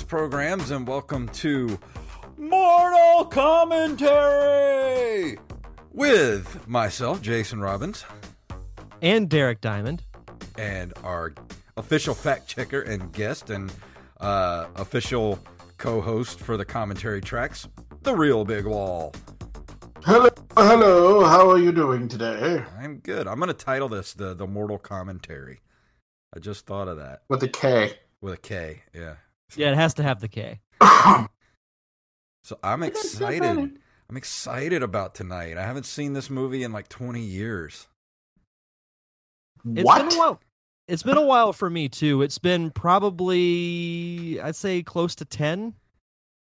Greetings, 0.00 0.08
programs, 0.08 0.70
and 0.70 0.88
welcome 0.88 1.28
to 1.28 1.78
Mortal 2.38 3.26
Commentary 3.26 5.36
with 5.92 6.66
myself, 6.66 7.20
Jason 7.20 7.60
Robbins, 7.60 8.06
and 9.02 9.28
Derek 9.28 9.60
Diamond. 9.60 10.02
and 10.56 10.94
our 11.04 11.34
official 11.76 12.14
fact 12.14 12.48
checker 12.48 12.80
and 12.80 13.12
guest 13.12 13.50
and 13.50 13.70
uh, 14.20 14.68
official 14.76 15.38
co 15.76 16.00
host 16.00 16.40
for 16.40 16.56
the 16.56 16.64
commentary 16.64 17.20
tracks, 17.20 17.68
The 18.02 18.14
Real 18.14 18.46
Big 18.46 18.64
Wall. 18.64 19.12
Hello, 20.04 20.30
hello. 20.56 21.26
How 21.26 21.50
are 21.50 21.58
you 21.58 21.72
doing 21.72 22.08
today? 22.08 22.64
I'm 22.80 23.00
good. 23.00 23.28
I'm 23.28 23.38
going 23.38 23.48
to 23.48 23.54
title 23.54 23.90
this 23.90 24.14
the, 24.14 24.32
the 24.32 24.46
Mortal 24.46 24.78
Commentary. 24.78 25.60
I 26.34 26.38
just 26.38 26.64
thought 26.64 26.88
of 26.88 26.96
that 26.96 27.20
With 27.28 27.42
a 27.42 27.48
K. 27.48 27.98
with 28.22 28.32
a 28.34 28.38
K. 28.38 28.82
Yeah. 28.94 29.16
Yeah, 29.56 29.70
it 29.70 29.76
has 29.76 29.94
to 29.94 30.02
have 30.02 30.20
the 30.20 30.28
K. 30.28 30.60
So 32.42 32.58
I'm 32.64 32.82
excited. 32.82 33.78
I'm 34.08 34.16
excited 34.16 34.82
about 34.82 35.14
tonight. 35.14 35.56
I 35.56 35.62
haven't 35.62 35.84
seen 35.86 36.14
this 36.14 36.30
movie 36.30 36.62
in 36.62 36.72
like 36.72 36.88
20 36.88 37.20
years. 37.20 37.86
It's 39.64 39.84
what? 39.84 39.98
been 39.98 40.16
a 40.16 40.18
while. 40.18 40.40
It's 40.88 41.02
been 41.02 41.16
a 41.16 41.24
while 41.24 41.52
for 41.52 41.70
me 41.70 41.88
too. 41.88 42.22
It's 42.22 42.38
been 42.38 42.70
probably 42.70 44.40
I'd 44.40 44.56
say 44.56 44.82
close 44.82 45.14
to 45.16 45.24
ten. 45.24 45.74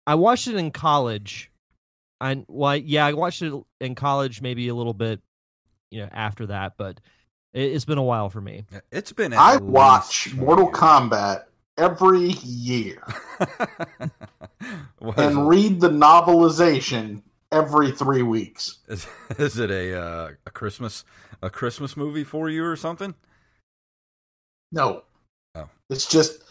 I 0.06 0.14
watched 0.14 0.47
it 0.47 0.54
in 0.54 0.70
college. 0.70 1.50
I 2.20 2.44
well, 2.47 2.77
yeah, 2.77 3.06
I 3.06 3.14
watched 3.14 3.42
it 3.42 3.52
in 3.80 3.94
college, 3.94 4.41
maybe 4.41 4.69
a 4.69 4.75
little 4.75 4.94
bit, 4.94 5.20
you 5.91 6.02
know, 6.02 6.08
after 6.12 6.47
that. 6.47 6.75
But 6.77 7.00
it, 7.52 7.72
it's 7.72 7.84
been 7.84 7.98
a 7.98 8.04
while 8.04 8.30
for 8.30 8.41
me. 8.41 8.66
It's 8.92 9.12
been. 9.12 9.32
I 9.32 9.56
watch 9.56 10.32
Mortal 10.34 10.66
years. 10.66 10.77
Kombat 10.77 11.44
every 11.78 12.30
year 12.44 13.02
and 15.16 15.38
it? 15.38 15.42
read 15.42 15.80
the 15.80 15.88
novelization 15.88 17.22
every 17.52 17.90
three 17.90 18.22
weeks. 18.22 18.78
Is, 18.88 19.06
is 19.38 19.58
it 19.58 19.70
a 19.70 19.98
uh, 19.98 20.30
a 20.46 20.50
Christmas 20.50 21.04
a 21.42 21.50
Christmas 21.50 21.96
movie 21.96 22.24
for 22.24 22.48
you 22.48 22.64
or 22.64 22.76
something? 22.76 23.14
No. 24.72 25.02
Oh. 25.54 25.68
It's 25.88 26.06
just 26.06 26.42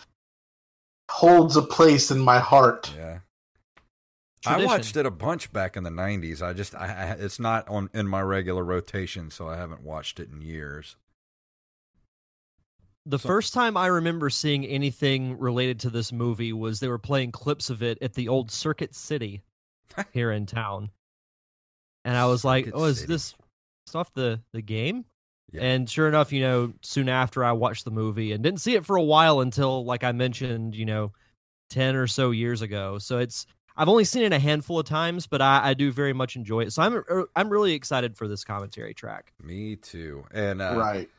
holds 1.10 1.56
a 1.56 1.62
place 1.62 2.12
in 2.12 2.20
my 2.20 2.40
heart. 2.40 2.92
Yeah. 2.96 3.20
Tradition. 4.42 4.70
I 4.70 4.74
watched 4.74 4.96
it 4.96 5.06
a 5.06 5.12
bunch 5.12 5.52
back 5.52 5.76
in 5.76 5.84
the 5.84 5.90
'90s. 5.90 6.42
I 6.42 6.54
just, 6.54 6.74
I, 6.74 6.86
I, 6.88 7.06
it's 7.20 7.40
not 7.40 7.68
on 7.68 7.90
in 7.94 8.08
my 8.08 8.22
regular 8.22 8.64
rotation, 8.64 9.32
so 9.32 9.50
I 9.50 9.58
haven't 9.58 9.84
watched 9.84 10.20
it 10.20 10.30
in 10.32 10.42
years. 10.42 10.96
The 13.10 13.18
So- 13.20 13.28
first 13.28 13.54
time 13.54 13.76
I 13.76 13.88
remember 13.88 14.30
seeing 14.30 14.66
anything 14.66 15.40
related 15.40 15.80
to 15.82 15.90
this 15.90 16.12
movie 16.12 16.54
was 16.54 16.80
they 16.80 16.88
were 16.88 17.00
playing 17.00 17.32
clips 17.32 17.70
of 17.70 17.82
it 17.82 17.98
at 18.02 18.14
the 18.14 18.28
old 18.30 18.52
Circuit 18.52 18.94
City 18.94 19.42
here 20.14 20.32
in 20.32 20.46
town. 20.46 20.92
And 22.06 22.16
I 22.16 22.28
was 22.28 22.46
like, 22.46 22.70
"Oh, 22.74 22.86
is 22.86 23.00
City. 23.00 23.14
this 23.14 23.36
stuff 23.88 24.14
the 24.14 24.42
the 24.54 24.62
game?" 24.62 25.06
Yeah. 25.52 25.62
And 25.64 25.90
sure 25.90 26.08
enough, 26.08 26.32
you 26.32 26.42
know, 26.42 26.74
soon 26.84 27.10
after 27.10 27.44
I 27.44 27.54
watched 27.54 27.84
the 27.84 27.92
movie 27.92 28.32
and 28.32 28.44
didn't 28.44 28.62
see 28.62 28.76
it 28.76 28.86
for 28.86 28.96
a 28.96 29.02
while 29.04 29.40
until 29.42 29.84
like 29.84 30.04
I 30.04 30.12
mentioned, 30.12 30.76
you 30.76 30.86
know, 30.86 31.12
10 31.72 31.96
or 31.96 32.06
so 32.06 32.30
years 32.30 32.62
ago. 32.62 33.00
So 33.00 33.18
it's 33.18 33.48
I've 33.76 33.90
only 33.90 34.04
seen 34.04 34.22
it 34.22 34.34
a 34.34 34.38
handful 34.40 34.78
of 34.80 34.86
times, 34.86 35.26
but 35.26 35.42
I, 35.42 35.70
I 35.70 35.74
do 35.74 35.92
very 35.92 36.14
much 36.14 36.36
enjoy 36.36 36.62
it. 36.62 36.74
So 36.74 36.84
I'm 36.84 36.94
er, 36.98 37.28
I'm 37.36 37.50
really 37.50 37.74
excited 37.74 38.16
for 38.16 38.28
this 38.28 38.44
commentary 38.44 38.94
track. 38.94 39.34
Me 39.42 39.76
too. 39.78 40.24
And 40.32 40.62
uh, 40.62 40.76
right. 40.78 41.10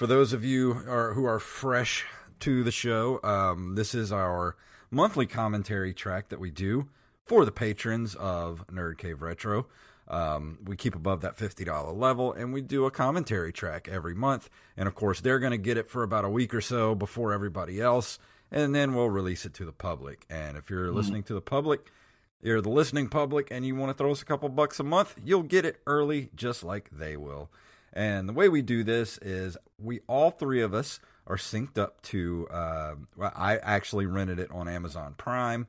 For 0.00 0.06
those 0.06 0.32
of 0.32 0.42
you 0.42 0.72
who 0.72 0.90
are, 0.90 1.12
who 1.12 1.26
are 1.26 1.38
fresh 1.38 2.06
to 2.38 2.64
the 2.64 2.70
show, 2.72 3.20
um, 3.22 3.74
this 3.74 3.94
is 3.94 4.10
our 4.10 4.56
monthly 4.90 5.26
commentary 5.26 5.92
track 5.92 6.30
that 6.30 6.40
we 6.40 6.50
do 6.50 6.88
for 7.26 7.44
the 7.44 7.52
patrons 7.52 8.14
of 8.14 8.66
Nerd 8.68 8.96
Cave 8.96 9.20
Retro. 9.20 9.66
Um, 10.08 10.60
we 10.64 10.74
keep 10.74 10.94
above 10.94 11.20
that 11.20 11.36
$50 11.36 11.94
level 11.94 12.32
and 12.32 12.50
we 12.50 12.62
do 12.62 12.86
a 12.86 12.90
commentary 12.90 13.52
track 13.52 13.88
every 13.92 14.14
month. 14.14 14.48
And 14.74 14.88
of 14.88 14.94
course, 14.94 15.20
they're 15.20 15.38
going 15.38 15.50
to 15.50 15.58
get 15.58 15.76
it 15.76 15.86
for 15.86 16.02
about 16.02 16.24
a 16.24 16.30
week 16.30 16.54
or 16.54 16.62
so 16.62 16.94
before 16.94 17.34
everybody 17.34 17.78
else. 17.78 18.18
And 18.50 18.74
then 18.74 18.94
we'll 18.94 19.10
release 19.10 19.44
it 19.44 19.52
to 19.52 19.66
the 19.66 19.70
public. 19.70 20.24
And 20.30 20.56
if 20.56 20.70
you're 20.70 20.92
listening 20.92 21.24
to 21.24 21.34
the 21.34 21.42
public, 21.42 21.92
you're 22.40 22.62
the 22.62 22.70
listening 22.70 23.10
public 23.10 23.48
and 23.50 23.66
you 23.66 23.76
want 23.76 23.90
to 23.90 24.02
throw 24.02 24.12
us 24.12 24.22
a 24.22 24.24
couple 24.24 24.48
bucks 24.48 24.80
a 24.80 24.82
month, 24.82 25.16
you'll 25.22 25.42
get 25.42 25.66
it 25.66 25.82
early 25.86 26.30
just 26.34 26.64
like 26.64 26.88
they 26.90 27.18
will. 27.18 27.50
And 27.92 28.28
the 28.28 28.32
way 28.32 28.48
we 28.48 28.62
do 28.62 28.84
this 28.84 29.18
is 29.18 29.56
we 29.78 30.00
all 30.06 30.30
three 30.30 30.62
of 30.62 30.74
us 30.74 31.00
are 31.26 31.36
synced 31.36 31.78
up 31.78 32.00
to. 32.02 32.46
Uh, 32.50 32.94
well, 33.16 33.32
I 33.34 33.56
actually 33.58 34.06
rented 34.06 34.38
it 34.38 34.50
on 34.50 34.68
Amazon 34.68 35.14
Prime, 35.16 35.66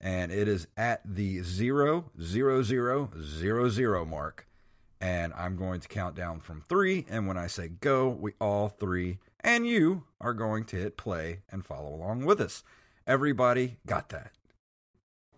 and 0.00 0.30
it 0.30 0.48
is 0.48 0.66
at 0.76 1.00
the 1.04 1.42
zero 1.42 2.10
zero 2.20 2.62
zero 2.62 3.10
zero 3.20 3.68
zero 3.68 4.04
mark. 4.04 4.46
And 5.00 5.34
I'm 5.34 5.56
going 5.56 5.80
to 5.80 5.88
count 5.88 6.14
down 6.14 6.40
from 6.40 6.62
three. 6.68 7.04
And 7.10 7.26
when 7.26 7.36
I 7.36 7.48
say 7.48 7.68
go, 7.68 8.08
we 8.08 8.32
all 8.40 8.68
three 8.68 9.18
and 9.46 9.66
you 9.66 10.02
are 10.20 10.34
going 10.34 10.64
to 10.64 10.76
hit 10.76 10.96
play 10.96 11.40
and 11.50 11.64
follow 11.64 11.94
along 11.94 12.24
with 12.24 12.40
us. 12.40 12.64
Everybody 13.06 13.76
got 13.86 14.08
that? 14.08 14.32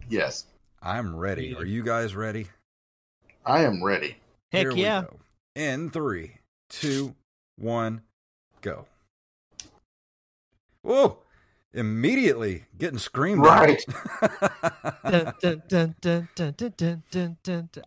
Yes. 0.09 0.47
I'm 0.83 1.15
ready. 1.15 1.55
Are 1.55 1.65
you 1.65 1.83
guys 1.83 2.16
ready? 2.16 2.47
I 3.45 3.62
am 3.65 3.84
ready. 3.84 4.16
Heck 4.50 4.62
Here 4.62 4.72
we 4.72 4.83
yeah. 4.83 5.03
go 5.03 5.19
in 5.58 5.91
three, 5.91 6.36
two, 6.70 7.14
one, 7.56 8.02
go. 8.60 8.86
Whoa! 10.82 11.19
Immediately 11.74 12.64
getting 12.78 12.98
screamed 12.98 13.42
right. 13.42 13.84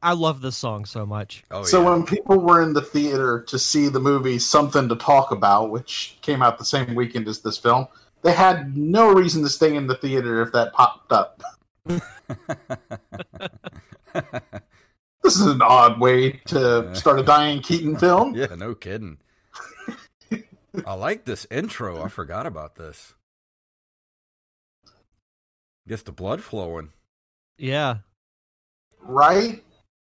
I 0.04 0.14
love 0.14 0.42
this 0.42 0.58
song 0.58 0.86
so 0.86 1.06
much. 1.06 1.44
Oh, 1.50 1.64
so 1.64 1.82
yeah. 1.82 1.90
when 1.90 2.06
people 2.06 2.40
were 2.40 2.62
in 2.62 2.74
the 2.74 2.82
theater 2.82 3.42
to 3.48 3.58
see 3.58 3.88
the 3.88 4.02
movie 4.02 4.38
Something 4.38 4.90
to 4.90 4.96
Talk 4.98 5.32
About, 5.32 5.72
which 5.72 6.18
came 6.22 6.44
out 6.44 6.58
the 6.60 6.66
same 6.66 6.94
weekend 6.94 7.28
as 7.30 7.40
this 7.40 7.58
film, 7.58 7.88
they 8.22 8.34
had 8.34 8.78
no 8.78 9.14
reason 9.14 9.42
to 9.44 9.50
stay 9.50 9.76
in 9.76 9.88
the 9.88 9.96
theater 9.96 10.42
if 10.42 10.52
that 10.52 10.74
popped 10.74 11.12
up. 11.14 11.42
This 15.32 15.40
is 15.40 15.48
an 15.48 15.62
odd 15.62 16.02
way 16.02 16.32
to 16.48 16.94
start 16.94 17.18
a 17.18 17.24
Diane 17.24 17.62
Keaton 17.62 17.96
film. 17.98 18.36
yeah, 18.36 18.54
no 18.54 18.76
kidding. 18.76 19.18
I 20.86 20.94
like 20.94 21.24
this 21.24 21.48
intro. 21.50 22.04
I 22.04 22.10
forgot 22.10 22.46
about 22.46 22.76
this. 22.76 23.14
Gets 25.88 26.02
the 26.02 26.12
blood 26.12 26.42
flowing. 26.44 26.90
Yeah. 27.58 28.00
Right? 29.00 29.64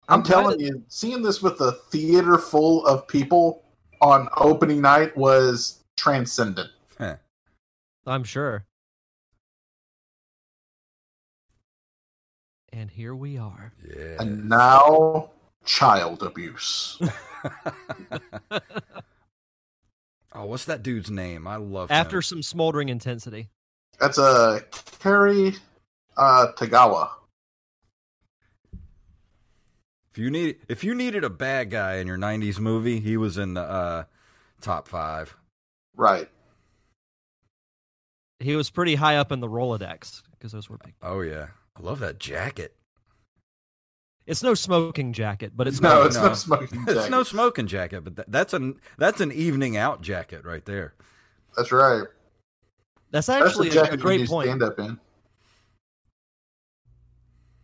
I'm 0.08 0.20
I'm 0.20 0.22
telling 0.22 0.56
glad- 0.56 0.60
you, 0.68 0.82
seeing 0.88 1.20
this 1.20 1.42
with 1.42 1.60
a 1.60 1.72
theater 1.72 2.38
full 2.38 2.86
of 2.86 3.06
people 3.06 3.62
on 4.00 4.30
opening 4.38 4.80
night 4.80 5.14
was 5.18 5.84
transcendent. 5.98 6.70
Heh. 6.98 7.16
I'm 8.06 8.24
sure. 8.24 8.64
And 12.72 12.90
here 12.90 13.14
we 13.14 13.36
are. 13.36 13.72
Yeah. 13.84 14.16
And 14.20 14.48
now, 14.48 15.30
child 15.64 16.22
abuse. 16.22 17.00
oh, 20.32 20.44
what's 20.44 20.66
that 20.66 20.82
dude's 20.82 21.10
name? 21.10 21.46
I 21.46 21.56
love 21.56 21.90
After 21.90 22.18
him. 22.18 22.22
some 22.22 22.42
smoldering 22.42 22.88
intensity. 22.88 23.48
That's 23.98 24.18
a 24.18 24.62
Cary 25.00 25.54
uh, 26.16 26.48
Tagawa. 26.56 27.10
If 30.12 30.18
you 30.18 30.30
need 30.30 30.56
if 30.68 30.82
you 30.82 30.94
needed 30.94 31.22
a 31.22 31.30
bad 31.30 31.70
guy 31.70 31.96
in 31.96 32.06
your 32.06 32.18
'90s 32.18 32.58
movie, 32.58 32.98
he 32.98 33.16
was 33.16 33.38
in 33.38 33.54
the 33.54 33.60
uh, 33.62 34.04
top 34.60 34.88
five. 34.88 35.36
Right. 35.96 36.28
He 38.40 38.56
was 38.56 38.70
pretty 38.70 38.94
high 38.94 39.16
up 39.16 39.30
in 39.30 39.40
the 39.40 39.48
Rolodex 39.48 40.22
because 40.32 40.50
those 40.50 40.68
were 40.68 40.78
big. 40.78 40.94
Oh 41.02 41.20
yeah, 41.20 41.48
I 41.80 41.86
love 41.86 42.00
that 42.00 42.18
jacket. 42.18 42.74
It's 44.26 44.42
no 44.42 44.54
smoking 44.54 45.12
jacket, 45.12 45.52
but 45.56 45.66
it's 45.66 45.80
no, 45.80 46.02
no, 46.02 46.06
it's 46.06 46.16
no. 46.16 46.22
no 46.28 46.34
smoking 46.34 46.82
It's 46.86 46.94
jacket. 46.94 47.10
no 47.10 47.22
smoking 47.22 47.66
jacket, 47.66 48.02
but 48.04 48.16
that, 48.16 48.30
that's 48.30 48.52
an 48.54 48.78
that's 48.98 49.20
an 49.20 49.32
evening 49.32 49.76
out 49.76 50.02
jacket 50.02 50.44
right 50.44 50.64
there. 50.64 50.94
That's 51.56 51.72
right. 51.72 52.04
That's 53.10 53.26
That's 53.26 53.42
actually 53.48 53.70
the 53.70 53.90
a, 53.90 53.94
a 53.94 53.96
great 53.96 54.20
you 54.20 54.26
point. 54.28 54.46
stand 54.48 54.62
up 54.62 54.78
in. 54.78 54.98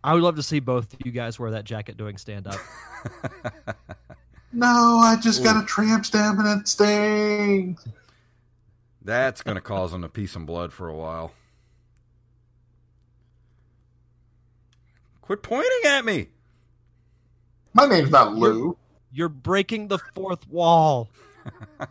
I 0.03 0.15
would 0.15 0.23
love 0.23 0.37
to 0.37 0.43
see 0.43 0.61
both 0.61 0.93
of 0.95 1.01
you 1.05 1.12
guys 1.12 1.39
wear 1.39 1.51
that 1.53 1.65
jacket 1.65 1.97
doing 1.97 2.17
stand 2.17 2.47
up. 2.47 2.57
No, 4.53 5.01
I 5.03 5.17
just 5.21 5.41
Ooh. 5.41 5.45
got 5.45 5.62
a 5.62 5.67
tramp 5.67 6.07
stamp 6.07 6.39
and 6.39 6.61
it 6.62 6.67
stings. 6.67 7.87
that's 9.03 9.43
gonna 9.43 9.61
cause 9.61 9.93
him 9.93 10.01
to 10.01 10.09
pee 10.09 10.27
some 10.27 10.47
blood 10.47 10.73
for 10.73 10.89
a 10.89 10.95
while. 10.95 11.33
Quit 15.26 15.43
pointing 15.43 15.81
at 15.87 16.05
me. 16.05 16.28
My 17.75 17.87
name's 17.87 18.11
not 18.11 18.34
Lou. 18.34 18.76
You're 19.12 19.28
breaking 19.28 19.88
the 19.88 19.99
fourth 19.99 20.49
wall. 20.49 21.11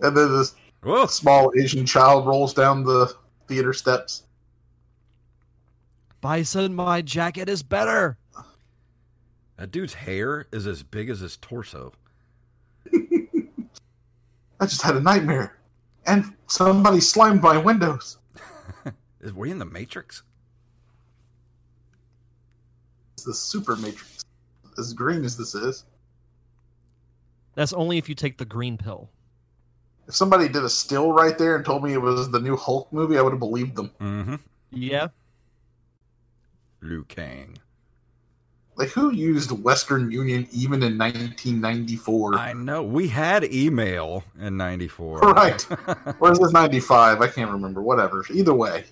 And 0.00 0.16
then 0.16 0.32
this 0.36 0.54
Whoa. 0.82 1.06
small 1.06 1.52
Asian 1.58 1.84
child 1.84 2.26
rolls 2.26 2.54
down 2.54 2.84
the 2.84 3.12
theater 3.48 3.72
steps. 3.72 4.24
Bison, 6.20 6.74
my 6.74 7.02
jacket 7.02 7.48
is 7.48 7.62
better. 7.62 8.16
That 9.56 9.72
dude's 9.72 9.94
hair 9.94 10.46
is 10.52 10.66
as 10.66 10.82
big 10.82 11.10
as 11.10 11.20
his 11.20 11.36
torso. 11.36 11.92
I 12.94 14.66
just 14.66 14.82
had 14.82 14.96
a 14.96 15.00
nightmare, 15.00 15.58
and 16.06 16.32
somebody 16.46 17.00
slimed 17.00 17.42
my 17.42 17.56
windows. 17.58 18.18
Is 19.20 19.32
we 19.32 19.50
in 19.50 19.58
the 19.58 19.64
Matrix? 19.64 20.22
It's 23.08 23.16
the 23.28 23.34
Super 23.34 23.76
Matrix. 23.76 24.24
As 24.78 24.94
green 24.94 25.24
as 25.24 25.36
this 25.36 25.54
is, 25.54 25.84
That's 27.54 27.72
only 27.72 27.98
if 27.98 28.08
you 28.08 28.14
take 28.14 28.38
the 28.38 28.44
green 28.44 28.78
pill. 28.78 29.10
if 30.06 30.14
somebody 30.14 30.48
did 30.48 30.64
a 30.64 30.68
still 30.70 31.12
right 31.12 31.36
there 31.36 31.56
and 31.56 31.64
told 31.64 31.82
me 31.84 31.92
it 31.92 32.00
was 32.00 32.30
the 32.30 32.40
new 32.40 32.56
Hulk 32.56 32.90
movie, 32.92 33.18
I 33.18 33.22
would 33.22 33.32
have 33.32 33.40
believed 33.40 33.76
them. 33.76 33.90
Mm-hmm. 34.00 34.34
Yeah. 34.70 35.08
Liu 36.80 37.04
Kang. 37.04 37.58
Like, 38.76 38.90
who 38.90 39.12
used 39.12 39.50
Western 39.50 40.10
Union 40.10 40.46
even 40.52 40.82
in 40.84 40.96
1994? 40.96 42.36
I 42.36 42.52
know. 42.52 42.82
We 42.84 43.08
had 43.08 43.52
email 43.52 44.22
in 44.40 44.56
'94. 44.56 45.18
Right. 45.18 45.66
or 46.20 46.30
is 46.30 46.38
this 46.38 46.52
95? 46.52 47.20
I 47.20 47.26
can't 47.26 47.50
remember. 47.50 47.82
Whatever. 47.82 48.24
Either 48.32 48.54
way. 48.54 48.84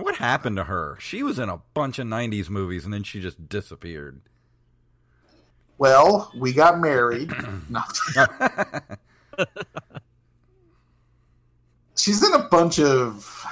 What 0.00 0.16
happened 0.16 0.56
to 0.56 0.64
her? 0.64 0.96
She 1.00 1.22
was 1.22 1.38
in 1.38 1.48
a 1.48 1.60
bunch 1.74 1.98
of 1.98 2.06
'90s 2.06 2.50
movies 2.50 2.84
and 2.84 2.92
then 2.92 3.02
she 3.02 3.20
just 3.20 3.48
disappeared. 3.48 4.20
Well, 5.78 6.30
we 6.36 6.52
got 6.52 6.78
married. 6.78 7.32
She's 11.96 12.22
in 12.26 12.34
a 12.34 12.48
bunch 12.48 12.78
of. 12.78 13.44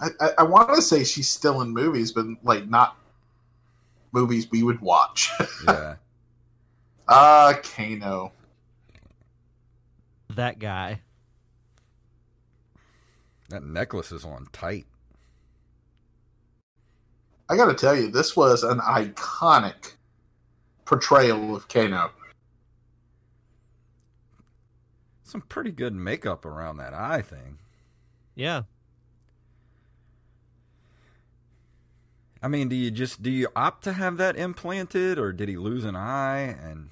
I, 0.00 0.08
I, 0.20 0.30
I 0.38 0.42
want 0.44 0.74
to 0.74 0.82
say 0.82 1.04
she's 1.04 1.28
still 1.28 1.60
in 1.60 1.70
movies, 1.70 2.12
but 2.12 2.26
like 2.42 2.68
not 2.68 2.96
movies 4.12 4.50
we 4.50 4.62
would 4.62 4.80
watch. 4.80 5.30
yeah. 5.66 5.96
Ah, 7.08 7.58
Kano. 7.62 8.32
That 10.30 10.58
guy. 10.58 11.00
That 13.50 13.62
necklace 13.62 14.10
is 14.10 14.24
on 14.24 14.48
tight. 14.52 14.86
I 17.54 17.56
got 17.56 17.66
to 17.66 17.74
tell 17.74 17.94
you, 17.94 18.10
this 18.10 18.34
was 18.34 18.64
an 18.64 18.80
iconic 18.80 19.92
portrayal 20.84 21.54
of 21.54 21.68
Kano. 21.68 22.10
Some 25.22 25.42
pretty 25.42 25.70
good 25.70 25.94
makeup 25.94 26.44
around 26.44 26.78
that 26.78 26.92
eye 26.92 27.22
thing. 27.22 27.58
Yeah. 28.34 28.62
I 32.42 32.48
mean, 32.48 32.68
do 32.68 32.74
you 32.74 32.90
just 32.90 33.22
do 33.22 33.30
you 33.30 33.46
opt 33.54 33.84
to 33.84 33.92
have 33.92 34.16
that 34.16 34.36
implanted, 34.36 35.16
or 35.16 35.32
did 35.32 35.48
he 35.48 35.56
lose 35.56 35.84
an 35.84 35.94
eye? 35.94 36.56
And 36.60 36.90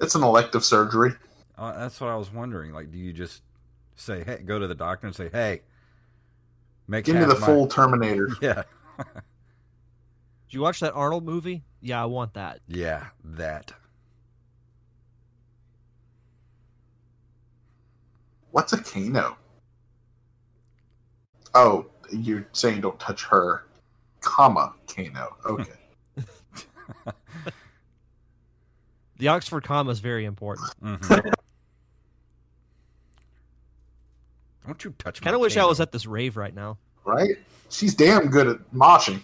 It's 0.00 0.14
an 0.14 0.22
elective 0.22 0.64
surgery. 0.64 1.14
uh, 1.58 1.76
that's 1.76 2.00
what 2.00 2.10
I 2.10 2.14
was 2.16 2.32
wondering. 2.32 2.72
Like, 2.72 2.92
do 2.92 2.98
you 2.98 3.12
just 3.12 3.42
say, 3.96 4.22
"Hey, 4.22 4.38
go 4.44 4.60
to 4.60 4.68
the 4.68 4.76
doctor 4.76 5.08
and 5.08 5.14
say, 5.16 5.28
hey, 5.28 5.62
make 6.88 7.04
Give 7.04 7.16
me 7.16 7.24
the 7.24 7.38
my-" 7.38 7.46
full 7.46 7.66
Terminator. 7.66 8.28
Yeah, 8.40 8.62
Did 8.98 9.04
you 10.50 10.60
watch 10.60 10.80
that 10.80 10.92
Arnold 10.94 11.24
movie? 11.24 11.64
Yeah, 11.80 12.02
I 12.02 12.06
want 12.06 12.34
that. 12.34 12.60
yeah, 12.68 13.06
that. 13.24 13.72
What's 18.50 18.72
a 18.72 18.78
Kano? 18.78 19.36
Oh, 21.54 21.86
you're 22.12 22.46
saying 22.52 22.80
don't 22.82 22.98
touch 23.00 23.24
her, 23.24 23.64
comma 24.20 24.74
Kano. 24.86 25.36
Okay. 25.44 25.72
The 29.16 29.28
Oxford 29.28 29.62
comma 29.62 29.92
is 29.92 30.00
very 30.00 30.24
important. 30.24 30.68
Mhm. 30.82 31.33
Don't 34.66 34.82
you 34.84 34.94
touch 34.98 35.20
my 35.20 35.24
Kind 35.24 35.34
of 35.34 35.40
wish 35.40 35.56
I 35.56 35.64
was 35.64 35.80
at 35.80 35.92
this 35.92 36.06
rave 36.06 36.36
right 36.36 36.54
now. 36.54 36.78
right? 37.04 37.36
She's 37.70 37.94
damn 37.94 38.28
good 38.28 38.46
at 38.46 38.72
moshing. 38.72 39.20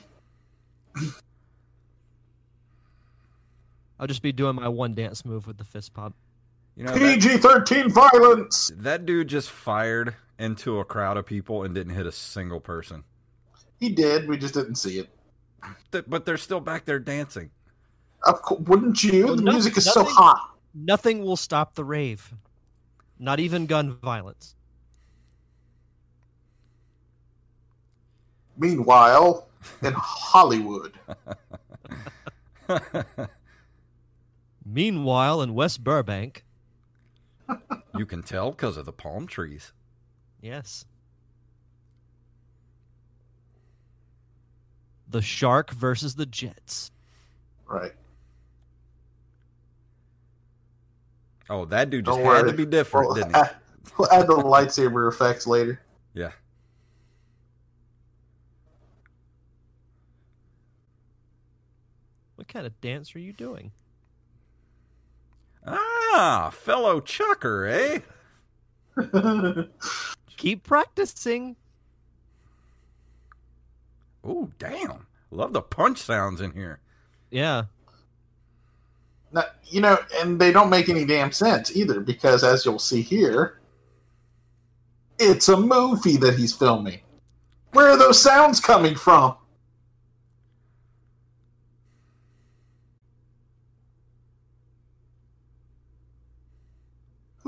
I'll 3.99 4.07
just 4.07 4.23
be 4.23 4.33
doing 4.33 4.57
my 4.57 4.69
one 4.69 4.95
dance 4.95 5.25
move 5.25 5.47
with 5.47 5.59
the 5.59 5.65
fist 5.65 5.93
pump. 5.95 6.15
You 6.77 6.85
know, 6.85 6.95
PG 6.95 7.39
13 7.39 7.91
violence! 7.91 8.71
that 8.77 9.05
dude 9.05 9.29
just 9.29 9.51
fired 9.51 10.15
into 10.39 10.79
a 10.79 10.85
crowd 10.85 11.17
of 11.19 11.27
people 11.27 11.63
and 11.63 11.75
didn't 11.75 11.95
hit 11.95 12.07
a 12.07 12.13
single 12.13 12.61
person. 12.61 13.05
He 13.79 13.91
did, 13.91 14.29
we 14.29 14.39
just 14.39 14.55
didn't 14.55 14.77
see 14.77 14.99
it. 14.99 15.09
Th- 15.93 16.05
But 16.07 16.25
they're 16.25 16.39
still 16.39 16.61
back 16.61 16.87
there 16.87 16.99
dancing. 16.99 17.51
Of 18.25 18.41
course, 18.43 18.61
wouldn't 18.63 19.03
you? 19.05 19.27
Well, 19.27 19.37
the 19.37 19.43
no- 19.43 19.53
music 19.53 19.77
is 19.77 19.85
so 19.85 20.05
hot. 20.05 20.55
Nothing 20.75 21.23
will 21.23 21.37
stop 21.37 21.75
the 21.75 21.85
rave. 21.85 22.33
Not 23.19 23.41
even 23.41 23.67
gun 23.67 23.97
violence. 23.97 24.55
Meanwhile, 28.61 29.49
in 29.83 29.93
Hollywood, 29.97 30.93
Meanwhile, 34.65 35.43
in 35.43 35.55
West 35.55 35.83
Burbank, 35.83 36.45
you 37.97 38.07
can 38.07 38.23
tell 38.23 38.51
because 38.53 38.77
of 38.77 38.85
the 38.87 38.93
palm 38.93 39.27
trees. 39.27 39.73
yes. 40.41 40.85
The 45.09 45.21
Shark 45.23 45.73
versus 45.73 46.15
the 46.15 46.25
Jets. 46.27 46.93
right? 47.67 47.91
Oh, 51.49 51.65
that 51.65 51.91
dude 51.91 52.05
just 52.05 52.17
Don't 52.17 52.25
had 52.27 52.43
worry. 52.45 52.51
to 52.53 52.57
be 52.57 52.65
different, 52.65 53.07
We'll, 53.09 53.17
didn't 53.17 53.35
he? 53.35 53.41
add, 53.41 53.57
we'll 53.99 54.13
add 54.13 54.29
the 54.29 54.37
lightsaber 54.37 55.09
effects 55.13 55.49
later. 55.49 55.81
Yeah. 56.15 56.31
Kind 62.51 62.67
of 62.67 62.79
dance 62.81 63.15
are 63.15 63.21
you 63.21 63.33
doing? 63.33 63.73
Ah, 65.67 66.51
fellow 66.53 67.01
chucker, 67.01 67.67
eh? 67.67 68.01
Keep 70.37 70.65
practicing. 70.65 71.57
Oh, 74.25 74.51
damn. 74.59 75.07
Love 75.31 75.53
the 75.53 75.63
punch 75.63 75.99
sounds 75.99 76.41
in 76.41 76.53
here. 76.53 76.81
Yeah. 77.31 77.65
Now, 79.33 79.45
you 79.65 79.81
know, 79.81 79.99
and 80.17 80.41
they 80.41 80.51
don't 80.53 80.71
make 80.71 80.89
any 80.89 81.05
damn 81.05 81.31
sense 81.31 81.75
either, 81.77 82.01
because 82.01 82.43
as 82.43 82.65
you'll 82.65 82.81
see 82.81 83.03
here, 83.03 83.61
it's 85.19 85.49
a 85.49 85.57
movie 85.57 86.17
that 86.17 86.37
he's 86.37 86.53
filming. 86.53 87.01
Where 87.73 87.91
are 87.91 87.97
those 87.97 88.21
sounds 88.21 88.59
coming 88.59 88.97
from? 88.97 89.37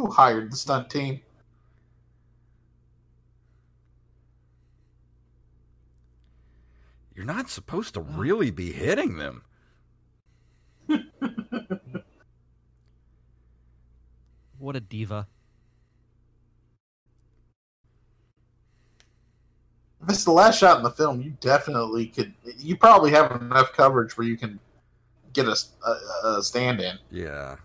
Who 0.03 0.11
hired 0.11 0.51
the 0.51 0.57
stunt 0.57 0.91
team? 0.91 1.21
You're 7.15 7.25
not 7.25 7.49
supposed 7.49 7.95
to 7.95 8.01
really 8.01 8.51
be 8.51 8.73
hitting 8.73 9.19
them. 9.19 9.45
What 14.59 14.77
a 14.77 14.81
diva. 14.81 15.27
If 20.03 20.09
it's 20.09 20.25
the 20.25 20.31
last 20.31 20.59
shot 20.59 20.79
in 20.79 20.85
the 20.85 20.91
film, 20.91 21.21
you 21.21 21.37
definitely 21.41 22.07
could. 22.07 22.33
You 22.59 22.77
probably 22.77 23.11
have 23.11 23.41
enough 23.41 23.73
coverage 23.73 24.17
where 24.17 24.27
you 24.27 24.37
can 24.37 24.61
get 25.33 25.47
a, 25.47 25.57
a, 25.85 26.39
a 26.39 26.43
stand 26.43 26.81
in. 26.81 26.99
Yeah. 27.11 27.57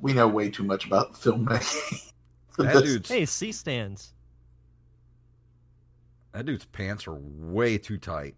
We 0.00 0.12
know 0.12 0.28
way 0.28 0.48
too 0.50 0.62
much 0.64 0.86
about 0.86 1.14
filmmaking. 1.14 2.04
That 2.58 2.82
dude's, 2.82 3.08
Hey, 3.08 3.24
C 3.24 3.52
stands. 3.52 4.12
that 6.32 6.44
dude's 6.44 6.64
pants 6.64 7.06
are 7.06 7.14
way 7.14 7.78
too 7.78 7.98
tight. 7.98 8.34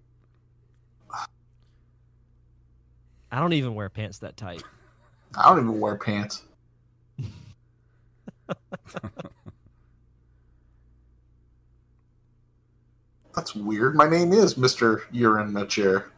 I 3.32 3.38
don't 3.40 3.54
even 3.54 3.74
wear 3.74 3.88
pants 3.88 4.18
that 4.18 4.36
tight. 4.36 4.62
I 5.38 5.48
don't 5.48 5.60
even 5.64 5.80
wear 5.80 5.96
pants. 5.96 6.42
That's 13.34 13.54
weird. 13.54 13.94
My 13.94 14.08
name 14.08 14.32
is 14.32 14.56
Mister 14.58 15.04
You're 15.10 15.40
in 15.40 15.56
a 15.56 15.66
chair. 15.66 16.10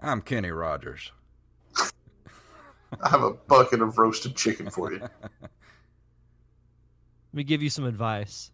I'm 0.00 0.20
Kenny 0.22 0.50
Rogers. 0.50 1.10
I 3.02 3.08
have 3.08 3.22
a 3.22 3.30
bucket 3.32 3.80
of 3.82 3.98
roasted 3.98 4.34
chicken 4.36 4.68
for 4.70 4.92
you. 4.92 5.00
Let 5.00 5.10
me 7.32 7.44
give 7.44 7.62
you 7.62 7.70
some 7.70 7.84
advice. 7.84 8.50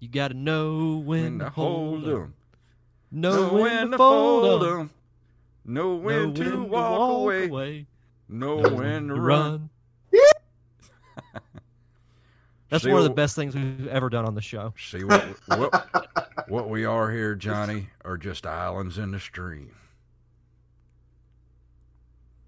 You 0.00 0.08
gotta 0.08 0.34
know 0.34 0.96
when, 1.04 1.22
When 1.22 1.38
to 1.38 1.50
hold 1.50 2.04
'em. 2.04 2.10
'em. 2.10 2.34
Know 3.10 3.48
when 3.54 3.90
to 3.92 3.96
fold 3.96 4.62
'em. 4.64 4.90
Know 5.64 5.94
when, 5.94 6.32
Know 6.34 6.44
to 6.44 6.62
walk 6.64 7.10
away. 7.48 7.86
Know 8.28 8.60
Know 8.60 8.74
when 8.76 9.08
to 9.08 9.14
to 9.14 9.20
run. 9.20 9.70
That's 12.68 12.84
See 12.84 12.90
one 12.90 12.98
of 12.98 13.04
the 13.04 13.10
what- 13.10 13.16
best 13.16 13.36
things 13.36 13.54
we've 13.54 13.86
ever 13.88 14.08
done 14.08 14.24
on 14.24 14.34
the 14.34 14.40
show. 14.40 14.72
See 14.78 15.04
what 15.04 15.22
what 15.46 16.08
what 16.48 16.68
we 16.70 16.84
are 16.84 17.10
here, 17.10 17.34
Johnny, 17.34 17.88
are 18.04 18.16
just 18.16 18.46
islands 18.46 18.98
in 18.98 19.10
the 19.12 19.20
stream. 19.20 19.74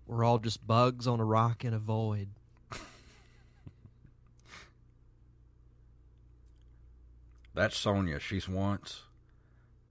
We're 0.07 0.25
all 0.25 0.39
just 0.39 0.67
bugs 0.67 1.07
on 1.07 1.21
a 1.21 1.25
rock 1.25 1.65
in 1.65 1.73
a 1.75 1.79
void. 1.79 2.29
That's 7.55 7.77
Sonia. 7.79 8.19
She's 8.19 8.49
once, 8.49 9.03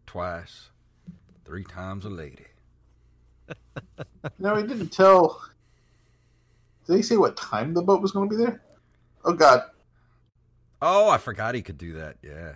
twice, 0.05 0.69
three 1.45 1.63
times 1.63 2.05
a 2.05 2.09
lady. 2.09 2.45
No, 4.39 4.55
he 4.55 4.63
didn't 4.63 4.89
tell. 4.89 5.41
Did 6.87 6.95
he 6.95 7.01
say 7.01 7.17
what 7.17 7.35
time 7.35 7.73
the 7.73 7.81
boat 7.81 8.01
was 8.01 8.13
going 8.13 8.29
to 8.29 8.35
be 8.35 8.41
there? 8.41 8.61
Oh 9.25 9.33
God, 9.33 9.63
Oh, 10.85 11.09
I 11.09 11.17
forgot 11.17 11.55
he 11.55 11.61
could 11.61 11.77
do 11.77 11.93
that. 11.93 12.17
Yeah. 12.21 12.55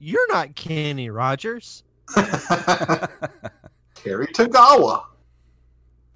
You're 0.00 0.26
not 0.26 0.56
Kenny 0.56 1.08
Rogers. 1.08 1.84
Cary 3.94 4.26
Tagawa. 4.34 5.04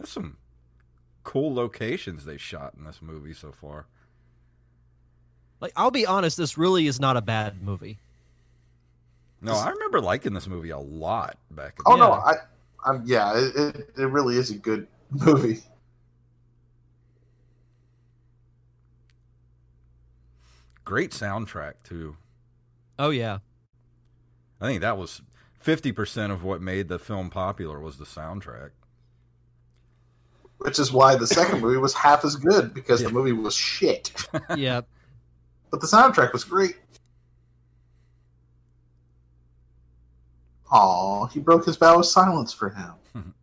There's 0.02 0.11
some 0.11 0.37
cool 1.23 1.54
locations 1.54 2.25
they 2.25 2.37
shot 2.37 2.75
in 2.76 2.82
this 2.82 3.00
movie 3.00 3.32
so 3.32 3.52
far. 3.52 3.87
Like, 5.61 5.73
I'll 5.76 5.92
be 5.92 6.04
honest, 6.04 6.37
this 6.37 6.59
really 6.59 6.88
is 6.88 6.99
not 6.99 7.16
a 7.16 7.21
bad 7.21 7.62
movie. 7.62 8.00
No, 9.40 9.54
I 9.54 9.71
remember 9.71 10.00
liking 10.00 10.35
this 10.35 10.49
movie 10.49 10.71
a 10.71 10.78
lot 10.78 11.38
back 11.52 11.75
in 11.78 11.85
Oh 11.87 11.92
the 11.92 11.99
no, 11.99 12.09
Yeah. 12.14 12.18
I, 12.18 12.35
I'm 12.85 13.02
yeah, 13.06 13.32
it, 13.37 13.54
it, 13.54 13.90
it 13.97 14.06
really 14.06 14.37
is 14.37 14.50
a 14.50 14.56
good 14.56 14.88
movie. 15.12 15.61
Great 20.85 21.12
soundtrack 21.12 21.75
too. 21.85 22.16
Oh 22.99 23.11
yeah, 23.11 23.38
I 24.61 24.66
think 24.66 24.80
that 24.80 24.99
was 24.99 25.23
fifty 25.61 25.92
percent 25.92 26.32
of 26.32 26.42
what 26.42 26.61
made 26.61 26.88
the 26.88 26.99
film 26.99 27.30
popular 27.30 27.78
was 27.78 27.99
the 27.99 28.04
soundtrack. 28.04 28.71
Which 30.64 30.78
is 30.78 30.92
why 30.92 31.16
the 31.16 31.26
second 31.26 31.61
movie 31.62 31.76
was 31.76 31.92
half 31.95 32.25
as 32.25 32.37
good 32.37 32.73
because 32.73 33.02
Yeah. 33.02 33.09
the 33.09 33.14
movie 33.14 33.33
was 33.33 33.54
shit, 33.54 34.12
yeah. 34.57 34.83
but 35.71 35.81
the 35.81 35.87
soundtrack 35.87 36.33
was 36.33 36.45
great. 36.45 36.76
Aw, 40.71 41.26
he 41.26 41.40
broke 41.40 41.66
his 41.66 41.76
vow 41.76 41.99
of 41.99 42.07
silence 42.07 42.52
for 42.52 42.71
him. 42.71 42.95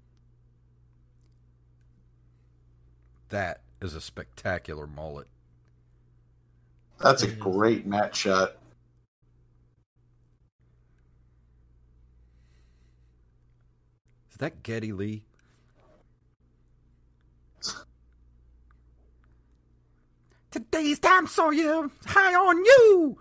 That 3.30 3.62
is 3.80 3.94
a 3.94 4.02
spectacular 4.02 4.88
mullet. 4.88 5.28
That's 7.00 7.22
a 7.22 7.28
great 7.28 7.86
match 7.86 8.16
shot. 8.18 8.56
Is 14.32 14.38
that 14.38 14.64
Geddy 14.64 14.92
Lee? 14.92 15.24
Today's 20.52 21.00
time 21.00 21.28
saw 21.28 21.52
you 21.52 21.92
high 22.06 22.34
on 22.34 22.58
you. 22.58 23.18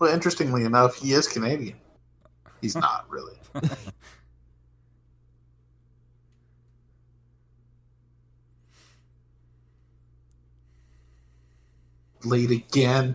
Well, 0.00 0.12
interestingly 0.12 0.64
enough, 0.64 0.96
he 0.96 1.12
is 1.12 1.28
Canadian. 1.28 1.76
He's 2.60 2.74
not 2.76 3.06
really. 3.08 3.36
Late 12.24 12.50
again. 12.50 13.14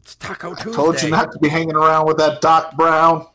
It's 0.00 0.14
Taco 0.16 0.52
I 0.52 0.54
Tuesday. 0.54 0.72
told 0.72 1.02
you 1.02 1.10
not 1.10 1.32
to 1.32 1.38
be 1.40 1.48
hanging 1.48 1.74
around 1.74 2.06
with 2.06 2.18
that 2.18 2.40
Doc 2.40 2.76
Brown. 2.76 3.26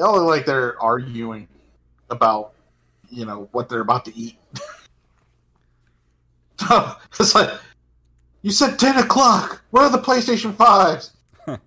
They 0.00 0.06
all 0.06 0.14
look 0.14 0.28
like 0.28 0.46
they're 0.46 0.80
arguing 0.82 1.46
about, 2.08 2.54
you 3.10 3.26
know, 3.26 3.50
what 3.52 3.68
they're 3.68 3.82
about 3.82 4.06
to 4.06 4.16
eat. 4.16 4.38
it's 7.20 7.34
like, 7.34 7.50
you 8.40 8.50
said 8.50 8.78
10 8.78 8.96
o'clock. 8.96 9.62
Where 9.68 9.82
are 9.82 9.90
the 9.90 9.98
PlayStation 9.98 10.54
5s? 10.54 11.10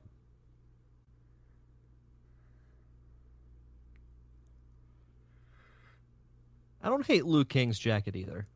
I 6.81 6.89
don't 6.89 7.05
hate 7.05 7.27
Liu 7.27 7.45
Kang's 7.45 7.77
jacket 7.77 8.15
either. 8.15 8.47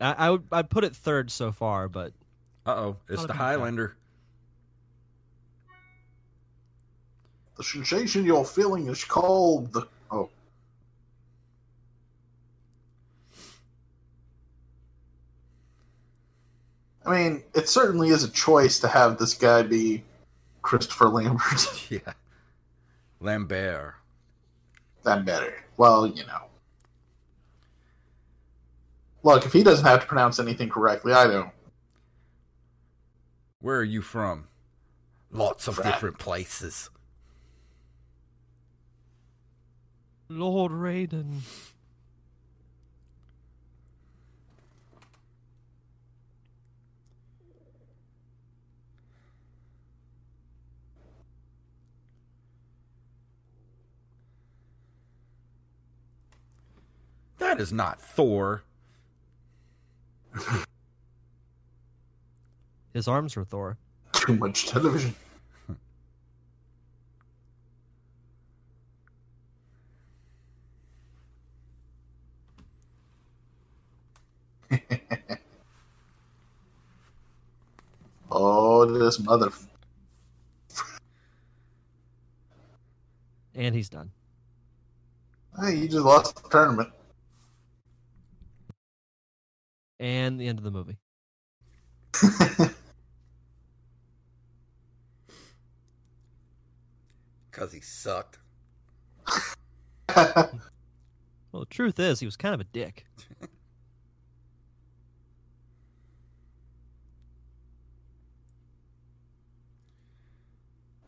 I, 0.00 0.14
I 0.14 0.30
would 0.30 0.42
I'd 0.50 0.68
put 0.68 0.82
it 0.82 0.96
third 0.96 1.30
so 1.30 1.52
far, 1.52 1.88
but 1.88 2.12
Uh 2.66 2.70
oh, 2.72 2.96
it's 3.08 3.20
the 3.22 3.26
a 3.26 3.28
bad. 3.28 3.36
Highlander. 3.36 3.94
The 7.56 7.64
sensation 7.64 8.24
you're 8.24 8.44
feeling 8.44 8.86
is 8.88 9.02
called 9.04 9.72
the. 9.72 9.88
Oh. 10.10 10.28
I 17.04 17.16
mean, 17.16 17.44
it 17.54 17.68
certainly 17.68 18.08
is 18.08 18.24
a 18.24 18.30
choice 18.30 18.78
to 18.80 18.88
have 18.88 19.16
this 19.18 19.32
guy 19.32 19.62
be 19.62 20.02
Christopher 20.62 21.08
Lambert. 21.08 21.88
Yeah. 21.90 22.12
Lambert. 23.20 23.94
better. 25.04 25.54
Well, 25.76 26.06
you 26.06 26.26
know. 26.26 26.42
Look, 29.22 29.46
if 29.46 29.52
he 29.52 29.62
doesn't 29.62 29.86
have 29.86 30.00
to 30.00 30.06
pronounce 30.06 30.38
anything 30.38 30.68
correctly, 30.68 31.12
I 31.12 31.26
don't. 31.26 31.50
Where 33.60 33.78
are 33.78 33.84
you 33.84 34.02
from? 34.02 34.48
Lots 35.30 35.68
of 35.68 35.82
different 35.82 36.18
places. 36.18 36.90
Lord 40.28 40.72
Raiden. 40.72 41.40
That 57.38 57.60
is 57.60 57.72
not 57.72 58.00
Thor. 58.00 58.62
His 62.92 63.06
arms 63.06 63.36
are 63.36 63.44
Thor. 63.44 63.78
Too 64.12 64.34
much 64.34 64.66
television. 64.66 65.14
oh, 78.30 78.84
this 78.86 79.18
mother. 79.20 79.50
And 83.54 83.74
he's 83.74 83.88
done. 83.88 84.10
Hey, 85.60 85.76
you 85.76 85.88
just 85.88 86.04
lost 86.04 86.42
the 86.42 86.48
tournament. 86.50 86.90
And 89.98 90.38
the 90.38 90.46
end 90.46 90.58
of 90.58 90.64
the 90.64 90.70
movie. 90.70 90.98
Because 97.56 97.72
he 97.72 97.80
sucked. 97.80 98.38
Well, 101.52 101.64
the 101.64 101.66
truth 101.70 101.98
is, 101.98 102.20
he 102.20 102.26
was 102.26 102.36
kind 102.36 102.54
of 102.54 102.60
a 102.60 102.64
dick. 102.64 103.06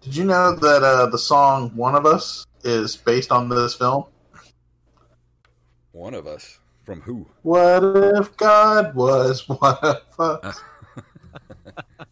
Did 0.08 0.16
you 0.16 0.24
know 0.24 0.54
that 0.54 0.82
uh, 0.82 1.04
the 1.04 1.18
song 1.18 1.70
"One 1.76 1.94
of 1.94 2.06
Us" 2.06 2.46
is 2.64 2.96
based 2.96 3.30
on 3.30 3.50
this 3.50 3.74
film? 3.74 4.06
One 5.92 6.14
of 6.14 6.26
us. 6.26 6.60
From 6.86 7.02
who? 7.02 7.26
What 7.42 7.82
if 8.16 8.34
God 8.38 8.94
was 8.94 9.46
one 9.46 9.76
of 9.82 10.00
us? 10.18 10.62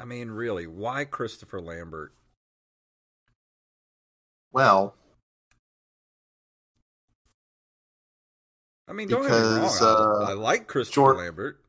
I 0.00 0.04
mean, 0.04 0.32
really, 0.32 0.66
why 0.66 1.04
Christopher 1.04 1.60
Lambert? 1.60 2.12
Well, 4.50 4.96
I 8.88 8.92
mean, 8.92 9.06
don't 9.06 9.22
get 9.22 9.30
me 9.30 9.36
wrong. 9.36 9.54
Because, 9.60 9.80
I, 9.82 9.86
uh, 9.86 10.30
I 10.30 10.32
like 10.32 10.66
Christopher 10.66 10.94
Jor- 10.94 11.16
Lambert. 11.16 11.59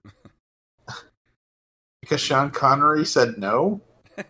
Because 2.12 2.22
Sean 2.22 2.52
Connery 2.52 3.06
said 3.06 3.38
no. 3.38 3.80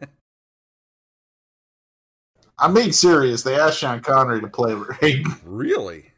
I'm 2.60 2.76
being 2.76 2.92
serious. 2.92 3.42
They 3.42 3.60
asked 3.60 3.80
Sean 3.80 4.02
Connery 4.02 4.40
to 4.40 4.48
play 4.48 4.74
Raiden. 4.74 5.36
Really? 5.44 6.06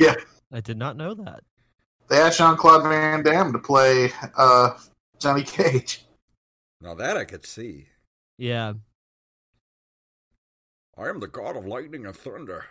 Yeah. 0.00 0.14
I 0.52 0.60
did 0.60 0.78
not 0.78 0.96
know 0.96 1.12
that. 1.14 1.42
They 2.08 2.18
asked 2.18 2.38
Jean 2.38 2.56
Claude 2.56 2.84
Van 2.84 3.24
Damme 3.24 3.52
to 3.52 3.58
play 3.58 4.12
uh, 4.36 4.78
Johnny 5.18 5.42
Cage. 5.42 6.04
Now 6.80 6.94
that 6.94 7.16
I 7.16 7.24
could 7.24 7.44
see. 7.44 7.86
Yeah. 8.36 8.74
I 10.96 11.08
am 11.08 11.18
the 11.18 11.26
god 11.26 11.56
of 11.56 11.66
lightning 11.66 12.06
and 12.06 12.14
thunder. 12.14 12.64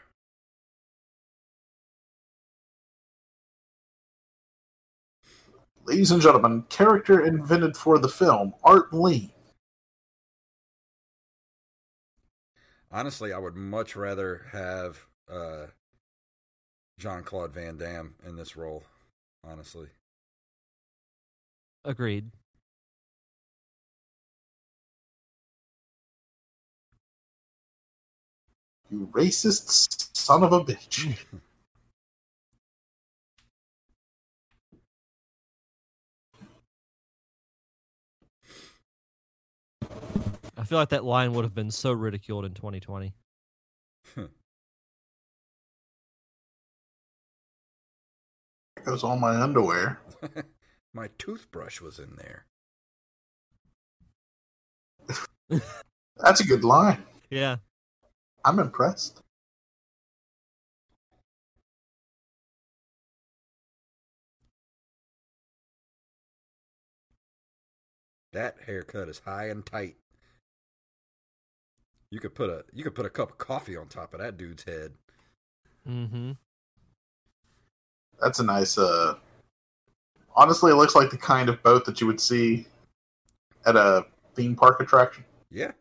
Ladies 5.88 6.12
and 6.12 6.22
gentlemen, 6.22 6.64
character 6.68 7.26
invented 7.26 7.78
for 7.78 7.98
the 7.98 8.10
film, 8.10 8.54
Art 8.62 8.94
Lee. 8.94 9.34
Honestly, 12.92 13.32
I 13.32 13.38
would 13.38 13.56
much 13.56 13.96
rather 13.96 14.46
have 14.52 15.06
uh, 15.32 15.68
Jean 17.00 17.24
Claude 17.24 17.54
Van 17.54 17.78
Damme 17.78 18.16
in 18.28 18.36
this 18.36 18.58
role. 18.58 18.84
Honestly, 19.46 19.88
Agreed. 21.86 22.32
You 28.92 29.08
racist 29.14 30.18
son 30.18 30.44
of 30.44 30.52
a 30.52 30.60
bitch. 30.60 31.16
I 40.58 40.64
feel 40.64 40.78
like 40.78 40.90
that 40.90 41.04
line 41.04 41.34
would 41.34 41.46
have 41.46 41.56
been 41.56 41.72
so 41.72 41.92
ridiculed 41.92 42.46
in 42.46 42.54
2020. 42.54 43.14
There 44.16 44.28
goes 48.84 49.04
all 49.04 49.18
my 49.18 49.40
underwear. 49.42 50.00
my 50.94 51.10
toothbrush 51.18 51.82
was 51.82 52.00
in 52.00 52.18
there. 52.18 52.46
That's 56.18 56.42
a 56.42 56.46
good 56.46 56.64
line. 56.64 57.04
Yeah. 57.30 57.58
I'm 58.46 58.60
impressed. 58.60 59.22
That 68.38 68.58
haircut 68.68 69.10
is 69.10 69.18
high 69.26 69.48
and 69.48 69.66
tight. 69.66 69.96
You 72.12 72.20
could 72.20 72.36
put 72.36 72.52
a 72.52 72.66
you 72.72 72.84
could 72.84 72.94
put 72.94 73.08
a 73.08 73.10
cup 73.10 73.32
of 73.32 73.38
coffee 73.40 73.76
on 73.76 73.88
top 73.88 74.14
of 74.14 74.20
that 74.20 74.38
dude's 74.38 74.64
head. 74.64 74.92
Mm-hmm. 75.90 76.34
That's 78.22 78.38
a 78.38 78.44
nice. 78.44 78.78
uh 78.78 79.16
Honestly, 80.36 80.72
it 80.72 80.76
looks 80.76 80.94
like 80.94 81.10
the 81.10 81.18
kind 81.18 81.50
of 81.50 81.64
boat 81.64 81.84
that 81.86 82.00
you 82.00 82.06
would 82.06 82.22
see 82.22 82.68
at 83.66 83.76
a 83.76 84.06
theme 84.36 84.56
park 84.56 84.80
attraction. 84.82 85.26
Yeah. 85.50 85.72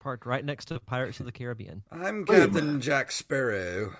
Parked 0.00 0.26
right 0.26 0.44
next 0.44 0.64
to 0.64 0.80
Pirates 0.80 1.20
of 1.20 1.26
the 1.26 1.32
Caribbean. 1.32 1.84
I'm 1.92 2.26
Captain. 2.26 2.80
Jack 2.80 3.12
Sparrow. 3.12 3.94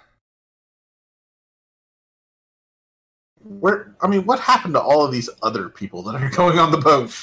Where 3.45 3.95
I 4.01 4.09
mean, 4.09 4.25
what 4.25 4.41
happened 4.41 4.75
to 4.75 4.81
all 4.81 5.05
of 5.05 5.13
these 5.13 5.29
other 5.43 5.69
people 5.69 6.03
that 6.05 6.15
are 6.15 6.31
going 6.37 6.59
on 6.59 6.71
the 6.71 6.79
boat? 6.79 7.15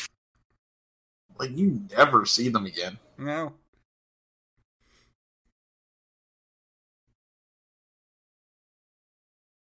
Like 1.39 1.57
you 1.57 1.81
never 1.97 2.25
see 2.25 2.49
them 2.49 2.67
again. 2.67 2.99
No. 3.17 3.53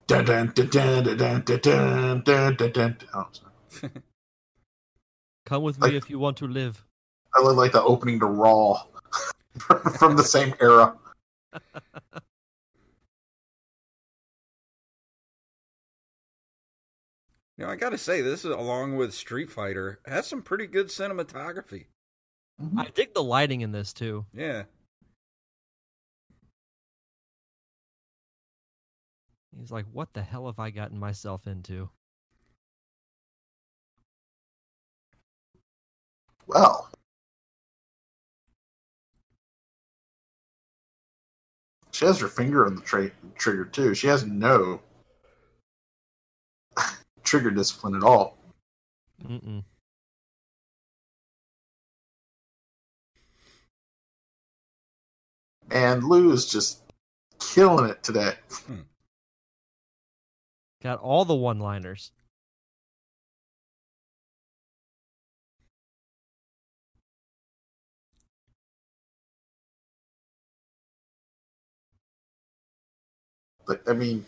Dun, 0.09 0.25
dun, 0.25 0.53
dun, 0.55 1.45
Come 5.45 5.63
with 5.63 5.81
me 5.81 5.97
if 5.97 6.09
you 6.09 6.19
want 6.19 6.39
to 6.39 6.47
live. 6.47 6.83
I 7.35 7.43
look 7.43 7.57
like 7.57 7.73
the 7.73 7.83
opening 7.83 8.19
to 8.21 8.27
Raw 8.27 8.85
from 9.99 10.17
the 10.17 10.25
same 10.25 10.55
era. 10.61 10.97
You 17.59 17.65
know, 17.65 17.73
I 17.73 17.77
gotta 17.77 17.99
say, 17.99 18.21
this 18.21 18.45
is 18.45 18.53
along 18.53 18.97
with 18.97 19.13
Street 19.13 19.51
Fighter 19.51 19.99
has 20.07 20.29
some 20.29 20.43
pretty 20.43 20.69
good 20.69 20.87
cinematography. 20.87 21.87
Mm-hmm. 22.63 22.79
I 22.79 22.87
dig 22.95 23.15
the 23.15 23.23
lighting 23.23 23.63
in 23.63 23.73
this 23.73 23.93
too. 23.93 24.27
Yeah. 24.33 24.63
He's 29.59 29.73
like, 29.73 29.87
what 29.93 30.13
the 30.13 30.23
hell 30.23 30.47
have 30.47 30.61
I 30.61 30.71
gotten 30.71 31.01
myself 31.01 31.49
into? 31.49 31.91
Well, 36.47 36.89
she 41.91 42.05
has 42.05 42.21
her 42.21 42.29
finger 42.29 42.67
on 42.67 42.77
the 42.77 42.83
tra- 42.83 43.11
trigger 43.37 43.65
too. 43.65 43.95
She 43.97 44.07
has 44.07 44.25
no 44.25 44.81
trigger 47.29 47.51
discipline 47.51 47.95
at 47.95 48.03
all. 48.03 48.39
Mm-mm. 49.23 49.63
And 55.71 56.05
Lou's 56.05 56.51
just 56.51 56.81
killing 57.39 57.91
it 57.91 58.03
today. 58.03 58.33
Hmm. 58.67 58.81
Got 60.83 61.01
all 61.01 61.27
the 61.27 61.35
one-liners. 61.35 62.13
Like, 73.67 73.87
I 73.87 73.93
mean, 73.93 74.25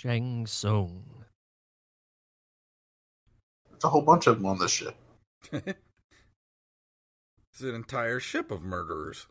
Shang 0.00 0.46
Tsung. 0.46 1.04
there's 3.68 3.84
a 3.84 3.88
whole 3.90 4.00
bunch 4.00 4.26
of 4.26 4.36
them 4.36 4.46
on 4.46 4.58
this 4.58 4.70
ship. 4.70 4.96
it's 5.52 5.66
an 7.60 7.74
entire 7.74 8.18
ship 8.18 8.50
of 8.50 8.62
murderers. 8.62 9.26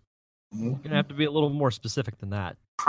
Mhm. 0.53 0.63
You're 0.63 0.75
gonna 0.83 0.97
have 0.97 1.07
to 1.07 1.15
be 1.15 1.25
a 1.25 1.31
little 1.31 1.49
more 1.49 1.71
specific 1.71 2.19
than 2.19 2.29
that. 2.29 2.55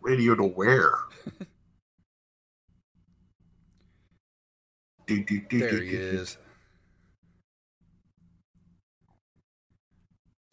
Radio 0.00 0.34
to 0.34 0.42
where? 0.42 0.98
do, 5.06 5.22
do, 5.22 5.40
do, 5.48 5.58
there 5.60 5.70
do, 5.70 5.76
he 5.76 5.90
do, 5.92 5.96
do. 5.96 6.18
is. 6.18 6.38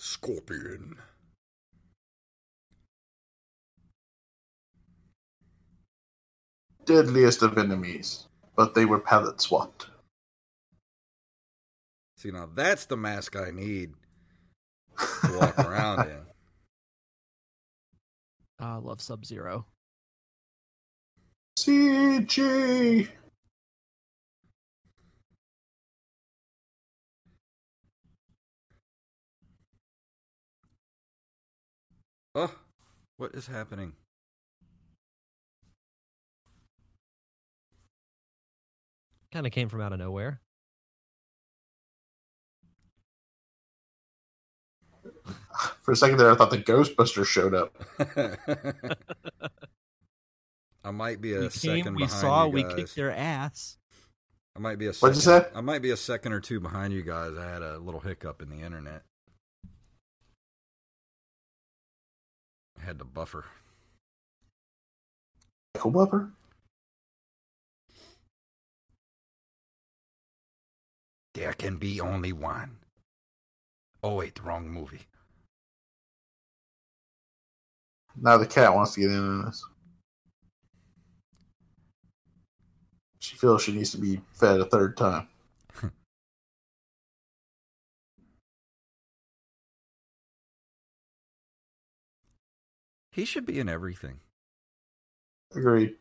Scorpion. 0.03 0.95
Deadliest 6.85 7.43
of 7.43 7.55
enemies, 7.59 8.27
but 8.55 8.73
they 8.73 8.85
were 8.85 8.97
pallet 8.97 9.39
swapped. 9.39 9.91
See, 12.17 12.31
now 12.31 12.49
that's 12.51 12.85
the 12.85 12.97
mask 12.97 13.35
I 13.35 13.51
need 13.51 13.93
to 14.97 15.37
walk 15.37 15.59
around 15.59 15.99
in. 16.09 16.21
Ah, 18.59 18.77
I 18.77 18.79
love 18.79 19.01
Sub 19.01 19.23
Zero. 19.23 19.67
CG. 21.59 23.07
What 33.21 33.35
is 33.35 33.45
happening? 33.45 33.93
Kind 39.31 39.45
of 39.45 39.51
came 39.51 39.69
from 39.69 39.81
out 39.81 39.93
of 39.93 39.99
nowhere. 39.99 40.41
For 45.83 45.91
a 45.91 45.95
second 45.95 46.17
there, 46.17 46.31
I 46.31 46.35
thought 46.35 46.49
the 46.49 46.57
Ghostbusters 46.57 47.27
showed 47.27 47.53
up. 47.53 47.77
I 50.83 50.89
might 50.89 51.21
be 51.21 51.35
a 51.35 51.41
we 51.41 51.49
second 51.49 51.83
came, 51.83 51.93
we 51.93 52.05
behind 52.05 52.21
saw, 52.21 52.45
you 52.45 52.51
we 52.53 52.63
kicked 52.63 52.95
their 52.95 53.11
ass. 53.11 53.77
I 54.55 54.59
might 54.59 54.79
be 54.79 54.87
a. 54.87 54.93
Second, 54.93 55.09
What'd 55.09 55.17
you 55.17 55.21
say? 55.21 55.45
I 55.53 55.61
might 55.61 55.83
be 55.83 55.91
a 55.91 55.97
second 55.97 56.33
or 56.33 56.39
two 56.39 56.59
behind 56.59 56.91
you 56.91 57.03
guys. 57.03 57.37
I 57.37 57.47
had 57.47 57.61
a 57.61 57.77
little 57.77 57.99
hiccup 57.99 58.41
in 58.41 58.49
the 58.49 58.65
internet. 58.65 59.03
Had 62.81 62.99
to 62.99 63.05
buffer. 63.05 63.45
Michael 65.75 65.91
Buffer? 65.91 66.31
There 71.33 71.53
can 71.53 71.77
be 71.77 72.01
only 72.01 72.33
one. 72.33 72.77
Oh 74.03 74.15
wait, 74.15 74.35
the 74.35 74.41
wrong 74.41 74.67
movie. 74.67 75.07
Now 78.15 78.37
the 78.37 78.45
cat 78.45 78.75
wants 78.75 78.93
to 78.93 78.99
get 78.99 79.09
in 79.09 79.17
on 79.17 79.45
this. 79.45 79.65
She 83.19 83.35
feels 83.37 83.63
she 83.63 83.71
needs 83.71 83.91
to 83.91 83.97
be 83.97 84.19
fed 84.33 84.59
a 84.59 84.65
third 84.65 84.97
time. 84.97 85.27
He 93.21 93.25
should 93.25 93.45
be 93.45 93.59
in 93.59 93.69
everything. 93.69 94.19
Agreed. 95.53 95.93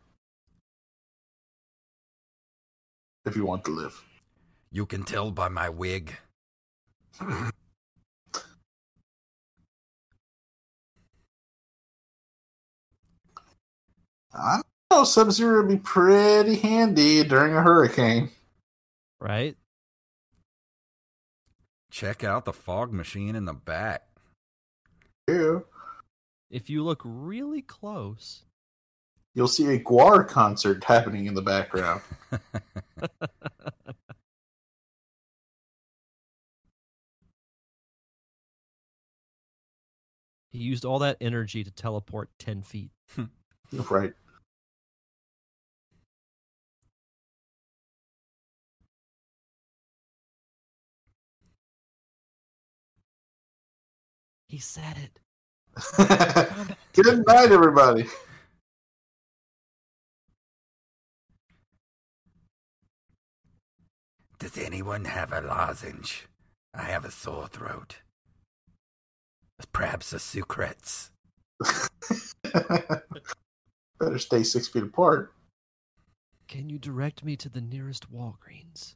If 3.27 3.37
you 3.37 3.45
want 3.45 3.63
to 3.67 3.73
live. 3.73 4.03
You 4.73 4.87
can 4.87 5.03
tell 5.03 5.31
by 5.31 5.51
my 5.51 5.69
wig. 5.69 6.17
I 7.21 7.51
don't 14.33 14.65
know. 14.91 15.05
Sub 15.05 15.31
Zero 15.31 15.59
would 15.59 15.69
be 15.69 15.77
pretty 15.77 16.55
handy 16.55 17.23
during 17.23 17.55
a 17.55 17.61
hurricane. 17.61 18.31
Right? 19.21 19.59
Check 21.91 22.25
out 22.25 22.47
the 22.47 22.55
fog 22.55 22.95
machine 22.95 23.37
in 23.37 23.45
the 23.45 23.53
back. 23.53 24.07
Ew. 25.29 25.67
If 26.51 26.69
you 26.69 26.83
look 26.83 27.01
really 27.05 27.63
close, 27.63 28.45
You'll 29.35 29.47
see 29.49 29.67
a 29.75 29.79
Gwar 29.79 30.27
concert 30.27 30.83
happening 30.83 31.27
in 31.27 31.35
the 31.35 31.43
background. 31.43 32.01
he 40.51 40.59
used 40.59 40.85
all 40.85 40.99
that 40.99 41.17
energy 41.21 41.63
to 41.63 41.71
teleport 41.71 42.29
10 42.41 42.63
feet. 42.63 42.91
right. 43.89 44.13
He 54.49 54.59
said 54.59 54.97
it. 54.99 55.21
Good 56.93 57.27
night, 57.27 57.53
everybody. 57.53 58.07
Does 64.39 64.57
anyone 64.59 65.05
have 65.05 65.33
a 65.33 65.41
lozenge? 65.41 66.27
I 66.75 66.85
have 66.85 67.05
a 67.05 67.11
sore 67.11 67.49
throat. 67.49 67.97
Perhaps 69.73 70.13
a 70.13 70.17
Sucrets. 70.17 71.11
Better 74.01 74.19
stay 74.19 74.43
six 74.43 74.69
feet 74.69 74.85
apart. 74.85 75.33
Can 76.49 76.71
you 76.71 76.79
direct 76.79 77.23
me 77.23 77.37
to 77.37 77.49
the 77.49 77.61
nearest 77.61 78.11
Walgreens? 78.13 78.95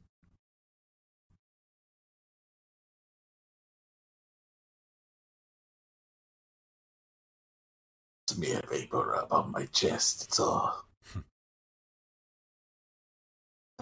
Smear 8.34 8.62
vapor 8.68 9.14
up 9.14 9.32
on 9.32 9.52
my 9.52 9.64
chest. 9.66 10.24
It's 10.24 10.40
all. 10.40 10.86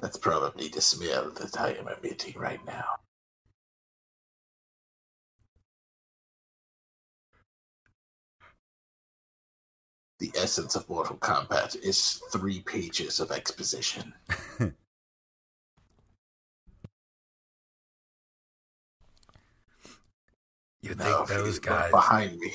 That's 0.02 0.18
probably 0.18 0.68
the 0.68 0.82
smell 0.82 1.30
that 1.40 1.58
I 1.58 1.70
am 1.70 1.88
emitting 1.88 2.38
right 2.38 2.60
now. 2.66 2.84
The 10.18 10.32
essence 10.36 10.76
of 10.76 10.86
Mortal 10.86 11.16
Kombat 11.16 11.76
is 11.82 12.20
three 12.30 12.60
pages 12.60 13.20
of 13.20 13.30
exposition. 13.30 14.12
You 20.82 20.94
Now, 20.96 21.24
think 21.24 21.28
those 21.28 21.58
guys? 21.58 21.90
behind 21.92 22.38
me, 22.38 22.52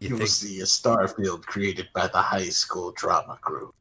You 0.00 0.10
will 0.10 0.18
think 0.18 0.30
see 0.30 0.60
a 0.60 0.66
star 0.66 1.06
field 1.08 1.46
created 1.46 1.88
by 1.94 2.08
the 2.08 2.18
high 2.18 2.48
school 2.48 2.90
drama 2.92 3.38
crew. 3.40 3.72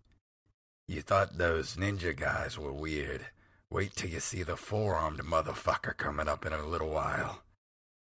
you 0.87 1.01
thought 1.01 1.37
those 1.37 1.75
ninja 1.77 2.15
guys 2.15 2.57
were 2.59 2.71
weird? 2.73 3.25
Wait 3.71 3.95
till 3.95 4.09
you 4.09 4.19
see 4.19 4.43
the 4.43 4.57
four-armed 4.57 5.21
motherfucker 5.21 5.95
coming 5.97 6.27
up 6.27 6.45
in 6.45 6.53
a 6.53 6.65
little 6.65 6.89
while. 6.89 7.41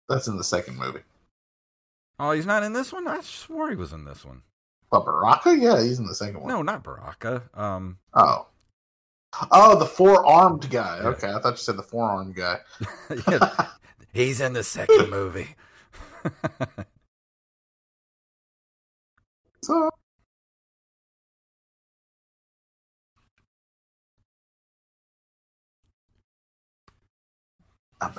That's 0.09 0.27
in 0.27 0.37
the 0.37 0.43
second 0.43 0.77
movie. 0.77 0.99
Oh, 2.19 2.31
he's 2.31 2.45
not 2.45 2.63
in 2.63 2.73
this 2.73 2.91
one. 2.93 3.07
I 3.07 3.21
swore 3.21 3.69
he 3.69 3.75
was 3.75 3.93
in 3.93 4.05
this 4.05 4.23
one. 4.25 4.43
But 4.91 5.05
Baraka? 5.05 5.55
Yeah, 5.57 5.81
he's 5.81 5.97
in 5.97 6.05
the 6.05 6.13
second 6.13 6.41
one. 6.41 6.49
No, 6.49 6.61
not 6.61 6.83
Baraka. 6.83 7.43
Um, 7.55 7.97
Oh. 8.13 8.47
Oh, 9.49 9.79
the 9.79 9.85
four 9.87 10.23
armed 10.27 10.69
guy. 10.69 10.99
Okay, 10.99 11.31
I 11.31 11.39
thought 11.39 11.51
you 11.53 11.57
said 11.57 11.77
the 11.77 11.81
four 11.81 12.03
armed 12.07 12.35
guy. 12.35 12.59
yeah, 13.27 13.67
he's 14.13 14.39
in 14.41 14.53
the 14.53 14.63
second 14.63 15.09
movie. 15.09 15.55
So, 19.63 19.89
I'm 28.01 28.11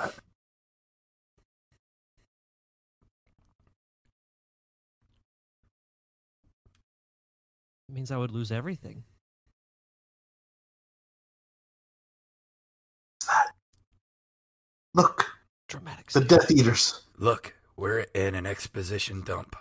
It 7.87 7.93
means 7.93 8.11
I 8.11 8.17
would 8.17 8.31
lose 8.31 8.51
everything. 8.51 9.03
Look, 14.93 15.25
Dramatic. 15.67 16.11
the. 16.11 16.21
Death 16.21 16.49
Eaters. 16.51 17.01
Look, 17.17 17.53
we're 17.77 18.05
in 18.13 18.35
an 18.35 18.45
exposition 18.45 19.21
dump. 19.21 19.55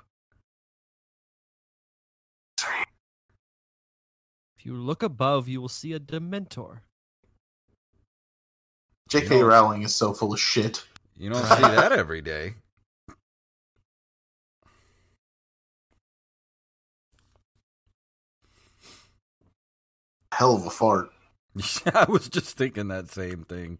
If 4.57 4.65
you 4.65 4.75
look 4.75 5.03
above, 5.03 5.49
you 5.49 5.61
will 5.61 5.69
see 5.69 5.93
a 5.93 6.01
Dementor. 6.01 6.81
J.K. 9.09 9.41
No. 9.41 9.47
Rowling 9.47 9.83
is 9.83 9.95
so 9.95 10.15
full 10.15 10.33
of 10.33 10.41
shit. 10.41 10.85
You 11.17 11.31
don't 11.31 11.45
see 11.45 11.61
that 11.61 11.93
every 11.93 12.23
day. 12.23 12.55
Hell 20.33 20.57
of 20.57 20.67
a 20.67 20.71
fart. 20.71 21.11
I 21.95 22.07
was 22.09 22.29
just 22.29 22.57
thinking 22.57 22.89
that 22.89 23.11
same 23.11 23.45
thing. 23.45 23.79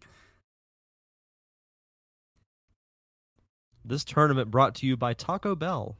This 3.87 4.03
tournament 4.03 4.49
brought 4.49 4.75
to 4.75 4.87
you 4.87 4.97
by 4.97 5.13
Taco 5.13 5.55
Bell. 5.55 5.95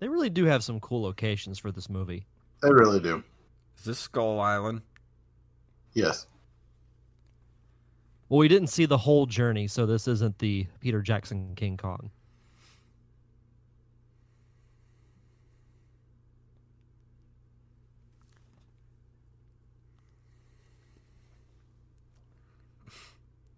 They 0.00 0.08
really 0.08 0.28
do 0.28 0.44
have 0.46 0.64
some 0.64 0.80
cool 0.80 1.02
locations 1.02 1.58
for 1.58 1.70
this 1.70 1.88
movie. 1.88 2.26
They 2.62 2.70
really 2.70 3.00
do. 3.00 3.22
Is 3.78 3.84
this 3.84 3.98
Skull 4.00 4.40
Island? 4.40 4.82
Yes. 5.94 6.26
Well, 8.28 8.38
we 8.38 8.48
didn't 8.48 8.68
see 8.68 8.86
the 8.86 8.98
whole 8.98 9.26
journey, 9.26 9.68
so 9.68 9.86
this 9.86 10.08
isn't 10.08 10.40
the 10.40 10.66
Peter 10.80 11.00
Jackson 11.00 11.54
King 11.54 11.76
Kong. 11.76 12.10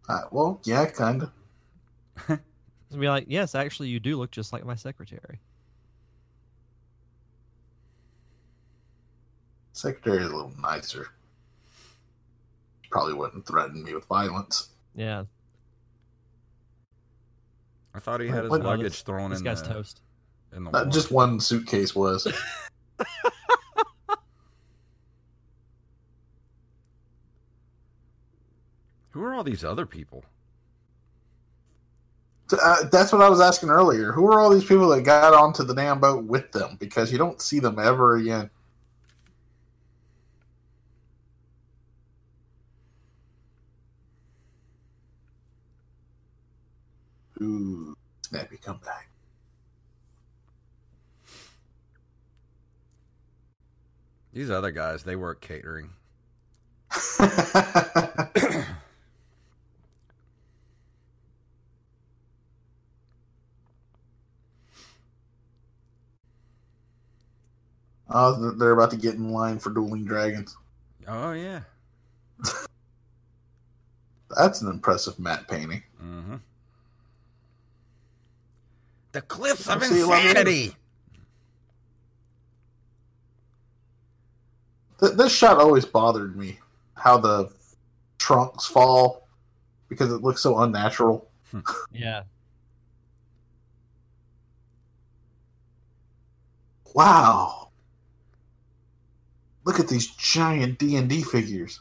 Uh, 0.08 0.22
well, 0.30 0.60
yeah, 0.64 0.86
kind 0.86 1.22
of. 1.24 1.30
And 2.28 3.00
be 3.00 3.08
like, 3.08 3.26
yes, 3.28 3.54
actually, 3.56 3.88
you 3.88 3.98
do 3.98 4.16
look 4.16 4.30
just 4.30 4.52
like 4.52 4.64
my 4.64 4.76
secretary. 4.76 5.40
Secretary 9.72 10.18
is 10.24 10.30
a 10.30 10.34
little 10.34 10.52
nicer. 10.60 11.08
Probably 12.90 13.14
wouldn't 13.14 13.46
threaten 13.46 13.82
me 13.82 13.92
with 13.94 14.04
violence. 14.06 14.68
Yeah, 14.94 15.24
I 17.94 17.98
thought 17.98 18.20
he 18.20 18.28
had 18.28 18.44
his 18.44 18.50
What- 18.50 18.62
Oh, 18.62 18.64
luggage 18.64 18.84
this- 18.92 19.02
thrown 19.02 19.30
this 19.30 19.40
in 19.40 19.44
guy's 19.44 19.62
the, 19.62 19.68
toast. 19.68 20.00
in 20.52 20.64
the 20.64 20.70
Uh, 20.70 20.84
just 20.86 21.10
one 21.10 21.40
suitcase 21.40 21.94
was. 21.94 22.26
Who 29.16 29.24
are 29.24 29.34
all 29.34 29.44
these 29.44 29.64
other 29.64 29.86
people? 29.86 30.26
Uh, 32.52 32.84
that's 32.92 33.12
what 33.12 33.22
I 33.22 33.30
was 33.30 33.40
asking 33.40 33.70
earlier. 33.70 34.12
Who 34.12 34.26
are 34.30 34.38
all 34.38 34.50
these 34.50 34.66
people 34.66 34.90
that 34.90 35.04
got 35.04 35.32
onto 35.32 35.64
the 35.64 35.74
damn 35.74 36.00
boat 36.00 36.24
with 36.24 36.52
them? 36.52 36.76
Because 36.78 37.10
you 37.10 37.16
don't 37.16 37.40
see 37.40 37.58
them 37.58 37.78
ever 37.78 38.16
again. 38.16 38.50
Ooh, 47.40 47.96
snappy 48.20 48.58
comeback. 48.58 49.08
These 54.34 54.50
other 54.50 54.72
guys, 54.72 55.04
they 55.04 55.16
work 55.16 55.40
catering. 55.40 55.88
oh, 68.10 68.50
they're 68.52 68.72
about 68.72 68.90
to 68.92 68.96
get 68.96 69.14
in 69.14 69.30
line 69.30 69.58
for 69.58 69.70
dueling 69.70 70.04
dragons. 70.04 70.56
Oh 71.08 71.32
yeah. 71.32 71.60
That's 74.36 74.60
an 74.60 74.68
impressive 74.68 75.18
matte 75.18 75.46
painting. 75.48 75.82
Mm-hmm. 76.02 76.36
The 79.12 79.22
cliffs 79.22 79.68
of 79.68 79.82
See, 79.84 80.02
love 80.02 80.18
it. 80.24 80.28
insanity. 80.30 80.74
Th- 85.00 85.12
this 85.12 85.32
shot 85.32 85.58
always 85.58 85.84
bothered 85.84 86.36
me. 86.36 86.58
How 86.94 87.16
the 87.18 87.50
trunks 88.18 88.66
fall 88.66 89.26
because 89.88 90.12
it 90.12 90.22
looks 90.22 90.42
so 90.42 90.58
unnatural. 90.58 91.28
Yeah, 91.92 92.24
Wow. 96.94 97.65
Look 99.66 99.78
at 99.80 99.88
these 99.88 100.06
giant 100.06 100.78
D&D 100.78 101.22
figures. 101.24 101.80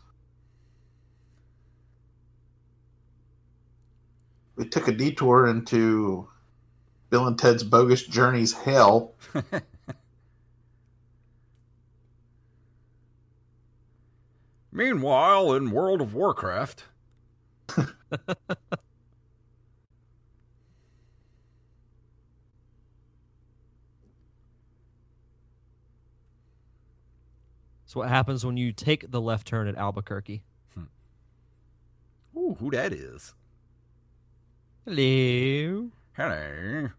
We 4.56 4.68
took 4.68 4.88
a 4.88 4.92
detour 4.92 5.46
into 5.46 6.28
Bill 7.12 7.28
and 7.28 7.38
Ted's 7.38 7.64
Bogus 7.64 8.02
Journeys 8.02 8.54
Hell. 8.54 9.14
Meanwhile, 14.72 15.54
in 15.54 15.70
World 15.70 16.02
of 16.02 16.16
Warcraft, 16.16 16.86
so 27.96 28.02
what 28.02 28.10
happens 28.10 28.46
when 28.46 28.58
you 28.58 28.74
take 28.74 29.10
the 29.10 29.22
left 29.22 29.48
turn 29.48 29.70
at 29.70 29.76
Albuquerque? 29.78 30.44
Hmm. 30.74 30.84
ooh, 32.38 32.58
who 32.60 32.70
that 32.72 32.92
is? 32.92 33.34
Hello. 34.84 35.92
Hello. 36.12 36.90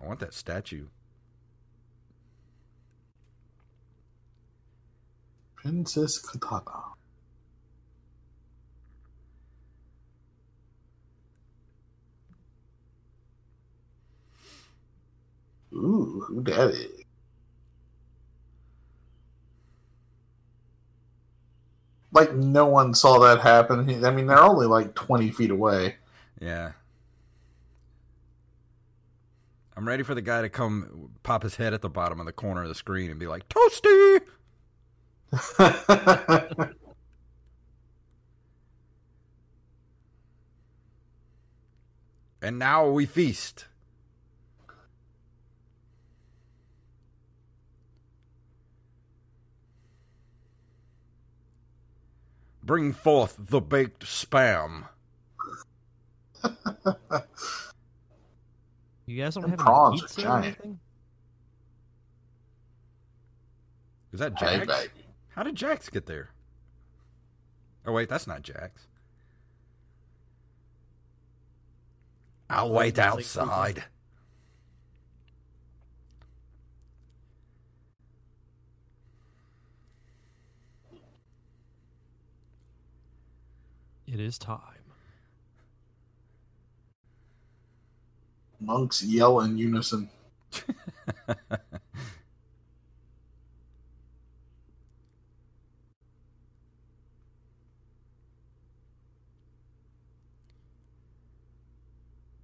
I 0.00 0.06
want 0.06 0.20
that 0.20 0.32
statue. 0.32 0.86
Princess 5.56 6.24
Kitana. 6.24 6.92
Ooh, 15.72 16.24
who 16.26 16.42
that 16.44 16.70
is? 16.70 17.04
Like 22.12 22.34
no 22.34 22.66
one 22.66 22.92
saw 22.94 23.18
that 23.20 23.40
happen. 23.40 24.04
I 24.04 24.10
mean, 24.10 24.26
they're 24.26 24.42
only 24.42 24.66
like 24.66 24.94
twenty 24.94 25.30
feet 25.30 25.50
away. 25.50 25.96
Yeah. 26.40 26.72
I'm 29.74 29.88
ready 29.88 30.02
for 30.02 30.14
the 30.14 30.20
guy 30.20 30.42
to 30.42 30.50
come 30.50 31.10
pop 31.22 31.42
his 31.42 31.56
head 31.56 31.72
at 31.72 31.80
the 31.80 31.88
bottom 31.88 32.20
of 32.20 32.26
the 32.26 32.32
corner 32.32 32.62
of 32.62 32.68
the 32.68 32.74
screen 32.74 33.10
and 33.10 33.18
be 33.18 33.26
like, 33.26 33.48
Toasty! 33.48 34.20
And 42.42 42.58
now 42.58 42.88
we 42.88 43.06
feast. 43.06 43.66
Bring 52.62 52.92
forth 52.92 53.36
the 53.38 53.60
baked 53.60 54.04
spam. 54.04 54.88
You 59.04 59.20
guys 59.22 59.34
don't 59.34 59.42
Them 59.42 59.50
have 59.50 59.58
prawns 59.58 60.00
any 60.00 60.04
are 60.04 60.06
pizza 60.06 60.20
or 60.20 60.24
giant. 60.24 60.44
anything? 60.46 60.78
Is 64.12 64.20
that 64.20 64.38
Hey, 64.38 64.58
Jax? 64.58 64.66
baby. 64.66 64.92
How 65.30 65.42
did 65.42 65.56
Jax 65.56 65.88
get 65.88 66.06
there? 66.06 66.30
Oh 67.84 67.92
wait, 67.92 68.08
that's 68.08 68.26
not 68.28 68.42
Jax. 68.42 68.86
I'll 72.48 72.70
wait 72.70 72.98
outside. 72.98 73.84
It 84.12 84.20
is 84.20 84.36
time. 84.36 84.60
Monks 88.60 89.02
yell 89.02 89.40
in 89.40 89.56
unison. 89.56 90.10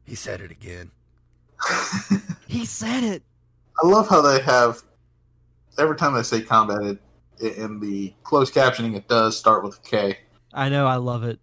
He 0.04 0.14
said 0.14 0.40
it 0.40 0.50
again. 0.50 0.90
He 2.46 2.64
said 2.64 3.04
it. 3.04 3.22
I 3.82 3.86
love 3.86 4.08
how 4.08 4.22
they 4.22 4.40
have 4.40 4.82
every 5.76 5.96
time 5.96 6.14
they 6.14 6.22
say 6.22 6.40
combat 6.40 6.80
it 6.82 6.98
in 7.58 7.78
the 7.78 8.14
closed 8.22 8.54
captioning 8.54 8.96
it 8.96 9.06
does 9.06 9.36
start 9.36 9.62
with 9.62 9.76
a 9.76 9.80
K. 9.82 10.18
I 10.54 10.70
know. 10.70 10.86
I 10.86 10.96
love 10.96 11.24
it. 11.24 11.40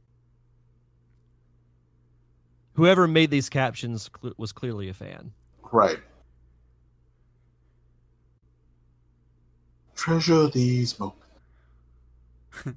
Whoever 2.76 3.08
made 3.08 3.32
these 3.32 3.50
captions 3.50 4.10
cl- 4.22 4.34
was 4.38 4.52
clearly 4.52 4.90
a 4.90 4.94
fan. 4.94 5.32
Right. 5.72 6.00
Treasure 9.96 10.48
these 10.48 11.00
moments. 11.00 11.22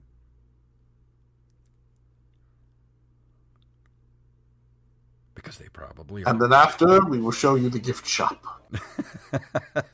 Because 5.34 5.56
they 5.58 5.68
probably 5.68 6.24
are. 6.24 6.30
And 6.30 6.40
then 6.42 6.52
after 6.52 7.04
we 7.06 7.20
will 7.20 7.30
show 7.30 7.54
you 7.54 7.68
the 7.70 7.78
gift 7.78 8.04
shop. 8.04 8.44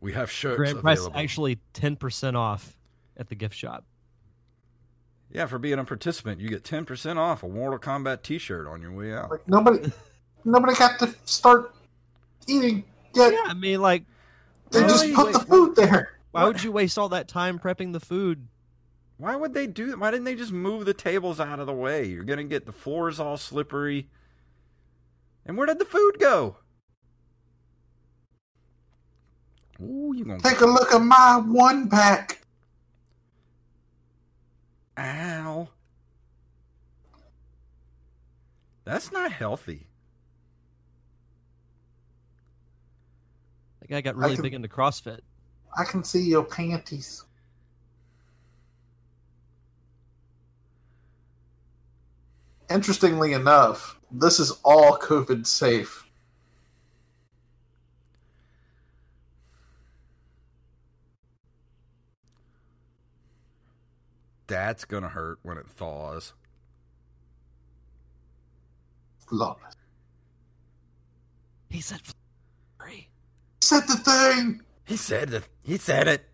we 0.00 0.12
have 0.12 0.30
shirts 0.30 0.56
Grand 0.56 0.78
price 0.80 0.98
available. 1.00 1.18
actually 1.20 1.58
ten 1.72 1.96
percent 1.96 2.36
off 2.36 2.78
at 3.16 3.28
the 3.28 3.34
gift 3.34 3.56
shop. 3.56 3.84
Yeah, 5.34 5.46
for 5.46 5.58
being 5.58 5.80
a 5.80 5.84
participant, 5.84 6.40
you 6.40 6.48
get 6.48 6.62
ten 6.64 6.84
percent 6.84 7.18
off 7.18 7.42
a 7.42 7.48
Mortal 7.48 7.78
Kombat 7.78 8.22
T-shirt 8.22 8.68
on 8.68 8.80
your 8.80 8.92
way 8.92 9.12
out. 9.12 9.30
Like 9.32 9.46
nobody 9.48 9.92
nobody 10.44 10.74
got 10.76 10.98
to 11.00 11.12
start 11.24 11.74
eating 12.46 12.84
yet. 13.14 13.32
Yeah, 13.32 13.42
I 13.46 13.54
mean, 13.54 13.80
like, 13.82 14.04
They 14.70 14.82
Why 14.82 14.88
just 14.88 15.12
put 15.12 15.26
wait- 15.26 15.32
the 15.32 15.40
food 15.40 15.74
there. 15.76 16.12
why 16.30 16.44
would 16.44 16.62
you 16.62 16.70
waste 16.70 16.96
all 16.98 17.08
that 17.08 17.26
time 17.26 17.58
prepping 17.58 17.92
the 17.92 17.98
food? 18.00 18.46
Why 19.16 19.34
would 19.34 19.54
they 19.54 19.66
do? 19.66 19.86
That? 19.86 19.98
Why 19.98 20.12
didn't 20.12 20.24
they 20.24 20.36
just 20.36 20.52
move 20.52 20.84
the 20.84 20.94
tables 20.94 21.40
out 21.40 21.58
of 21.58 21.66
the 21.66 21.72
way? 21.72 22.04
You're 22.06 22.24
gonna 22.24 22.44
get 22.44 22.64
the 22.64 22.72
floors 22.72 23.18
all 23.18 23.36
slippery. 23.36 24.08
And 25.46 25.56
where 25.58 25.66
did 25.66 25.80
the 25.80 25.84
food 25.84 26.18
go? 26.20 26.58
Ooh, 29.82 30.12
you 30.16 30.24
gonna 30.24 30.38
Take 30.40 30.60
a 30.60 30.66
look 30.66 30.92
at 30.94 31.02
my 31.02 31.42
one 31.44 31.88
pack. 31.88 32.40
Ow? 34.98 35.68
That's 38.84 39.10
not 39.12 39.32
healthy. 39.32 39.86
That 43.80 43.88
guy 43.88 44.00
got 44.00 44.16
really 44.16 44.36
can- 44.36 44.42
big 44.42 44.54
into 44.54 44.68
CrossFit. 44.68 45.20
I 45.76 45.84
can 45.84 46.04
see 46.04 46.22
your 46.22 46.44
panties. 46.44 47.24
Interestingly 52.70 53.32
enough, 53.32 53.98
this 54.10 54.38
is 54.40 54.52
all 54.64 54.96
COVID 54.98 55.46
safe. 55.46 56.03
That's 64.46 64.84
gonna 64.84 65.08
hurt 65.08 65.38
when 65.42 65.58
it 65.58 65.68
thaws. 65.68 66.34
Flawless. 69.26 69.74
He 71.70 71.80
said, 71.80 72.00
"Free." 72.78 73.08
Said 73.60 73.88
the 73.88 73.96
thing. 73.96 74.60
He 74.84 74.96
said 74.96 75.32
it. 75.32 75.48
He 75.62 75.78
said 75.78 76.08
it. 76.08 76.28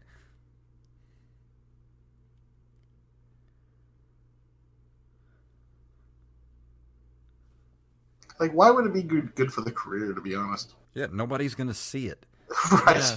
Like, 8.41 8.53
why 8.53 8.71
would 8.71 8.87
it 8.87 8.95
be 8.95 9.03
good, 9.03 9.35
good 9.35 9.53
for 9.53 9.61
the 9.61 9.71
career, 9.71 10.15
to 10.15 10.21
be 10.21 10.35
honest? 10.35 10.75
Yeah, 10.95 11.07
nobody's 11.13 11.55
gonna 11.55 11.75
see 11.75 12.07
it. 12.09 12.25
right. 12.87 12.97
Yeah. 12.97 13.17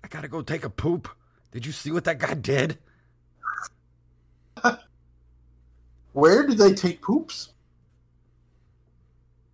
gotta 0.11 0.27
go 0.27 0.41
take 0.41 0.63
a 0.63 0.69
poop. 0.69 1.09
Did 1.51 1.65
you 1.65 1.71
see 1.71 1.91
what 1.91 2.03
that 2.03 2.19
guy 2.19 2.35
did? 2.35 2.77
Where 6.13 6.45
do 6.45 6.53
they 6.53 6.73
take 6.73 7.01
poops? 7.01 7.49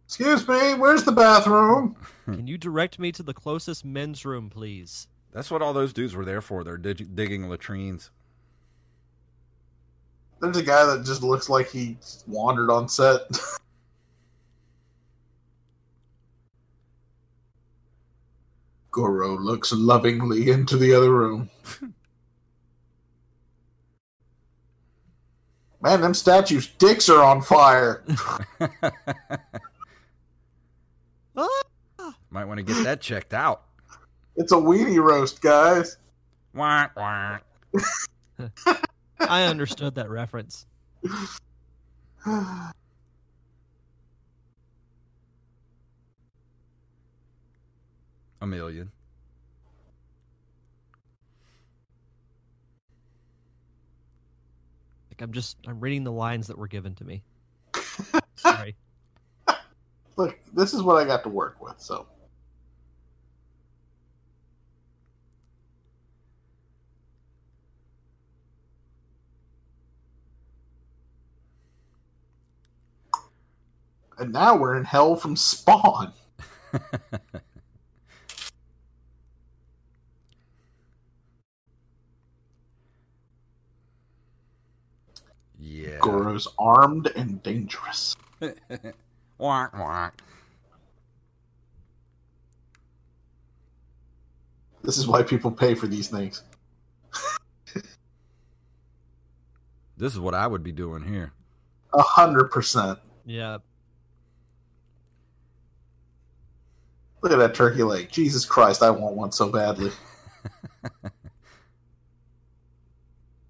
Excuse 0.05 0.47
me, 0.47 0.73
where's 0.73 1.03
the 1.03 1.11
bathroom? 1.11 1.95
Can 2.25 2.47
you 2.47 2.57
direct 2.57 2.97
me 2.97 3.11
to 3.11 3.23
the 3.23 3.33
closest 3.33 3.85
men's 3.85 4.25
room, 4.25 4.49
please? 4.49 5.07
That's 5.33 5.51
what 5.51 5.61
all 5.61 5.73
those 5.73 5.93
dudes 5.93 6.15
were 6.15 6.25
there 6.25 6.41
for. 6.41 6.63
They're 6.63 6.77
dig- 6.77 7.13
digging 7.15 7.49
latrines. 7.49 8.09
There's 10.39 10.57
a 10.57 10.63
guy 10.63 10.85
that 10.85 11.05
just 11.05 11.23
looks 11.23 11.49
like 11.49 11.69
he 11.69 11.97
wandered 12.25 12.69
on 12.69 12.87
set. 12.87 13.21
Goro 18.97 19.37
looks 19.37 19.71
lovingly 19.71 20.49
into 20.49 20.75
the 20.75 20.91
other 20.91 21.11
room. 21.11 21.51
Man, 25.81 26.01
them 26.01 26.15
statues' 26.15 26.65
dicks 26.65 27.07
are 27.07 27.23
on 27.23 27.43
fire. 27.43 28.03
Ah! 31.39 32.15
Might 32.31 32.45
want 32.45 32.57
to 32.57 32.63
get 32.63 32.83
that 32.83 32.99
checked 32.99 33.31
out. 33.31 33.65
It's 34.37 34.51
a 34.51 34.55
weenie 34.55 34.99
roast, 34.99 35.39
guys. 35.39 35.97
Wah, 36.55 36.87
wah. 36.97 37.37
I 39.19 39.43
understood 39.43 39.93
that 39.93 40.09
reference. 40.09 40.65
A 48.41 48.47
million. 48.47 48.91
Like 55.09 55.21
I'm 55.21 55.31
just 55.31 55.57
I'm 55.67 55.79
reading 55.79 56.03
the 56.03 56.11
lines 56.11 56.47
that 56.47 56.57
were 56.57 56.67
given 56.67 56.93
to 56.95 57.03
me. 57.03 57.23
Sorry. 58.35 58.75
Look, 60.15 60.37
this 60.53 60.73
is 60.73 60.81
what 60.83 60.97
I 60.97 61.05
got 61.05 61.23
to 61.23 61.29
work 61.29 61.61
with, 61.61 61.75
so. 61.79 62.07
And 74.19 74.33
now 74.33 74.55
we're 74.55 74.75
in 74.75 74.83
hell 74.83 75.15
from 75.15 75.35
Spawn. 75.35 76.13
Yeah. 85.77 85.99
Goro's 85.99 86.47
armed 86.57 87.11
and 87.15 87.41
dangerous. 87.43 88.15
Wah, 89.37 89.67
wah. 89.71 90.09
This 94.81 94.97
is 94.97 95.07
why 95.07 95.21
people 95.21 95.51
pay 95.51 95.75
for 95.75 95.85
these 95.87 96.07
things. 96.07 96.43
This 99.99 100.13
is 100.13 100.19
what 100.19 100.35
I 100.35 100.45
would 100.45 100.61
be 100.61 100.71
doing 100.71 101.03
here. 101.03 101.33
A 101.91 102.03
hundred 102.03 102.51
percent. 102.51 102.99
Yeah. 103.25 103.57
Look 107.23 107.31
at 107.31 107.39
that 107.39 107.55
turkey 107.55 107.81
leg. 107.81 108.11
Jesus 108.11 108.45
Christ, 108.45 108.83
I 108.83 108.91
want 108.91 109.15
one 109.15 109.31
so 109.31 109.49
badly. 109.49 109.91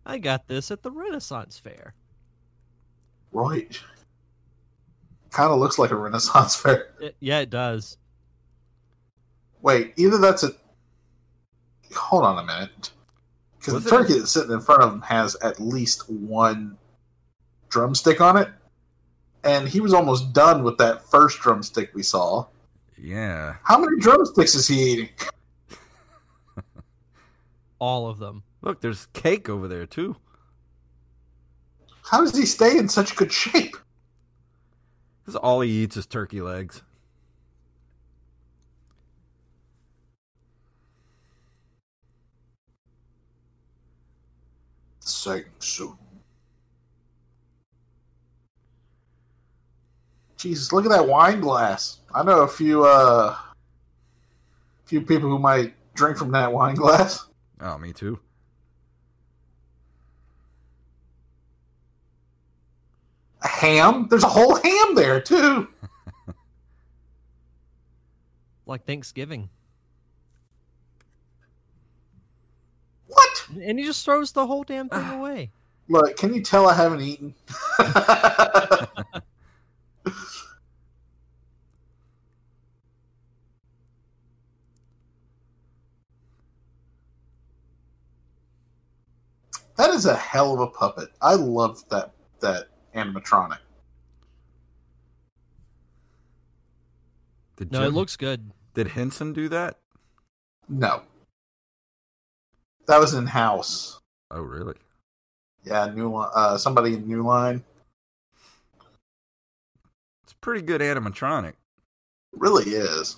I 0.06 0.18
got 0.20 0.48
this 0.48 0.72
at 0.72 0.84
the 0.84 0.92
Renaissance 0.92 1.60
Fair. 1.60 1.94
Right. 3.32 3.80
Kind 5.32 5.52
of 5.52 5.60
looks 5.60 5.78
like 5.78 5.92
a 5.92 5.96
Renaissance 5.96 6.56
fair. 6.62 6.90
It- 7.00 7.16
yeah, 7.20 7.40
it 7.40 7.50
does. 7.50 7.98
Wait, 9.62 9.94
either 9.98 10.18
that's 10.18 10.44
a. 10.44 10.52
Hold 11.96 12.24
on 12.26 12.40
a 12.40 12.44
minute. 12.46 12.92
Because 13.60 13.74
Was 13.76 13.84
the 13.84 13.90
it- 13.90 13.92
turkey 13.92 14.14
that's 14.20 14.32
sitting 14.32 14.52
in 14.52 14.62
front 14.62 14.82
of 14.84 14.94
him 14.94 15.02
has 15.02 15.36
at 15.38 15.60
least 15.60 16.10
one 16.10 16.78
drumstick 17.70 18.22
on 18.22 18.38
it. 18.38 18.50
And 19.44 19.68
he 19.70 19.80
was 19.80 19.94
almost 19.94 20.34
done 20.34 20.64
with 20.64 20.78
that 20.80 21.10
first 21.10 21.40
drumstick 21.40 21.94
we 21.94 22.04
saw. 22.04 22.46
Yeah. 22.98 23.56
How 23.64 23.78
many 23.78 23.98
drumsticks 24.00 24.56
is 24.56 24.68
he 24.68 24.92
eating? 24.94 25.10
All 27.80 28.08
of 28.08 28.18
them. 28.20 28.44
Look, 28.62 28.82
there's 28.82 29.06
cake 29.14 29.48
over 29.50 29.68
there 29.68 29.86
too. 29.86 30.16
How 32.10 32.22
does 32.22 32.38
he 32.38 32.46
stay 32.46 32.78
in 32.78 32.88
such 32.88 33.18
good 33.18 33.34
shape? 33.34 33.76
Because 35.20 35.36
all 35.36 35.60
he 35.60 35.70
eats 35.70 35.98
is 35.98 36.06
turkey 36.06 36.40
legs. 36.40 36.82
Shang 45.06 45.44
Tsung. 45.60 45.98
Jesus, 50.38 50.72
look 50.72 50.86
at 50.86 50.92
that 50.92 51.08
wine 51.08 51.42
glass. 51.42 52.00
I 52.14 52.24
know 52.24 52.42
a 52.42 52.48
few 52.48 52.86
uh 52.86 53.36
few 54.86 55.02
people 55.02 55.30
who 55.30 55.40
might 55.40 55.74
drink 55.94 56.18
from 56.18 56.32
that 56.32 56.54
wine 56.54 56.76
glass. 56.76 57.28
Oh, 57.60 57.78
me 57.78 57.92
too. 57.92 58.20
Ham? 63.48 64.08
There's 64.10 64.24
a 64.24 64.28
whole 64.28 64.56
ham 64.56 64.96
there 64.96 65.22
too. 65.22 65.68
Like 68.68 68.86
Thanksgiving. 68.86 69.50
What? 73.08 73.48
And 73.62 73.80
he 73.80 73.86
just 73.86 74.04
throws 74.04 74.34
the 74.34 74.46
whole 74.46 74.64
damn 74.64 74.90
thing 74.90 75.08
away. 75.20 75.52
Look, 75.88 76.18
can 76.18 76.34
you 76.34 76.42
tell 76.42 76.68
I 76.68 76.74
haven't 76.74 77.00
eaten? 77.00 77.34
that 77.80 79.12
is 89.92 90.06
a 90.06 90.16
hell 90.16 90.54
of 90.54 90.60
a 90.60 90.68
puppet. 90.68 91.08
I 91.22 91.36
love 91.36 91.88
that 91.88 92.12
that 92.42 92.68
animatronic. 92.98 93.60
Did 97.56 97.72
No, 97.72 97.84
it 97.84 97.94
looks 97.94 98.18
good. 98.18 98.52
Did 98.74 98.90
Henson 98.90 99.34
do 99.34 99.48
that? 99.50 99.78
No, 100.70 101.02
that 102.88 103.00
was 103.00 103.14
in 103.14 103.28
house. 103.28 104.00
Oh, 104.32 104.42
really? 104.42 104.76
Yeah, 105.64 105.92
new 105.94 106.16
Li- 106.16 106.28
uh, 106.34 106.58
somebody 106.58 106.94
in 106.96 107.08
New 107.08 107.24
Line. 107.24 107.64
It's 110.24 110.34
pretty 110.42 110.62
good 110.62 110.82
animatronic. 110.82 111.54
Really 112.34 112.72
is. 112.72 113.18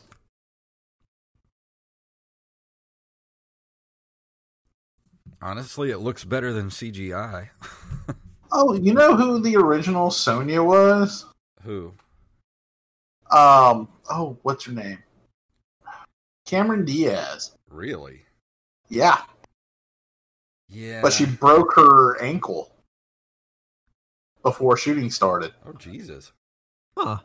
Honestly, 5.41 5.89
it 5.91 5.99
looks 5.99 6.23
better 6.25 6.51
than 6.51 6.69
CGI. 6.69 7.49
Oh, 8.51 8.73
you 8.73 8.93
know 8.93 9.15
who 9.15 9.39
the 9.39 9.55
original 9.57 10.09
Sonya 10.11 10.63
was? 10.63 11.25
Who? 11.63 11.93
Um. 13.31 13.87
Oh, 14.09 14.37
what's 14.41 14.65
her 14.65 14.71
name? 14.71 14.97
Cameron 16.45 16.83
Diaz. 16.83 17.51
Really? 17.69 18.23
Yeah, 18.87 19.21
Yeah. 20.67 21.01
but 21.03 21.13
she 21.13 21.25
broke 21.27 21.75
her 21.75 22.19
ankle 22.19 22.71
before 24.41 24.75
shooting 24.77 25.11
started. 25.11 25.53
Oh, 25.63 25.73
Jesus. 25.73 26.31
Huh. 26.97 27.19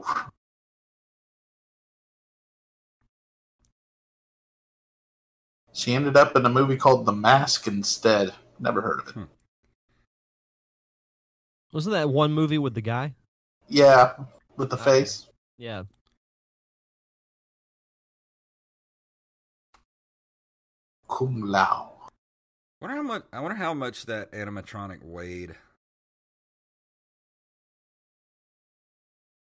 She 5.73 5.95
ended 5.95 6.17
up 6.17 6.37
in 6.37 6.45
a 6.45 6.51
movie 6.51 6.77
called 6.77 7.07
The 7.07 7.13
Mask 7.13 7.67
instead. 7.67 8.35
Never 8.61 8.81
heard 8.83 9.01
of 9.01 9.09
it. 9.17 9.29
Wasn't 11.75 11.93
that 11.93 12.09
one 12.09 12.33
movie 12.33 12.57
with 12.59 12.75
the 12.75 12.81
guy? 12.81 13.17
Yeah, 13.67 14.15
with 14.57 14.71
the 14.71 14.77
Okay. 14.77 14.85
face. 14.85 15.27
Yeah. 15.59 15.83
Kung 21.09 21.41
Lao. 21.41 22.09
Wonder 22.81 22.95
how 22.97 23.03
much. 23.03 23.25
I 23.33 23.41
wonder 23.41 23.57
how 23.57 23.75
much 23.75 24.07
that 24.07 24.31
animatronic 24.31 25.03
weighed. 25.03 25.57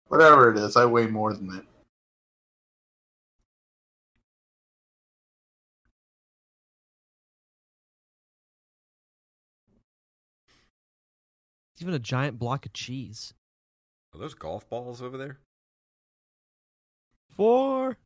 Whatever 0.07 0.49
it 0.49 0.57
is, 0.57 0.75
I 0.75 0.85
weigh 0.85 1.05
more 1.05 1.31
than 1.35 1.53
it. 1.53 1.65
Even 11.81 11.93
a 11.93 11.99
giant 11.99 12.39
block 12.39 12.65
of 12.65 12.73
cheese. 12.73 13.33
Are 14.13 14.19
those 14.19 14.33
golf 14.33 14.69
balls 14.69 15.01
over 15.01 15.17
there? 15.17 15.39
Four. 17.35 17.97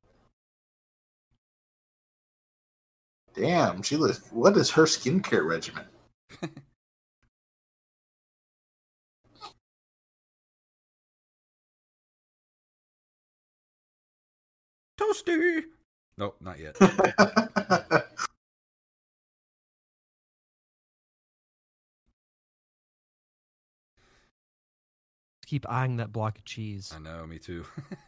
Damn, 3.35 3.83
she 3.83 3.95
looks. 3.95 4.19
What 4.31 4.57
is 4.57 4.71
her 4.71 4.83
skincare 4.83 5.45
regimen? 5.47 5.85
Toasty. 14.99 15.63
Nope, 16.17 16.35
not 16.41 16.59
yet. 16.59 16.75
Keep 25.49 25.65
eyeing 25.67 25.97
that 25.97 26.13
block 26.13 26.37
of 26.37 26.45
cheese. 26.45 26.93
I 26.95 26.99
know, 26.99 27.25
me 27.25 27.39
too. 27.39 27.65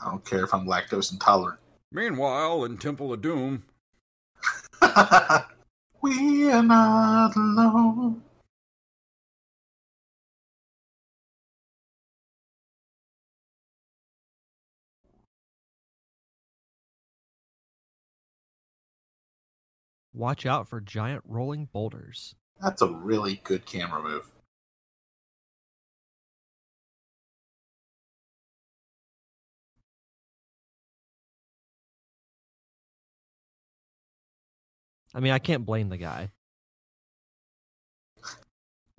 I 0.00 0.08
don't 0.08 0.24
care 0.24 0.44
if 0.44 0.54
I'm 0.54 0.68
lactose 0.68 1.10
intolerant. 1.10 1.58
Meanwhile, 1.90 2.62
in 2.62 2.78
Temple 2.78 3.12
of 3.12 3.20
Doom, 3.20 3.64
we 6.00 6.48
are 6.52 6.62
not 6.62 7.34
alone. 7.34 8.22
Watch 20.14 20.46
out 20.46 20.68
for 20.68 20.80
giant 20.80 21.24
rolling 21.26 21.64
boulders. 21.64 22.36
That's 22.62 22.80
a 22.80 22.86
really 22.86 23.40
good 23.42 23.66
camera 23.66 24.00
move. 24.00 24.30
I 35.14 35.20
mean, 35.20 35.32
I 35.32 35.38
can't 35.38 35.66
blame 35.66 35.88
the 35.88 35.96
guy. 35.96 36.30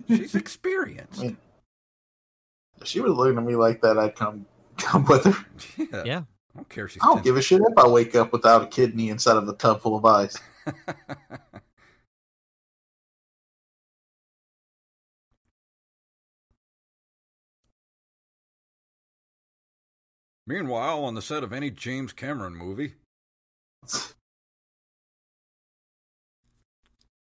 she's 0.06 0.34
experienced. 0.34 1.20
I 1.20 1.22
mean, 1.22 1.36
if 2.80 2.86
she 2.86 3.00
was 3.00 3.12
looking 3.14 3.38
at 3.38 3.44
me 3.44 3.56
like 3.56 3.80
that, 3.80 3.98
I'd 3.98 4.14
come 4.14 4.46
come 4.76 5.06
with 5.06 5.24
her. 5.24 5.46
yeah. 5.78 6.02
Yeah. 6.04 6.22
I 6.54 6.58
don't 6.58 6.68
care 6.68 6.84
if 6.84 6.92
she's. 6.92 7.02
I 7.02 7.06
don't 7.06 7.24
give 7.24 7.36
a 7.36 7.42
shit 7.42 7.62
if 7.62 7.78
I 7.78 7.88
wake 7.88 8.14
up 8.14 8.32
without 8.32 8.62
a 8.62 8.66
kidney 8.66 9.08
inside 9.08 9.36
of 9.38 9.48
a 9.48 9.54
tub 9.54 9.80
full 9.80 9.96
of 9.96 10.04
ice. 10.04 10.38
Meanwhile, 20.46 21.04
on 21.04 21.14
the 21.14 21.22
set 21.22 21.42
of 21.42 21.52
any 21.52 21.70
James 21.70 22.12
Cameron 22.12 22.54
movie, 22.54 22.94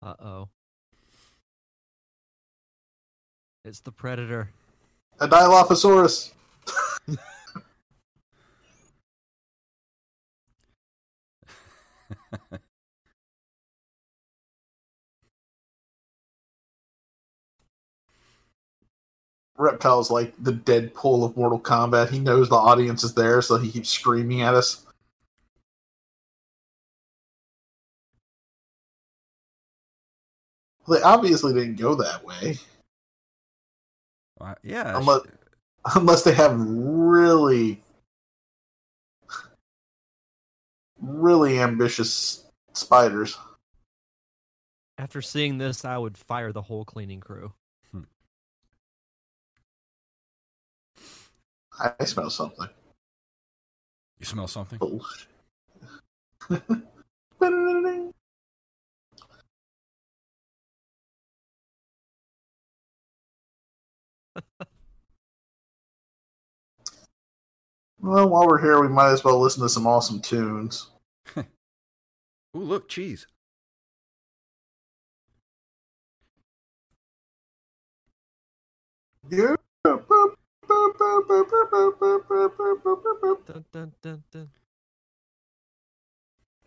Uh 0.05 0.13
oh. 0.19 0.49
It's 3.63 3.79
the 3.79 3.91
predator. 3.91 4.51
A 5.19 5.27
Dilophosaurus. 5.27 6.31
Reptile's 19.57 20.11
like 20.11 20.33
the 20.43 20.51
Deadpool 20.53 21.23
of 21.23 21.37
Mortal 21.37 21.59
Kombat. 21.59 22.09
He 22.09 22.19
knows 22.19 22.49
the 22.49 22.55
audience 22.55 23.03
is 23.03 23.13
there, 23.13 23.41
so 23.41 23.57
he 23.57 23.71
keeps 23.71 23.89
screaming 23.89 24.41
at 24.41 24.53
us. 24.53 24.85
They 30.87 31.01
obviously 31.01 31.53
didn't 31.53 31.75
go 31.77 31.95
that 31.95 32.23
way, 32.23 32.57
Uh, 34.39 34.53
yeah, 34.63 34.97
Unless- 34.97 35.23
she- 35.23 35.29
unless 35.95 36.23
they 36.23 36.33
have 36.33 36.59
really, 36.59 37.81
really 40.99 41.59
ambitious 41.59 42.45
spiders. 42.73 43.37
After 44.97 45.21
seeing 45.21 45.57
this, 45.57 45.83
I 45.85 45.97
would 45.97 46.17
fire 46.17 46.51
the 46.51 46.61
whole 46.63 46.85
cleaning 46.85 47.21
crew. 47.21 47.53
I 51.79 52.05
smell 52.05 52.29
something. 52.29 52.69
you 54.19 54.25
smell 54.25 54.47
something. 54.47 54.79
Bullshit. 54.79 55.27
Oh. 56.49 56.61
well, 67.99 68.29
while 68.29 68.47
we're 68.47 68.61
here, 68.61 68.81
we 68.81 68.87
might 68.89 69.11
as 69.11 69.23
well 69.23 69.39
listen 69.39 69.63
to 69.63 69.69
some 69.69 69.87
awesome 69.87 70.21
tunes. 70.21 70.89
Ooh, 71.37 71.43
look, 72.55 72.89
cheese. 72.89 73.27
Yeah. 79.29 79.55
Dun, 79.85 80.34
dun, 83.71 83.93
dun, 84.01 84.23
dun. 84.31 84.49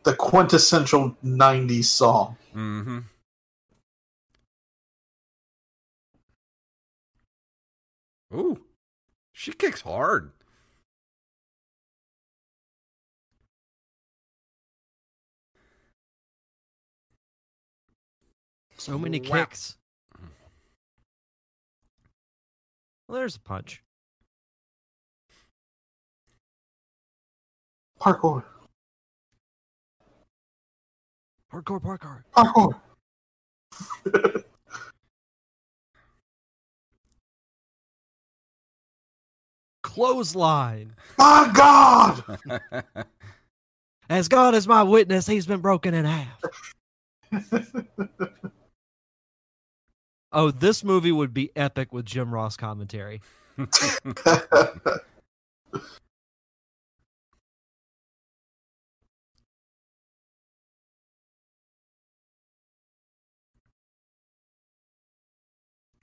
The 0.04 0.14
quintessential 0.14 1.16
90s 1.24 1.84
song. 1.84 2.36
Mm-hmm. 2.54 2.98
Ooh, 8.34 8.60
she 9.32 9.52
kicks 9.52 9.80
hard. 9.82 10.32
So 18.76 18.96
many 18.98 19.20
Wow. 19.20 19.44
kicks. 19.44 19.76
Well, 23.08 23.18
there's 23.18 23.36
a 23.36 23.40
punch. 23.40 23.82
Parkour. 28.00 28.44
Hardcore 31.52 31.80
parkour. 31.80 32.22
Parkour. 32.36 32.74
Clothesline. 39.82 40.94
My 41.16 41.50
God! 41.54 42.22
As 44.10 44.28
God 44.28 44.54
is 44.54 44.66
my 44.66 44.82
witness, 44.82 45.26
he's 45.26 45.46
been 45.46 45.60
broken 45.60 45.94
in 45.94 46.04
half. 46.04 46.42
Oh, 50.30 50.50
this 50.50 50.84
movie 50.84 51.10
would 51.10 51.32
be 51.32 51.50
epic 51.56 51.90
with 51.90 52.04
Jim 52.04 52.34
Ross 52.34 52.54
commentary. 52.54 53.22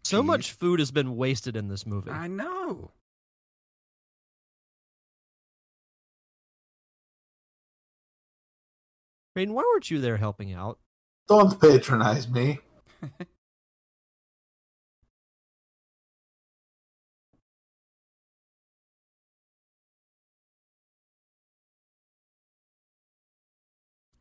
So 0.06 0.22
Jeez. 0.22 0.26
much 0.28 0.52
food 0.52 0.78
has 0.78 0.92
been 0.92 1.16
wasted 1.16 1.56
in 1.56 1.68
this 1.68 1.84
movie. 1.84 2.12
I 2.12 2.28
know. 2.28 2.92
Rain, 9.36 9.52
why 9.52 9.64
weren't 9.64 9.90
you 9.90 10.00
there 10.00 10.18
helping 10.18 10.54
out? 10.54 10.78
Don't 11.28 11.60
patronize 11.60 12.30
me. 12.30 12.60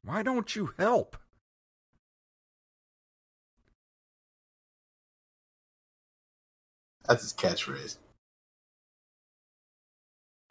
Why 0.03 0.23
don't 0.23 0.55
you 0.55 0.75
help? 0.79 1.17
That's 7.07 7.23
his 7.23 7.33
catchphrase. 7.35 7.99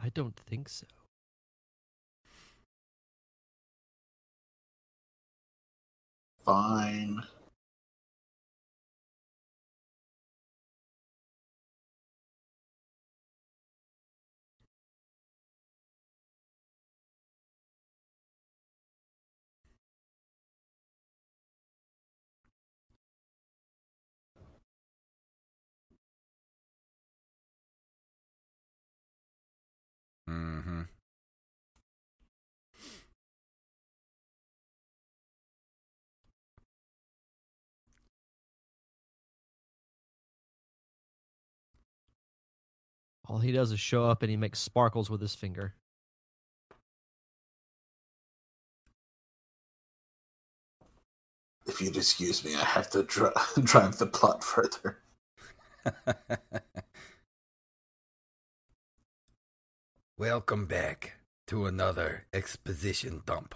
I 0.00 0.10
don't 0.10 0.36
think 0.36 0.68
so. 0.68 0.86
Fine. 6.44 7.24
Mm-hmm. 30.34 30.82
All 43.26 43.38
he 43.38 43.52
does 43.52 43.72
is 43.72 43.80
show 43.80 44.04
up 44.04 44.22
and 44.22 44.30
he 44.30 44.36
makes 44.36 44.58
sparkles 44.58 45.08
with 45.08 45.20
his 45.20 45.34
finger. 45.34 45.74
If 51.66 51.80
you'd 51.80 51.96
excuse 51.96 52.44
me, 52.44 52.54
I 52.54 52.64
have 52.64 52.90
to 52.90 53.02
dri- 53.04 53.30
drive 53.62 53.96
the 53.98 54.06
plot 54.06 54.44
further. 54.44 54.98
Welcome 60.18 60.66
back 60.66 61.14
to 61.48 61.66
another 61.66 62.26
exposition 62.32 63.22
dump. 63.26 63.54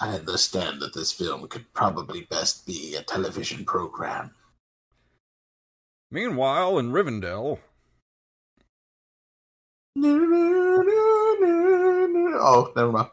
I 0.00 0.14
understand 0.14 0.80
that 0.80 0.92
this 0.94 1.12
film 1.12 1.46
could 1.48 1.72
probably 1.72 2.22
best 2.22 2.66
be 2.66 2.94
a 2.96 3.02
television 3.02 3.64
program. 3.64 4.32
Meanwhile, 6.10 6.78
in 6.78 6.90
Rivendell, 6.92 7.58
Oh, 12.40 12.72
never 12.76 12.92
mind. 12.92 13.10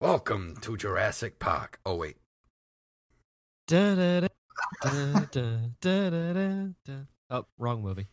welcome 0.00 0.56
to 0.62 0.76
Jurassic 0.76 1.38
Park. 1.38 1.78
Oh 1.86 1.96
wait, 1.96 2.16
Da, 3.68 3.94
da, 3.94 4.20
da, 4.20 4.28
da, 4.82 5.26
da, 5.32 5.58
da, 5.80 6.10
da, 6.10 6.32
da, 6.32 6.66
da. 6.84 6.94
Oh, 7.30 7.46
wrong 7.58 7.82
movie. 7.82 8.08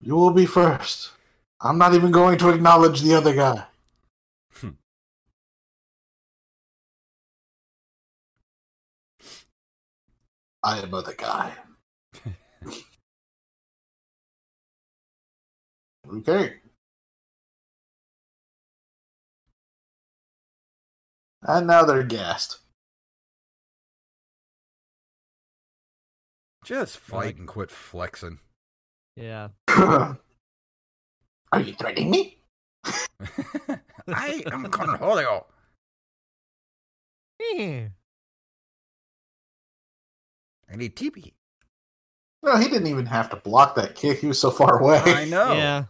You 0.00 0.16
will 0.16 0.32
be 0.32 0.46
first. 0.46 1.12
I'm 1.60 1.78
not 1.78 1.94
even 1.94 2.10
going 2.12 2.38
to 2.38 2.50
acknowledge 2.50 3.00
the 3.02 3.14
other 3.14 3.34
guy. 3.34 3.64
Hmm. 4.54 4.70
I 10.62 10.80
am 10.80 10.94
other 10.94 11.14
guy. 11.14 11.54
okay. 16.08 16.54
And 21.44 21.66
now 21.66 21.84
they're 21.84 22.02
gassed. 22.02 22.58
just 26.64 26.96
fight 26.96 27.36
and 27.36 27.46
quit 27.46 27.70
flexing. 27.70 28.38
Yeah. 29.16 29.48
Are 29.68 30.16
you 31.60 31.74
threatening 31.74 32.10
me? 32.10 32.38
I 34.08 34.42
am 34.50 34.66
Cornholio. 34.66 35.44
Yeah. 37.38 37.88
I 40.70 40.76
need 40.76 40.96
TP. 40.96 41.34
No, 42.42 42.56
he 42.56 42.68
didn't 42.68 42.88
even 42.88 43.06
have 43.06 43.30
to 43.30 43.36
block 43.36 43.74
that 43.76 43.94
kick. 43.94 44.18
He 44.18 44.26
was 44.26 44.38
so 44.38 44.50
far 44.50 44.80
away. 44.80 45.02
I 45.06 45.24
know. 45.26 45.52
Yeah. 45.52 45.84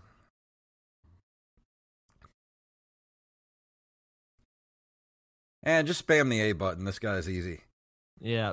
And 5.64 5.86
just 5.86 6.06
spam 6.06 6.28
the 6.28 6.42
A 6.42 6.52
button. 6.52 6.84
This 6.84 6.98
guy's 6.98 7.28
easy. 7.28 7.60
Yeah. 8.20 8.52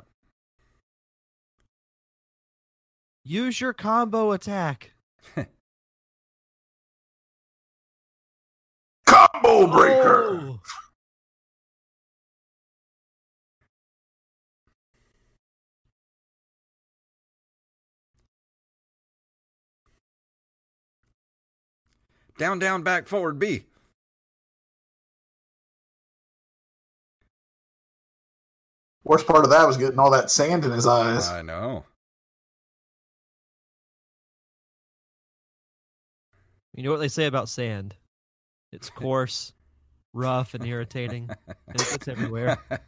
Use 3.24 3.60
your 3.60 3.74
combo 3.74 4.32
attack. 4.32 4.92
Combo 9.06 9.68
breaker. 9.68 10.40
Oh. 10.42 10.60
Down, 22.40 22.58
down, 22.58 22.82
back, 22.82 23.08
forward, 23.08 23.38
B. 23.38 23.66
Worst 29.12 29.28
part 29.28 29.44
of 29.44 29.50
that 29.50 29.68
was 29.68 29.76
getting 29.76 30.00
all 30.00 30.12
that 30.12 30.32
sand 30.32 30.64
in 30.64 30.72
his 30.72 30.88
eyes. 30.88 31.28
I 31.28 31.42
know. 31.42 31.84
You 36.74 36.84
know 36.84 36.92
what 36.92 37.02
they 37.02 37.10
say 37.10 37.26
about 37.26 37.50
sand? 37.50 37.94
It's 38.72 38.90
coarse, 38.90 39.52
rough, 40.14 40.54
and 40.54 40.66
irritating. 40.66 41.30
And 41.68 41.76
it 41.76 41.90
gets 41.90 42.08
everywhere. 42.08 42.58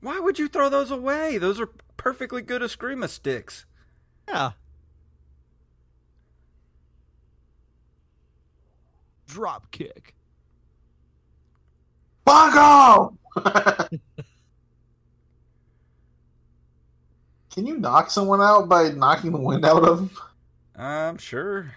Why 0.00 0.18
would 0.18 0.40
you 0.40 0.48
throw 0.48 0.68
those 0.68 0.90
away? 0.90 1.38
Those 1.38 1.60
are 1.60 1.68
perfectly 1.96 2.42
good 2.42 2.62
Eskrima 2.62 3.08
sticks. 3.08 3.64
Yeah. 4.26 4.50
Drop 9.28 9.70
kick. 9.70 10.16
Bongo! 12.24 13.19
Can 17.52 17.66
you 17.66 17.78
knock 17.78 18.10
someone 18.10 18.40
out 18.40 18.68
by 18.68 18.90
knocking 18.90 19.32
the 19.32 19.38
wind 19.38 19.64
out 19.64 19.82
of 19.84 19.98
them? 19.98 20.10
I'm 20.76 21.18
sure. 21.18 21.74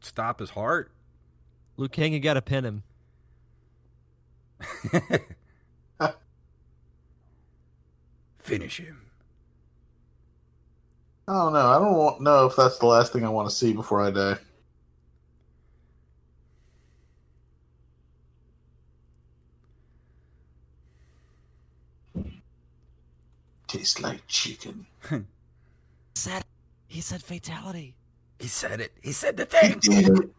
Stop 0.00 0.40
his 0.40 0.50
heart. 0.50 0.90
Liu 1.76 1.88
Kang, 1.88 2.12
you 2.12 2.20
gotta 2.20 2.42
pin 2.42 2.64
him. 2.64 2.82
Finish 8.38 8.80
him. 8.80 9.02
I 11.28 11.32
don't 11.34 11.52
know. 11.52 11.66
I 11.66 11.78
don't 11.78 12.22
know 12.22 12.46
if 12.46 12.56
that's 12.56 12.78
the 12.78 12.86
last 12.86 13.12
thing 13.12 13.24
I 13.24 13.28
want 13.28 13.48
to 13.50 13.54
see 13.54 13.74
before 13.74 14.00
I 14.00 14.10
die. 14.10 14.38
Tastes 23.68 24.00
like 24.00 24.26
chicken. 24.26 24.86
Said 26.14 26.42
he 26.88 27.00
said 27.00 27.22
fatality. 27.22 27.94
He 28.40 28.48
said 28.48 28.80
it. 28.80 28.92
He 29.02 29.12
said 29.12 29.36
the 29.36 29.44
He 29.44 29.68
thing. 29.68 29.78
did 29.80 30.18
it. 30.18 30.30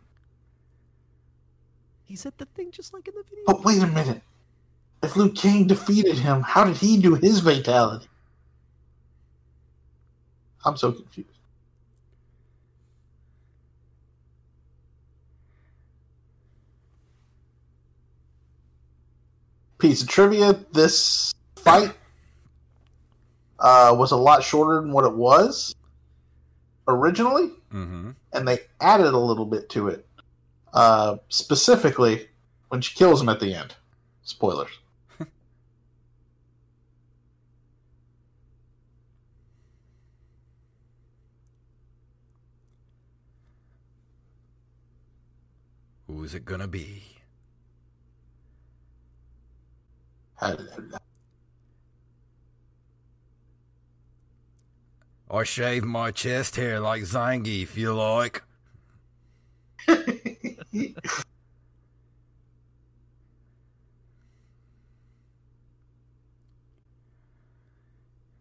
He 2.05 2.15
said 2.15 2.34
the 2.38 2.45
thing 2.45 2.71
just 2.71 2.91
like 2.93 3.07
in 3.07 3.13
the 3.13 3.23
video. 3.23 3.43
But 3.45 3.63
wait 3.63 3.82
a 3.84 3.88
minute. 3.88 4.21
If 5.03 5.15
Liu 5.15 5.30
Kang 5.30 5.67
defeated 5.67 6.17
him, 6.17 6.41
how 6.41 6.65
did 6.65 6.77
he 6.77 6.97
do 6.97 7.13
his 7.15 7.39
fatality? 7.39 8.07
I'm 10.65 10.75
so 10.75 10.91
confused. 10.91 11.30
Piece 19.77 20.01
of 20.01 20.09
trivia 20.09 20.59
this 20.73 21.34
fight 21.55 21.93
uh, 23.60 23.93
was 23.97 24.12
a 24.12 24.16
lot 24.18 24.43
shorter 24.43 24.82
than 24.82 24.91
what 24.91 25.05
it 25.05 25.14
was 25.14 25.76
originally 26.88 27.51
Mm-hmm. 27.74 28.12
and 28.34 28.47
they 28.47 28.60
added 28.82 29.14
a 29.14 29.18
little 29.20 29.45
bit 29.45 29.70
to 29.70 29.89
it. 29.89 30.07
Uh, 30.74 31.18
specifically, 31.30 32.28
when 32.70 32.82
she 32.82 32.95
kills 32.95 33.22
him 33.22 33.30
at 33.30 33.39
the 33.39 33.53
end. 33.53 33.76
Spoilers. 34.24 34.72
Who's 46.07 46.34
it 46.36 46.45
gonna 46.45 46.68
be? 46.68 47.03
I 55.32 55.43
shave 55.43 55.84
my 55.84 56.09
chest 56.11 56.55
hair 56.55 56.80
like 56.80 57.03
Zangief, 57.03 57.63
if 57.63 57.77
you 57.77 57.93
like. 57.93 58.41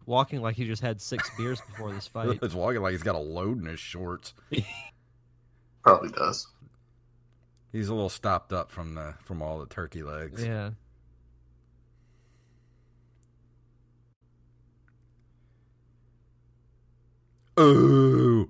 Walking 0.07 0.41
like 0.41 0.55
he 0.55 0.65
just 0.65 0.81
had 0.81 0.99
six 0.99 1.29
beers 1.37 1.61
before 1.61 1.93
this 1.93 2.07
fight. 2.07 2.39
It's 2.43 2.55
walking 2.55 2.81
like 2.81 2.93
he's 2.93 3.03
got 3.03 3.13
a 3.13 3.19
load 3.19 3.59
in 3.59 3.67
his 3.67 3.79
shorts. 3.79 4.33
Probably 5.83 6.09
does. 6.09 6.47
He's 7.71 7.89
a 7.89 7.93
little 7.93 8.09
stopped 8.09 8.51
up 8.51 8.71
from 8.71 8.95
the 8.95 9.13
from 9.23 9.43
all 9.43 9.59
the 9.59 9.67
turkey 9.67 10.01
legs. 10.01 10.43
Yeah. 10.43 10.71
Ooh. 17.59 18.49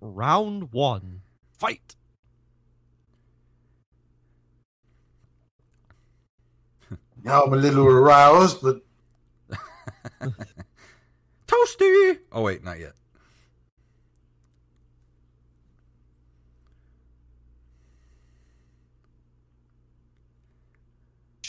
Round 0.00 0.72
one. 0.72 1.22
Fight. 1.58 1.96
Now 7.24 7.44
I'm 7.44 7.54
a 7.54 7.56
little 7.56 7.86
aroused, 7.86 8.60
but 8.62 8.82
Toasty. 11.46 12.18
Oh 12.30 12.42
wait, 12.42 12.62
not 12.62 12.78
yet. 12.78 12.92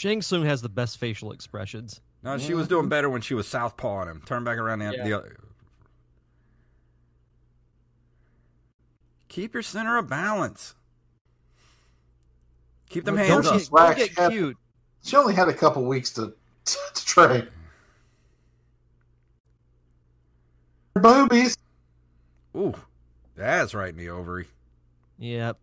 Shang 0.06 0.22
Tsung 0.22 0.44
has 0.44 0.62
the 0.62 0.68
best 0.68 0.98
facial 0.98 1.32
expressions. 1.32 2.00
No, 2.22 2.38
she 2.38 2.54
was 2.54 2.68
doing 2.68 2.88
better 2.88 3.10
when 3.10 3.22
she 3.22 3.34
was 3.34 3.48
southpaw 3.48 3.88
on 4.02 4.08
him. 4.08 4.22
Turn 4.24 4.44
back 4.44 4.56
around 4.56 4.78
the, 4.78 4.92
Yeah. 4.96 5.02
the 5.04 5.12
other. 5.12 5.36
Keep 9.28 9.54
your 9.54 9.64
center 9.64 9.96
of 9.98 10.08
balance. 10.08 10.76
Keep 12.88 13.04
them 13.04 13.16
Don't 13.16 13.26
hands 13.26 13.46
up. 13.48 13.52
don't 13.54 13.60
Slack 13.60 13.96
get 13.96 14.12
shut- 14.12 14.30
cute. 14.30 14.56
she 15.02 15.16
only 15.16 15.34
had 15.34 15.48
a 15.48 15.52
couple 15.52 15.84
weeks 15.84 16.10
to, 16.12 16.32
to 16.64 17.04
train. 17.04 17.48
Boobies. 20.94 21.56
Ooh, 22.56 22.74
that's 23.34 23.74
right 23.74 23.90
in 23.90 23.96
the 23.96 24.08
ovary. 24.08 24.46
Yep. 25.18 25.58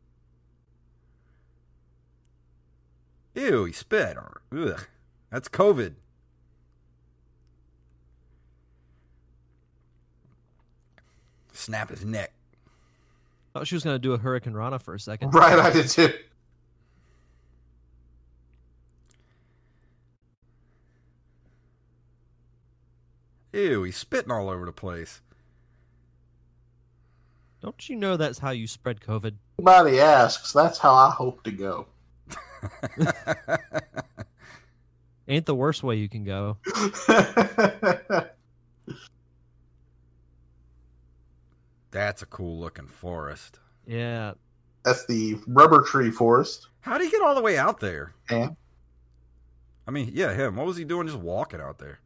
Ew, 3.35 3.65
he 3.65 3.73
spit. 3.73 4.17
Ugh, 4.55 4.87
that's 5.31 5.49
COVID. 5.49 5.95
Snap 11.51 11.89
his 11.89 12.03
neck. 12.03 12.31
I 13.55 13.59
Thought 13.59 13.67
she 13.67 13.75
was 13.75 13.83
gonna 13.83 13.99
do 13.99 14.13
a 14.13 14.19
Hurricanrana 14.19 14.81
for 14.81 14.93
a 14.95 14.99
second. 14.99 15.33
Right, 15.33 15.57
I 15.57 15.69
did 15.71 15.87
too. 15.87 16.11
Ew, 23.53 23.83
he's 23.83 23.97
spitting 23.97 24.31
all 24.31 24.49
over 24.49 24.65
the 24.65 24.71
place. 24.71 25.21
Don't 27.61 27.87
you 27.87 27.95
know 27.95 28.17
that's 28.17 28.39
how 28.39 28.49
you 28.49 28.67
spread 28.67 28.99
COVID? 28.99 29.35
Everybody 29.59 29.99
asks. 29.99 30.51
That's 30.51 30.79
how 30.79 30.93
I 30.93 31.11
hope 31.11 31.43
to 31.43 31.51
go. 31.51 31.87
Ain't 35.27 35.45
the 35.45 35.55
worst 35.55 35.83
way 35.83 35.95
you 35.95 36.09
can 36.09 36.23
go. 36.23 36.57
That's 41.91 42.21
a 42.21 42.25
cool 42.25 42.59
looking 42.59 42.87
forest. 42.87 43.59
Yeah. 43.85 44.33
That's 44.83 45.05
the 45.05 45.39
rubber 45.47 45.83
tree 45.83 46.11
forest. 46.11 46.67
How 46.81 46.97
did 46.97 47.05
he 47.05 47.11
get 47.11 47.21
all 47.21 47.35
the 47.35 47.41
way 47.41 47.57
out 47.57 47.79
there? 47.79 48.13
And 48.29 48.55
I 49.87 49.91
mean, 49.91 50.11
yeah, 50.13 50.33
him. 50.33 50.55
What 50.55 50.65
was 50.65 50.75
he 50.75 50.83
doing 50.83 51.07
just 51.07 51.19
walking 51.19 51.61
out 51.61 51.79
there? 51.79 51.99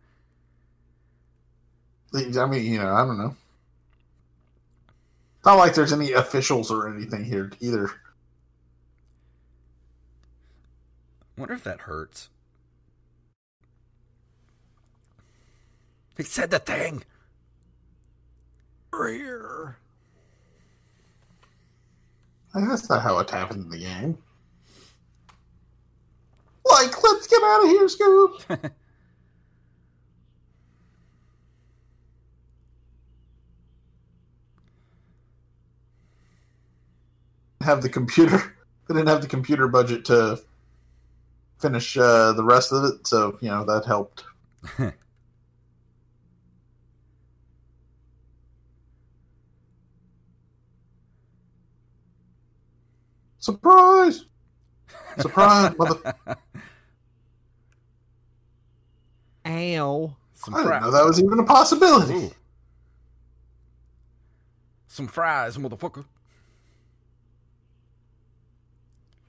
I 2.13 2.45
mean, 2.45 2.65
you 2.65 2.79
know, 2.79 2.93
I 2.93 3.05
don't 3.05 3.17
know. 3.17 3.35
Not 5.45 5.55
like 5.55 5.73
there's 5.73 5.93
any 5.93 6.11
officials 6.11 6.71
or 6.71 6.93
anything 6.93 7.23
here 7.23 7.51
either. 7.59 7.91
Wonder 11.37 11.53
if 11.53 11.63
that 11.63 11.81
hurts. 11.81 12.29
He 16.17 16.23
said 16.23 16.49
the 16.49 16.59
thing. 16.59 17.03
Rear. 18.91 19.77
That's 22.53 22.89
not 22.89 23.03
how 23.03 23.19
it 23.19 23.29
happened 23.29 23.65
in 23.65 23.69
the 23.69 23.77
game. 23.77 24.17
Like, 26.65 27.03
let's 27.03 27.27
get 27.27 27.43
out 27.43 27.63
of 27.63 27.69
here, 27.69 27.87
Scoop. 27.87 28.41
have 37.67 37.81
the 37.81 37.89
computer. 37.89 38.53
They 38.87 38.93
didn't 38.93 39.09
have 39.09 39.21
the 39.21 39.27
computer 39.27 39.67
budget 39.67 40.05
to 40.05 40.39
finish 41.59 41.97
uh, 41.97 42.31
the 42.33 42.43
rest 42.43 42.71
of 42.71 42.83
it, 42.85 43.07
so 43.07 43.37
you 43.41 43.49
know 43.49 43.63
that 43.65 43.85
helped. 43.85 44.23
Surprise! 53.39 54.25
Surprise! 55.19 55.73
mother- 55.77 56.15
Ow. 59.45 60.15
Some 60.33 60.55
I 60.55 60.63
didn't 60.63 60.81
know 60.81 60.91
that 60.91 61.05
was 61.05 61.19
even 61.23 61.39
a 61.39 61.43
possibility. 61.43 62.13
Ooh. 62.13 62.31
Some 64.87 65.07
fries, 65.07 65.57
motherfucker. 65.57 66.05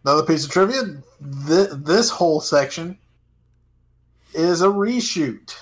Another 0.08 0.22
piece 0.24 0.46
of 0.46 0.50
trivia: 0.50 0.84
th- 1.46 1.68
this 1.74 2.08
whole 2.08 2.40
section 2.40 2.96
is 4.32 4.62
a 4.62 4.66
reshoot. 4.66 5.54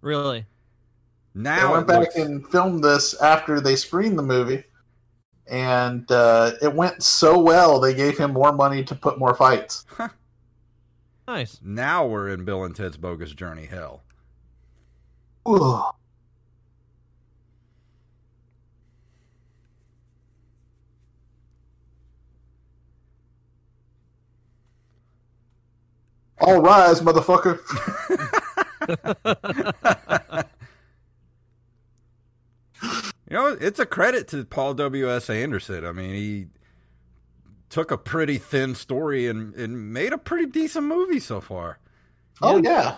Really? 0.00 0.46
They 1.34 1.40
Now 1.42 1.74
went 1.74 1.86
back 1.86 1.98
looks- 2.00 2.16
and 2.16 2.48
filmed 2.48 2.82
this 2.82 3.12
after 3.20 3.60
they 3.60 3.76
screened 3.76 4.18
the 4.18 4.22
movie, 4.22 4.64
and 5.46 6.10
uh, 6.10 6.52
it 6.62 6.72
went 6.74 7.02
so 7.02 7.38
well 7.38 7.78
they 7.78 7.92
gave 7.92 8.16
him 8.16 8.32
more 8.32 8.52
money 8.52 8.82
to 8.84 8.94
put 8.94 9.18
more 9.18 9.34
fights. 9.34 9.84
Nice. 11.28 11.60
now 11.62 12.06
we're 12.06 12.30
in 12.30 12.46
Bill 12.46 12.64
and 12.64 12.74
Ted's 12.74 12.96
Bogus 12.96 13.32
Journey 13.32 13.66
hell. 13.66 14.02
Ooh. 15.46 15.82
All 26.40 26.60
rise, 26.60 27.00
motherfucker. 27.00 27.58
You 33.30 33.36
know, 33.36 33.46
it's 33.60 33.78
a 33.78 33.84
credit 33.84 34.28
to 34.28 34.44
Paul 34.46 34.72
W. 34.74 35.10
S. 35.10 35.28
Anderson. 35.28 35.84
I 35.84 35.92
mean, 35.92 36.14
he 36.14 36.46
took 37.68 37.90
a 37.90 37.98
pretty 37.98 38.38
thin 38.38 38.74
story 38.74 39.26
and, 39.26 39.54
and 39.54 39.92
made 39.92 40.14
a 40.14 40.18
pretty 40.18 40.46
decent 40.46 40.86
movie 40.86 41.20
so 41.20 41.40
far. 41.40 41.78
Oh 42.40 42.56
yeah. 42.56 42.96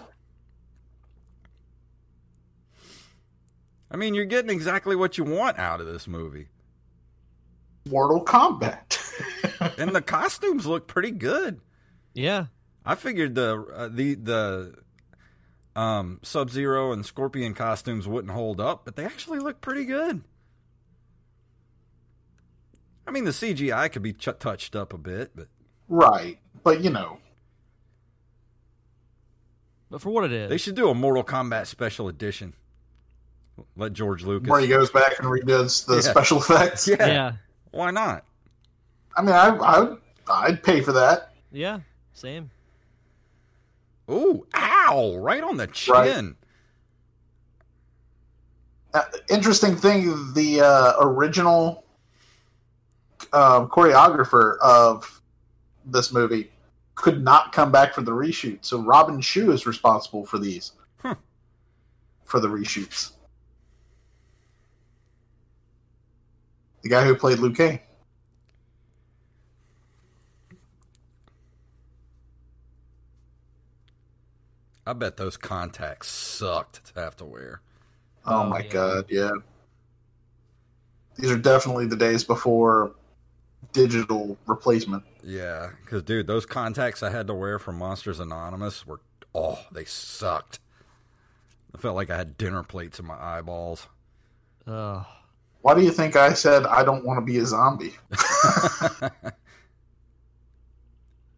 I 3.91 3.97
mean, 3.97 4.15
you're 4.15 4.25
getting 4.25 4.51
exactly 4.51 4.95
what 4.95 5.19
you 5.19 5.25
want 5.25 5.59
out 5.59 5.81
of 5.81 5.89
this 5.89 6.07
movie. 6.07 6.47
Mortal 7.89 8.25
Kombat. 8.25 8.99
And 9.79 9.93
the 9.93 10.03
costumes 10.03 10.65
look 10.65 10.87
pretty 10.87 11.11
good. 11.11 11.61
Yeah. 12.15 12.47
I 12.85 12.95
figured 12.95 13.35
the 13.35 13.65
uh, 13.75 13.89
the 13.93 14.15
the 14.15 14.75
um, 15.77 16.19
Sub 16.23 16.51
Zero 16.51 16.93
and 16.93 17.05
Scorpion 17.05 17.55
costumes 17.55 18.09
wouldn't 18.09 18.33
hold 18.33 18.61
up, 18.61 18.85
but 18.85 18.97
they 18.97 19.05
actually 19.05 19.39
look 19.39 19.61
pretty 19.61 19.85
good. 19.85 20.23
I 23.07 23.11
mean, 23.13 23.25
the 23.25 23.31
CGI 23.33 23.91
could 23.91 24.03
be 24.03 24.13
ch- 24.13 24.29
touched 24.39 24.77
up 24.77 24.93
a 24.93 24.99
bit, 24.99 25.33
but 25.35 25.49
right. 25.89 26.39
But 26.63 26.83
you 26.83 26.91
know, 26.91 27.19
But 29.91 30.01
for 30.01 30.11
what 30.11 30.25
it 30.25 30.33
is. 30.33 30.49
they 30.49 30.59
should 30.59 30.75
do 30.77 30.89
a 30.91 30.95
Mortal 30.95 31.25
Kombat 31.25 31.67
special 31.67 32.09
edition. 32.09 32.55
Let 33.77 33.93
George 33.93 34.23
Lucas. 34.25 34.49
where 34.49 34.61
he 34.61 34.69
goes 34.69 34.91
back 34.91 35.19
and 35.19 35.27
redoes 35.29 35.85
the 35.85 35.97
Yeah. 35.97 36.01
special 36.01 36.39
effects. 36.39 36.89
Yeah. 36.89 37.07
yeah. 37.07 37.33
Why 37.73 37.91
not? 37.91 38.25
I 39.17 39.23
mean, 39.23 39.35
I, 39.35 39.49
I 39.57 39.97
I'd 40.29 40.63
pay 40.63 40.81
for 40.81 40.93
that. 40.93 41.35
Yeah. 41.53 41.81
Same. 42.13 42.51
Ooh, 44.11 44.47
ow! 44.55 45.17
Right 45.19 45.43
on 45.43 45.57
the 45.57 45.67
chin. 45.69 46.37
Uh, 48.93 49.03
interesting 49.29 49.77
thing: 49.77 50.33
the 50.35 50.61
uh, 50.61 50.93
original 51.01 51.85
um, 53.33 53.69
choreographer 53.69 54.59
of 54.59 55.23
this 55.85 56.13
movie 56.13 56.51
could 56.97 57.23
not 57.23 57.53
come 57.53 57.71
back 57.71 57.95
for 57.95 58.03
the 58.03 58.11
reshoot, 58.11 58.59
so 58.63 58.81
Robin 58.81 59.21
Shou 59.21 59.53
is 59.53 59.67
responsible 59.67 60.27
for 60.27 60.39
these 60.39 60.73
Huh. 60.99 61.15
for 62.25 62.41
the 62.41 62.49
reshoots. 62.49 63.13
The 66.83 66.89
guy 66.89 67.05
who 67.05 67.15
played 67.15 67.39
Liu. 67.39 67.53
Kang. 67.53 67.81
I 74.91 74.93
bet 74.93 75.17
those 75.17 75.37
contacts 75.37 76.09
sucked 76.09 76.93
to 76.95 77.01
have 77.01 77.17
to 77.19 77.25
wear. 77.25 77.61
Oh, 78.27 78.41
Oh, 78.43 78.45
my 78.47 78.59
yeah. 78.61 78.73
god, 78.73 79.05
yeah. 79.09 79.31
These 81.17 81.31
are 81.31 81.39
definitely 81.39 81.87
the 81.87 81.95
days 81.97 82.25
before 82.25 82.93
digital 83.73 84.37
replacement. 84.47 85.05
Yeah, 85.23 85.71
because 85.85 86.03
dude, 86.03 86.27
those 86.27 86.45
contacts 86.45 87.05
I 87.05 87.11
had 87.11 87.29
to 87.29 87.35
wear 87.35 87.59
from 87.61 87.79
Monsters 87.79 88.19
Anonymous 88.19 88.85
were 88.85 89.01
oh, 89.33 89.61
they 89.71 89.85
sucked. 89.85 90.59
I 91.73 91.79
felt 91.79 91.95
like 91.95 92.11
I 92.11 92.17
had 92.17 92.37
dinner 92.37 92.65
plates 92.65 92.99
in 92.99 93.07
my 93.07 93.17
eyeballs. 93.23 93.87
Ugh. 94.67 95.07
Why 95.63 95.75
do 95.75 95.83
you 95.83 95.93
think 95.93 96.17
I 96.17 96.33
said 96.33 96.67
I 96.67 96.83
don't 96.83 97.05
want 97.05 97.19
to 97.19 97.25
be 97.25 97.39
a 97.39 97.47
zombie? 97.47 97.95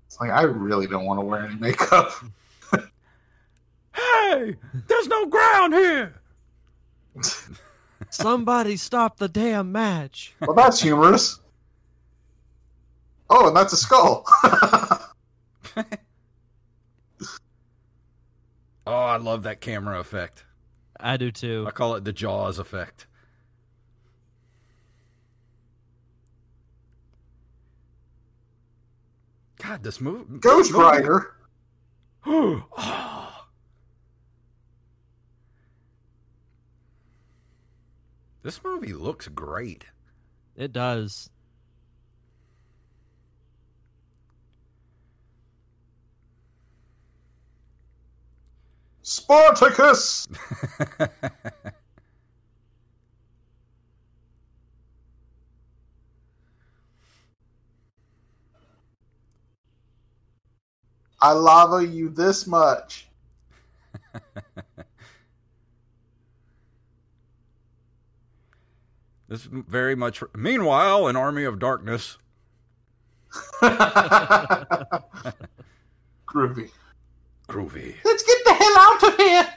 It's 0.06 0.20
like 0.20 0.30
I 0.30 0.42
really 0.42 0.86
don't 0.86 1.06
want 1.06 1.20
to 1.20 1.24
wear 1.24 1.44
any 1.46 1.54
makeup. 1.56 2.12
hey, 4.32 4.56
there's 4.86 5.08
no 5.08 5.26
ground 5.26 5.74
here. 5.74 6.20
Somebody 8.10 8.76
stop 8.76 9.18
the 9.18 9.28
damn 9.28 9.72
match. 9.72 10.34
Well, 10.40 10.54
that's 10.54 10.80
humorous. 10.80 11.40
Oh, 13.30 13.48
and 13.48 13.56
that's 13.56 13.72
a 13.72 13.76
skull. 13.76 14.26
Oh, 18.84 18.92
I 18.92 19.16
love 19.16 19.44
that 19.44 19.60
camera 19.60 20.00
effect. 20.00 20.44
I 20.98 21.16
do 21.16 21.30
too. 21.30 21.64
I 21.68 21.70
call 21.70 21.94
it 21.94 22.04
the 22.04 22.12
Jaws 22.12 22.58
effect. 22.58 23.06
God, 29.62 29.84
this 29.84 30.00
movie. 30.00 30.38
Ghost 30.38 30.72
Rider. 30.72 31.34
Oh. 32.24 33.31
This 38.42 38.62
movie 38.64 38.92
looks 38.92 39.28
great. 39.28 39.84
It 40.56 40.72
does. 40.72 41.30
Spartacus. 49.02 50.26
I 61.20 61.32
lava 61.32 61.86
you 61.86 62.08
this 62.08 62.48
much. 62.48 63.06
This 69.32 69.48
very 69.50 69.94
much. 69.94 70.22
Meanwhile, 70.36 71.06
an 71.06 71.16
army 71.16 71.44
of 71.44 71.58
darkness. 71.58 72.18
Groovy. 73.62 75.08
Groovy. 77.48 77.94
Let's 78.04 78.22
get 78.24 78.44
the 78.44 78.52
hell 78.52 78.78
out 78.78 79.02
of 79.02 79.16
here. 79.16 79.48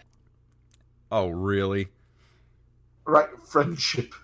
Oh, 1.11 1.27
really? 1.27 1.89
Right, 3.05 3.27
friendship. 3.45 4.13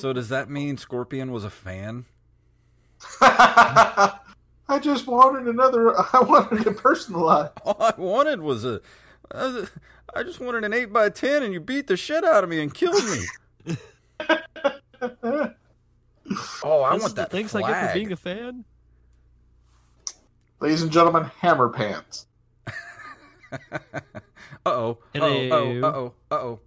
So 0.00 0.12
does 0.12 0.30
that 0.30 0.50
mean 0.50 0.78
Scorpion 0.78 1.30
was 1.30 1.44
a 1.44 1.50
fan? 1.50 2.06
I 3.20 4.18
just 4.80 5.06
wanted 5.06 5.46
another. 5.46 5.96
I 5.96 6.24
wanted 6.24 6.66
it 6.66 6.76
personalized. 6.76 7.52
All 7.64 7.76
I 7.78 7.94
wanted 7.96 8.40
was 8.40 8.64
a. 8.64 8.80
uh, 9.30 9.66
just 10.24 10.40
wanted 10.40 10.64
an 10.64 10.72
eight 10.72 10.92
by 10.92 11.08
ten, 11.08 11.44
and 11.44 11.52
you 11.52 11.60
beat 11.60 11.86
the 11.86 11.96
shit 11.96 12.24
out 12.24 12.42
of 12.42 12.50
me 12.50 12.60
and 12.60 12.74
killed 12.74 13.04
me. 13.04 13.76
Oh, 16.64 16.82
I 16.82 16.94
This 16.94 17.02
want 17.02 17.16
that 17.16 17.30
thanks 17.30 17.52
flag. 17.52 17.64
I 17.64 17.68
get 17.68 17.88
for 17.88 17.94
being 17.94 18.12
a 18.12 18.16
fan. 18.16 18.64
Ladies 20.60 20.82
and 20.82 20.90
gentlemen, 20.90 21.30
hammer 21.40 21.68
pants. 21.68 22.26
Uh 24.66 24.70
oh. 24.70 24.98
Uh 25.14 25.18
Hello. 25.20 25.48
oh. 25.50 25.80
Uh 25.82 25.92
oh. 25.94 26.14
Uh 26.30 26.34
oh. 26.34 26.60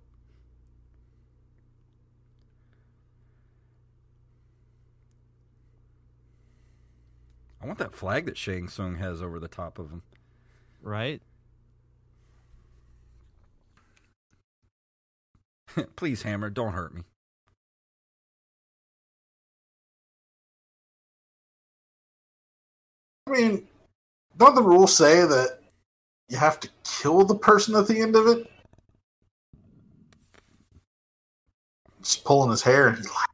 I 7.62 7.66
want 7.66 7.80
that 7.80 7.94
flag 7.94 8.26
that 8.26 8.38
Shang 8.38 8.68
Tsung 8.68 8.96
has 8.98 9.22
over 9.22 9.40
the 9.40 9.48
top 9.48 9.80
of 9.80 9.90
him. 9.90 10.04
Right? 10.82 11.22
Please, 15.96 16.22
Hammer, 16.22 16.50
don't 16.50 16.74
hurt 16.74 16.94
me. 16.94 17.04
I 23.28 23.30
mean, 23.30 23.68
don't 24.38 24.56
the 24.56 24.62
rules 24.62 24.96
say 24.96 25.26
that 25.26 25.60
you 26.30 26.38
have 26.38 26.62
to 26.62 26.70
kill 26.84 27.26
the 27.26 27.36
person 27.36 27.76
at 27.76 27.88
the 27.88 28.00
end 28.00 28.16
of 28.16 28.28
it? 28.28 28.50
Just 32.02 32.24
pulling 32.24 32.52
his 32.52 32.62
hair 32.62 32.88
and 32.88 32.96
he's 32.98 33.08
like, 33.08 33.28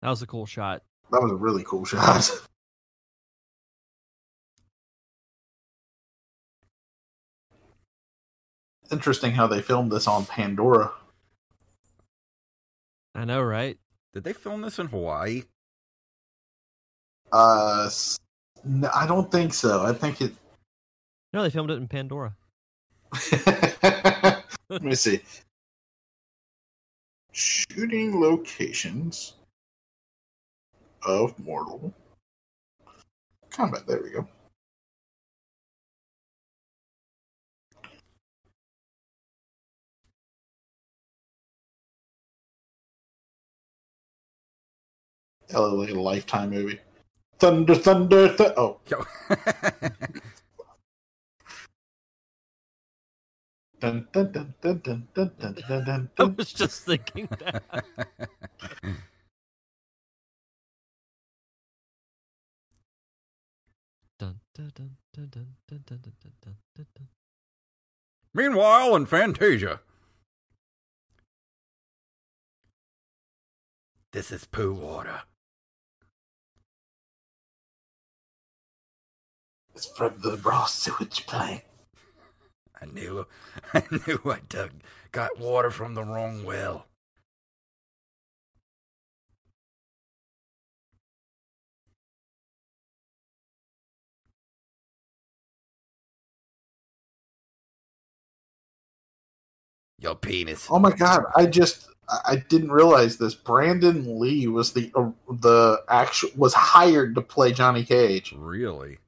That 0.00 0.10
was 0.10 0.22
a 0.22 0.26
cool 0.26 0.46
shot. 0.46 0.82
That 1.10 1.22
was 1.22 1.32
a 1.32 1.36
really 1.36 1.64
cool 1.64 1.84
shot. 1.84 2.30
Interesting 8.92 9.32
how 9.32 9.46
they 9.46 9.62
filmed 9.62 9.90
this 9.90 10.06
on 10.06 10.26
Pandora. 10.26 10.92
I 13.14 13.24
know, 13.24 13.40
right? 13.40 13.78
Did 14.14 14.22
they 14.22 14.32
film 14.32 14.62
this 14.62 14.78
in 14.78 14.86
Hawaii? 14.86 15.42
Uh, 17.32 17.90
no, 18.64 18.88
I 18.94 19.08
don't 19.08 19.30
think 19.30 19.52
so. 19.52 19.82
I 19.82 19.92
think 19.92 20.20
it. 20.20 20.32
No, 21.32 21.42
they 21.42 21.50
filmed 21.50 21.72
it 21.72 21.78
in 21.78 21.88
Pandora. 21.88 22.36
Let 24.68 24.82
me 24.82 24.94
see. 24.94 25.20
Shooting 27.32 28.20
locations 28.20 29.34
of 31.04 31.36
Mortal 31.40 31.92
Kombat. 33.50 33.84
There 33.86 34.00
we 34.00 34.10
go. 34.10 34.28
LA 45.52 45.92
Lifetime 46.00 46.50
movie. 46.50 46.80
Thunder, 47.38 47.74
thunder, 47.74 48.34
th- 48.36 48.52
oh, 48.56 48.80
Yo. 48.88 49.04
dun 53.80 54.08
dun 54.12 54.32
dun 54.32 54.54
dun 54.62 54.82
dun 54.82 55.08
dun 55.14 55.32
dun 55.38 55.54
dun 55.68 55.84
dun. 55.84 56.10
I 56.18 56.24
was 56.24 56.52
just 56.52 56.82
thinking 56.86 57.28
that. 57.40 57.64
Dun, 64.18 64.40
dun, 64.54 64.72
dun, 64.74 64.96
dun, 65.12 65.28
dun, 65.30 65.46
dun, 65.68 65.80
dun, 65.86 66.00
dun, 66.02 66.14
dun, 66.22 66.32
dun, 66.42 66.56
dun, 66.76 66.86
dun. 66.96 67.08
Meanwhile, 68.34 68.96
in 68.96 69.06
Fantasia. 69.06 69.80
This 74.12 74.32
is 74.32 74.44
poo 74.46 74.72
water. 74.72 75.22
It's 79.74 79.86
from 79.86 80.14
the 80.20 80.36
raw 80.38 80.66
sewage 80.66 81.26
plant. 81.26 81.62
I 82.80 82.86
knew, 82.86 83.26
I 83.74 83.82
knew 83.90 84.20
I 84.26 84.40
dug, 84.48 84.70
got 85.12 85.38
water 85.38 85.70
from 85.70 85.94
the 85.94 86.04
wrong 86.04 86.44
well. 86.44 86.86
Your 99.98 100.14
penis. 100.16 100.68
Oh 100.70 100.78
my 100.78 100.92
god! 100.92 101.24
I 101.34 101.46
just 101.46 101.88
I 102.08 102.20
I 102.26 102.36
didn't 102.36 102.72
realize 102.72 103.16
this. 103.16 103.34
Brandon 103.34 104.20
Lee 104.20 104.46
was 104.48 104.72
the 104.72 104.92
uh, 104.94 105.10
the 105.30 105.82
actual 105.88 106.30
was 106.36 106.54
hired 106.54 107.14
to 107.14 107.22
play 107.22 107.52
Johnny 107.52 107.84
Cage. 107.84 108.34
Really? 108.36 108.98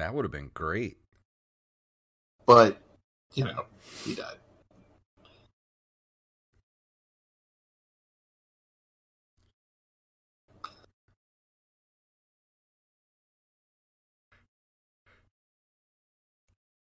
That 0.00 0.14
would 0.14 0.24
have 0.24 0.32
been 0.32 0.50
great. 0.54 0.96
but 2.46 2.78
you 3.34 3.44
know 3.44 3.66
he 4.02 4.14
died. 4.14 4.38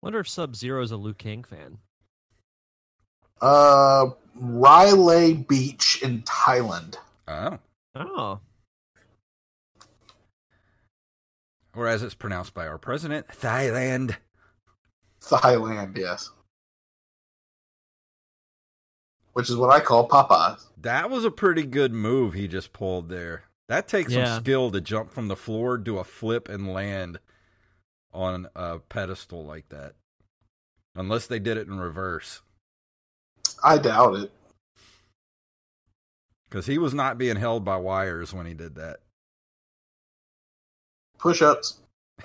Wonder 0.03 0.19
if 0.19 0.29
Sub 0.29 0.55
Zero 0.55 0.83
is 0.83 0.91
a 0.91 0.97
Liu 0.97 1.15
Kang 1.15 1.43
fan. 1.43 1.79
Uh, 3.41 4.11
Railay 4.35 5.33
Beach 5.33 6.03
in 6.03 6.21
Thailand. 6.21 6.97
Oh. 7.27 7.57
Oh, 7.95 8.39
Or 11.77 11.87
as 11.87 12.01
it's 12.01 12.15
pronounced 12.15 12.55
by 12.55 12.67
our 12.67 12.79
president, 12.79 13.27
Thailand. 13.27 14.17
Thailand, 15.21 15.95
yes. 15.95 16.31
Which 19.33 19.47
is 19.51 19.55
what 19.55 19.71
I 19.71 19.79
call 19.79 20.09
Popeyes. 20.09 20.65
That 20.81 21.11
was 21.11 21.23
a 21.23 21.29
pretty 21.29 21.63
good 21.63 21.93
move 21.93 22.33
he 22.33 22.47
just 22.47 22.73
pulled 22.73 23.09
there. 23.09 23.43
That 23.67 23.87
takes 23.87 24.11
Yeah. 24.11 24.25
some 24.25 24.43
skill 24.43 24.71
to 24.71 24.81
jump 24.81 25.11
from 25.11 25.27
the 25.27 25.35
floor, 25.35 25.77
do 25.77 25.99
a 25.99 26.03
flip, 26.03 26.49
and 26.49 26.73
land 26.73 27.19
on 28.11 28.49
a 28.55 28.79
pedestal 28.79 29.45
like 29.45 29.69
that. 29.69 29.93
Unless 30.95 31.27
they 31.27 31.37
did 31.37 31.57
it 31.57 31.67
in 31.67 31.77
reverse. 31.79 32.41
I 33.63 33.77
doubt 33.77 34.15
it. 34.15 34.31
Because 36.49 36.65
he 36.65 36.79
was 36.79 36.95
not 36.95 37.19
being 37.19 37.35
held 37.35 37.63
by 37.63 37.77
wires 37.77 38.33
when 38.33 38.47
he 38.47 38.55
did 38.55 38.73
that. 38.75 39.01
Push 41.17 41.41
ups. 41.41 41.79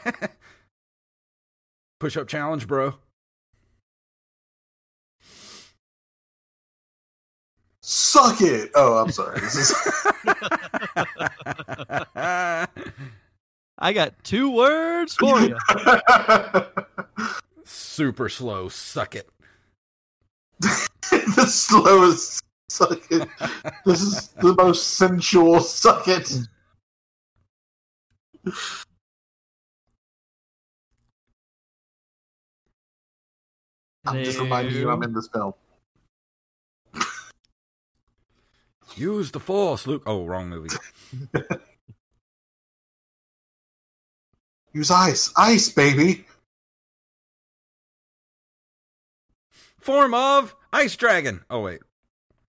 Push 2.01 2.17
up 2.17 2.29
challenge, 2.29 2.67
bro. 2.67 2.95
Suck 7.81 8.41
it. 8.41 8.71
Oh, 8.75 8.99
I'm 8.99 9.11
sorry. 9.11 9.41
This 9.41 9.57
is 9.57 9.75
I 13.79 13.93
got 13.93 14.23
two 14.23 14.51
words 14.51 15.17
for 15.17 15.41
you. 15.41 15.57
Super 17.65 18.29
slow. 18.29 18.69
Suck 18.69 19.17
it. 19.17 19.29
the 20.61 21.47
slowest 21.47 22.43
suck 22.69 23.01
it. 23.11 23.29
This 23.85 24.01
is 24.01 24.29
the 24.41 24.55
most 24.55 24.95
sensual 24.95 25.61
suck 25.61 26.09
it. 26.09 26.33
I'm 34.05 34.25
just 34.25 34.39
reminding 34.39 34.75
you 34.75 34.91
I'm 34.91 35.03
in 35.03 35.13
this 35.15 35.29
film. 35.29 35.55
Use 38.97 39.31
the 39.31 39.41
force, 39.41 39.87
Luke. 39.87 40.03
Oh, 40.07 40.27
wrong 40.27 40.49
movie. 40.49 40.75
Use 44.73 44.91
ice. 44.91 45.31
Ice, 45.37 45.69
baby. 45.69 46.25
Form 49.79 50.15
of 50.15 50.57
Ice 50.73 50.97
Dragon. 50.97 51.45
Oh, 51.51 51.61
wait. 51.61 51.81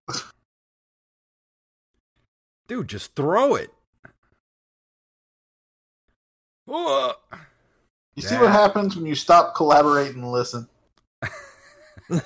Dude, 2.66 2.88
just 2.88 3.14
throw 3.14 3.54
it. 3.54 3.70
Whoa. 6.66 7.12
You 8.16 8.22
see 8.22 8.36
what 8.36 8.52
happens 8.52 8.96
when 8.96 9.06
you 9.06 9.14
stop 9.14 9.54
collaborating 9.54 10.22
and 10.22 10.30
listen? 10.30 10.68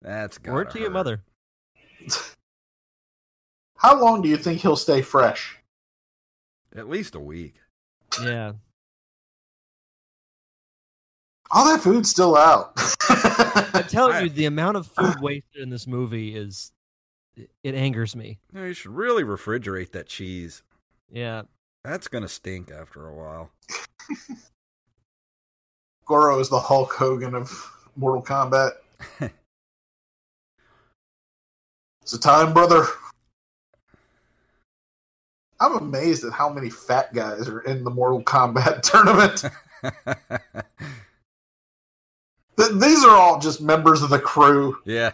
That's 0.00 0.38
good. 0.38 0.46
got 0.46 0.54
Word 0.54 0.70
to 0.70 0.80
your 0.80 0.90
mother. 0.90 1.22
How 3.76 4.00
long 4.00 4.22
do 4.22 4.28
you 4.28 4.36
think 4.36 4.60
he'll 4.60 4.76
stay 4.76 5.02
fresh? 5.02 5.58
At 6.74 6.88
least 6.88 7.16
a 7.16 7.20
week. 7.20 7.56
Yeah. 8.22 8.52
All 11.50 11.66
that 11.66 11.80
food's 11.80 12.08
still 12.08 12.36
out. 12.36 12.72
I 13.10 13.84
tell 13.88 14.22
you, 14.22 14.30
the 14.30 14.46
amount 14.46 14.76
of 14.78 14.86
food 14.86 15.20
wasted 15.20 15.62
in 15.62 15.68
this 15.68 15.86
movie 15.86 16.34
is 16.34 16.72
it 17.36 17.74
angers 17.74 18.16
me. 18.16 18.38
You, 18.52 18.60
know, 18.60 18.66
you 18.66 18.72
should 18.72 18.92
really 18.92 19.24
refrigerate 19.24 19.92
that 19.92 20.06
cheese. 20.06 20.62
Yeah. 21.10 21.42
That's 21.84 22.08
gonna 22.08 22.28
stink 22.28 22.70
after 22.70 23.08
a 23.08 23.14
while. 23.14 23.50
Goro 26.06 26.38
is 26.40 26.48
the 26.48 26.60
Hulk 26.60 26.92
Hogan 26.92 27.34
of 27.34 27.50
Mortal 27.96 28.22
Kombat. 28.22 28.72
it's 32.02 32.12
a 32.12 32.20
time, 32.20 32.52
brother. 32.52 32.84
I'm 35.60 35.76
amazed 35.76 36.24
at 36.24 36.32
how 36.32 36.48
many 36.52 36.70
fat 36.70 37.14
guys 37.14 37.48
are 37.48 37.60
in 37.60 37.84
the 37.84 37.90
Mortal 37.90 38.22
Kombat 38.22 38.82
tournament. 38.90 39.44
Th- 42.58 42.72
These 42.80 43.04
are 43.04 43.16
all 43.16 43.38
just 43.40 43.60
members 43.60 44.02
of 44.02 44.10
the 44.10 44.18
crew. 44.18 44.78
yeah, 44.84 45.12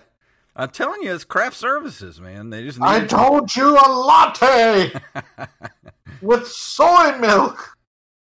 I'm 0.56 0.70
telling 0.70 1.02
you, 1.02 1.14
it's 1.14 1.24
craft 1.24 1.56
services, 1.56 2.20
man. 2.20 2.50
They 2.50 2.62
just 2.64 2.78
need. 2.78 2.86
I 2.86 3.06
told 3.06 3.54
you 3.54 3.76
a 3.78 3.88
latte 3.90 4.92
with 6.22 6.46
soy 6.46 7.16
milk. 7.18 7.76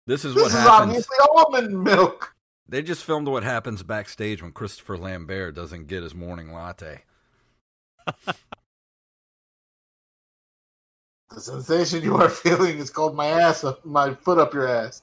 this 0.07 0.25
is 0.25 0.35
This 0.35 0.43
what 0.45 0.53
is 0.53 0.59
happens. 0.59 0.89
obviously 1.09 1.17
almond 1.37 1.83
milk. 1.85 2.35
They 2.69 2.83
just 2.83 3.05
filmed 3.05 3.29
what 3.29 3.45
happens 3.45 3.83
backstage 3.83 4.43
when 4.43 4.53
Christopher 4.53 4.99
Lambert 4.99 5.55
doesn't 5.55 5.87
get 5.87 6.03
his 6.03 6.15
morning 6.15 6.53
latte. 6.53 7.03
The 11.31 11.41
sensation 11.41 12.03
you 12.03 12.17
are 12.17 12.31
feeling 12.31 12.79
is 12.79 12.89
called 12.89 13.15
my 13.17 13.27
ass 13.27 13.65
up, 13.65 13.85
my 13.85 14.15
foot 14.15 14.39
up 14.39 14.55
your 14.55 14.69
ass. 14.69 15.03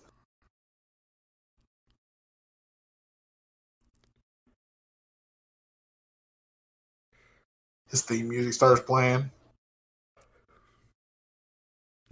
His 7.89 8.01
theme 8.01 8.27
music 8.29 8.53
starts 8.53 8.81
playing. 8.81 9.29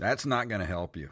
That's 0.01 0.25
not 0.25 0.49
going 0.49 0.61
to 0.61 0.65
help 0.65 0.97
you. 0.97 1.11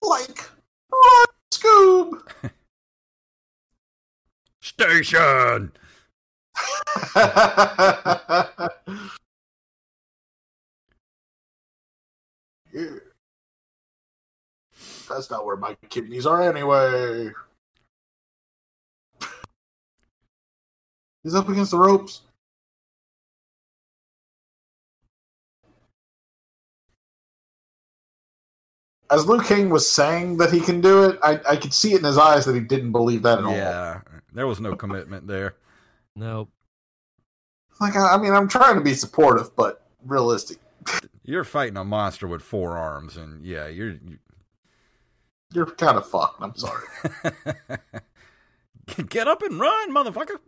Like 0.00 0.48
Run, 0.92 1.26
Scoob. 1.52 2.22
Station. 4.60 5.72
Yeah. 12.72 12.90
That's 15.08 15.28
not 15.28 15.44
where 15.44 15.56
my 15.56 15.76
kidneys 15.88 16.24
are 16.24 16.40
anyway. 16.40 17.32
He's 21.24 21.34
up 21.34 21.48
against 21.48 21.72
the 21.72 21.78
ropes. 21.78 22.20
As 29.10 29.26
Liu 29.26 29.40
Kang 29.40 29.70
was 29.70 29.90
saying 29.90 30.36
that 30.36 30.52
he 30.52 30.60
can 30.60 30.80
do 30.80 31.04
it, 31.04 31.18
I, 31.22 31.40
I 31.48 31.56
could 31.56 31.74
see 31.74 31.94
it 31.94 31.98
in 31.98 32.04
his 32.04 32.16
eyes 32.18 32.44
that 32.44 32.54
he 32.54 32.60
didn't 32.60 32.92
believe 32.92 33.22
that 33.22 33.38
at 33.38 33.44
all. 33.44 33.52
Yeah, 33.52 34.00
there 34.32 34.46
was 34.46 34.60
no 34.60 34.76
commitment 34.76 35.26
there. 35.26 35.56
Nope. 36.14 36.50
Like, 37.80 37.96
I, 37.96 38.14
I 38.14 38.18
mean, 38.18 38.32
I'm 38.32 38.46
trying 38.48 38.76
to 38.76 38.80
be 38.82 38.94
supportive, 38.94 39.56
but 39.56 39.86
realistic. 40.04 40.58
You're 41.24 41.44
fighting 41.44 41.76
a 41.76 41.84
monster 41.84 42.26
with 42.28 42.42
four 42.42 42.76
arms, 42.76 43.16
and 43.16 43.44
yeah, 43.44 43.66
you're. 43.68 43.90
you 43.90 44.18
You're 45.52 45.66
kind 45.66 45.96
of 45.96 46.08
fucked. 46.08 46.42
I'm 46.42 46.54
sorry. 46.56 46.84
Get 49.08 49.28
up 49.28 49.42
and 49.42 49.58
run, 49.58 49.92
motherfucker. 49.92 50.38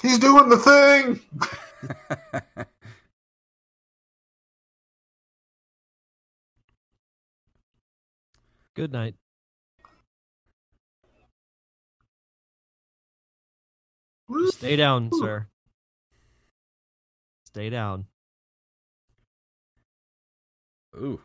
He's 0.00 0.18
doing 0.18 0.48
the 0.48 0.58
thing. 0.58 1.20
Good 8.74 8.92
night. 8.92 9.16
Stay 14.50 14.76
down, 14.76 15.10
sir. 15.18 15.48
Stay 17.46 17.70
down. 17.70 18.06
Ooh. 20.96 21.20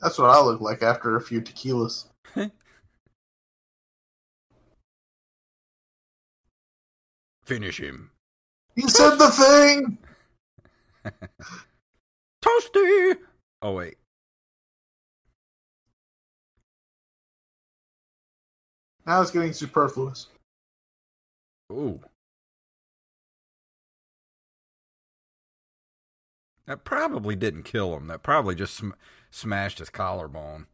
That's 0.00 0.18
what 0.18 0.30
I 0.30 0.40
look 0.40 0.60
like 0.60 0.82
after 0.82 1.16
a 1.16 1.20
few 1.20 1.40
tequilas. 1.40 2.06
Finish 7.46 7.78
him. 7.78 8.10
He 8.74 8.88
said 8.88 9.16
the 9.16 9.30
thing. 9.30 9.98
Toasty! 12.42 13.16
Oh, 13.62 13.72
wait. 13.72 13.96
Now 19.06 19.22
it's 19.22 19.30
getting 19.30 19.52
superfluous. 19.52 20.26
Ooh. 21.72 22.00
That 26.66 26.82
probably 26.82 27.36
didn't 27.36 27.62
kill 27.62 27.96
him. 27.96 28.08
That 28.08 28.24
probably 28.24 28.56
just 28.56 28.74
sm- 28.74 28.90
smashed 29.30 29.78
his 29.78 29.88
collarbone. 29.88 30.66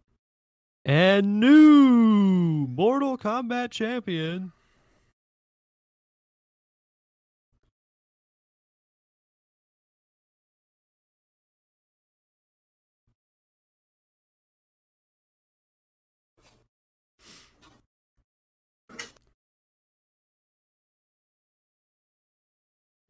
And 0.86 1.38
new 1.38 2.66
Mortal 2.66 3.18
Kombat 3.18 3.70
champion. 3.70 4.52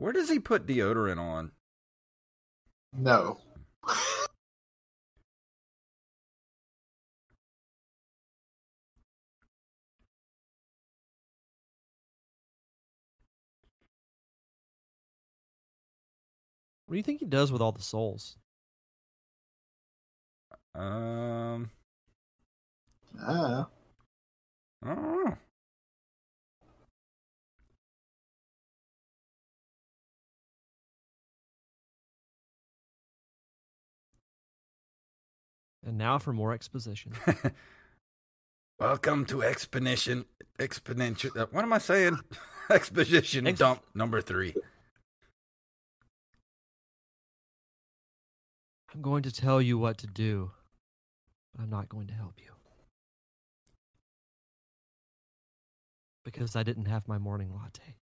Where 0.03 0.13
does 0.13 0.29
he 0.29 0.41
put 0.41 0.67
deodorant 0.67 1.21
on? 1.21 1.53
No. 2.93 3.39
What 16.87 16.95
do 16.95 16.97
you 16.97 17.05
think 17.05 17.21
he 17.21 17.27
does 17.27 17.53
with 17.53 17.63
all 17.63 17.71
the 17.71 17.81
souls? 17.81 18.37
Um, 20.75 21.71
Ah. 23.21 23.69
I 24.83 24.95
don't 24.95 25.25
know. 25.25 25.37
And 35.85 35.99
now 35.99 36.19
for 36.19 36.33
more 36.33 36.53
exposition. 36.53 37.13
Welcome 38.79 39.27
to 39.27 39.43
Expedition 39.43 40.25
Exponential. 40.59 41.37
uh, 41.37 41.47
What 41.51 41.65
am 41.65 41.73
I 41.73 41.79
saying? 41.79 42.19
Exposition 42.71 43.47
Ex- 43.47 43.59
dump 43.59 43.83
number 43.95 44.21
three. 44.21 44.55
I'm 48.95 49.03
going 49.03 49.23
to 49.25 49.33
tell 49.33 49.61
you 49.63 49.79
what 49.79 49.99
to 49.99 50.07
do. 50.07 50.51
but 51.55 51.63
I'm 51.63 51.71
not 51.71 51.89
going 51.89 52.07
to 52.09 52.15
help 52.15 52.35
you. 52.39 52.51
Because 56.25 56.55
I 56.55 56.63
didn't 56.63 56.85
have 56.87 57.09
my 57.09 57.19
morning 57.19 57.53
latte. 57.53 57.97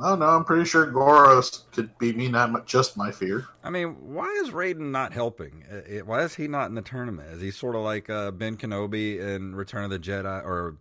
Oh 0.00 0.14
no, 0.14 0.24
I'm 0.26 0.44
pretty 0.44 0.64
sure 0.64 0.86
Goros 0.86 1.70
could 1.72 1.96
beat 1.98 2.16
me. 2.16 2.28
Not 2.28 2.50
mu- 2.50 2.64
just 2.64 2.96
my 2.96 3.10
fear. 3.10 3.46
I 3.62 3.70
mean, 3.70 3.90
why 4.14 4.26
is 4.42 4.50
Raiden 4.50 4.90
not 4.90 5.12
helping? 5.12 5.64
Uh, 5.70 5.76
it- 5.86 6.06
Why 6.06 6.22
is 6.22 6.34
he 6.34 6.48
not 6.48 6.68
in 6.70 6.74
the 6.74 6.82
tournament? 6.82 7.28
Is 7.32 7.42
he 7.42 7.50
sort 7.50 7.76
of 7.76 7.82
like 7.82 8.08
uh, 8.08 8.30
Ben 8.30 8.56
Kenobi 8.56 9.18
in 9.20 9.54
Return 9.54 9.84
of 9.84 9.90
the 9.90 9.98
Jedi 9.98 10.42
or 10.44 10.76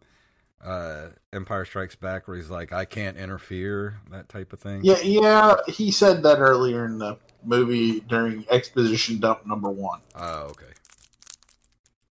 uh, 0.63 1.07
Empire 1.33 1.65
Strikes 1.65 1.95
Back, 1.95 2.27
where 2.27 2.37
he's 2.37 2.49
like, 2.49 2.71
"I 2.71 2.85
can't 2.85 3.17
interfere," 3.17 3.99
that 4.11 4.29
type 4.29 4.53
of 4.53 4.59
thing? 4.59 4.81
Yeah, 4.83 4.99
yeah. 5.01 5.55
He 5.67 5.91
said 5.91 6.23
that 6.23 6.39
earlier 6.39 6.85
in 6.85 6.97
the 6.97 7.17
movie 7.43 7.99
during 8.01 8.45
exposition 8.49 9.19
dump 9.19 9.45
number 9.45 9.69
one. 9.69 9.99
Oh, 10.15 10.43
okay. 10.51 10.65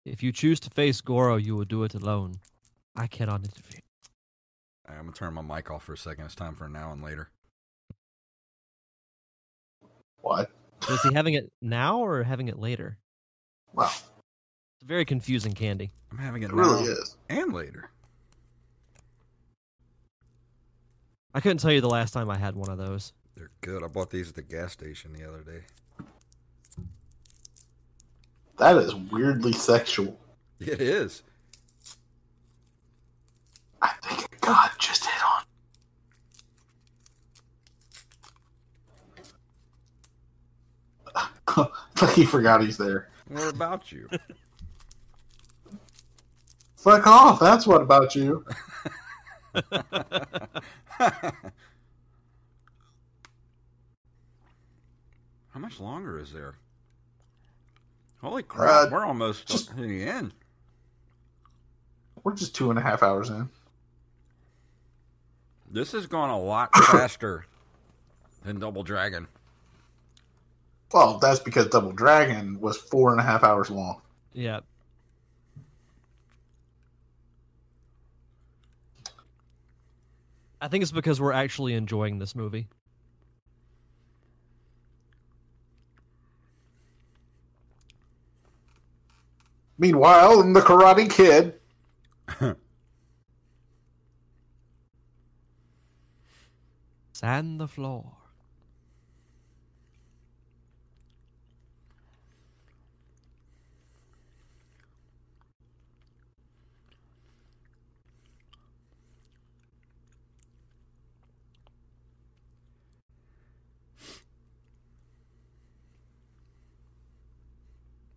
If 0.06 0.22
you 0.22 0.34
choose 0.34 0.60
to 0.60 0.70
face 0.70 1.00
Goro, 1.00 1.38
you 1.38 1.56
will 1.56 1.64
do 1.66 1.84
it 1.84 1.94
alone. 1.96 2.36
I 2.96 3.08
cannot 3.08 3.46
interfere. 3.46 3.80
I'm 4.88 4.98
gonna 5.06 5.12
turn 5.14 5.34
my 5.34 5.42
mic 5.42 5.72
off 5.72 5.84
for 5.84 5.94
a 5.94 5.98
second. 5.98 6.26
It's 6.26 6.36
time 6.36 6.56
for 6.56 6.68
now 6.68 6.92
and 6.92 7.02
later. 7.04 7.30
What? 10.22 10.50
So 10.82 10.96
he 11.10 11.14
having 11.14 11.34
it 11.36 11.52
now 11.62 12.00
or 12.00 12.24
having 12.24 12.48
it 12.50 12.60
later? 12.60 12.98
Wow, 13.74 13.86
It's 13.88 14.84
very 14.86 15.06
confusing, 15.06 15.54
Candy. 15.54 15.92
I'm 16.12 16.18
having 16.18 16.44
it, 16.44 16.50
it 16.52 16.56
now 16.56 16.62
really 16.62 16.84
is. 16.92 17.16
and 17.30 17.54
later. 17.54 17.90
I 21.34 21.40
couldn't 21.40 21.58
tell 21.58 21.72
you 21.72 21.82
the 21.82 21.90
last 21.90 22.12
time 22.12 22.30
I 22.30 22.38
had 22.38 22.56
one 22.56 22.70
of 22.70 22.78
those. 22.78 23.14
They're 23.36 23.50
good. 23.62 23.84
I 23.84 23.88
bought 23.88 24.12
these 24.12 24.30
at 24.30 24.36
the 24.36 24.44
gas 24.44 24.74
station 24.74 25.14
the 25.14 25.28
other 25.28 25.42
day. 25.42 25.64
That 28.60 28.78
is 28.78 28.94
weirdly 28.94 29.54
sexual. 29.54 30.20
It 30.60 30.80
is. 30.80 31.24
I 33.82 33.90
think 34.04 34.33
a 34.33 34.33
god 34.46 34.72
just 34.80 35.06
hit 35.06 35.22
on. 41.56 41.68
like 42.02 42.14
he 42.16 42.26
forgot 42.26 42.62
he's 42.64 42.78
there. 42.78 43.10
What 43.30 43.54
about 43.54 43.92
you? 43.92 44.10
Fuck 46.76 47.08
off. 47.08 47.40
That's 47.40 47.66
what 47.66 47.82
about 47.82 48.16
you. 48.16 48.46
How 55.50 55.60
much 55.60 55.80
longer 55.80 56.20
is 56.20 56.34
there? 56.34 56.56
Holy 58.22 58.44
crap! 58.44 58.88
Uh, 58.88 58.90
we're 58.92 59.06
almost 59.06 59.48
just- 59.48 59.72
in 59.72 59.88
the 59.88 60.04
end. 60.04 60.34
We're 62.24 62.34
just 62.34 62.56
two 62.56 62.70
and 62.70 62.80
a 62.80 62.82
half 62.82 63.04
hours 63.04 63.30
in. 63.30 63.50
This 65.74 65.92
has 65.94 66.06
gone 66.06 66.30
a 66.30 66.40
lot 66.40 66.70
faster 66.76 67.48
than 68.46 68.60
Double 68.60 68.84
Dragon. 68.84 69.28
Well, 70.94 71.18
that's 71.18 71.40
because 71.40 71.68
Double 71.68 71.92
Dragon 71.92 72.62
was 72.62 72.78
four 72.78 73.12
and 73.12 73.20
a 73.20 73.24
half 73.24 73.44
hours 73.44 73.72
long. 73.72 74.00
Yeah. 74.34 74.60
I 80.62 80.68
think 80.68 80.84
it's 80.84 80.92
because 80.92 81.20
we're 81.20 81.34
actually 81.34 81.74
enjoying 81.74 82.20
this 82.20 82.36
movie. 82.36 82.68
Meanwhile, 89.80 90.40
in 90.42 90.54
the 90.54 90.62
Karate 90.62 91.10
Kid, 91.10 91.60
Sand 97.24 97.58
the 97.58 97.70
floor. 97.70 98.18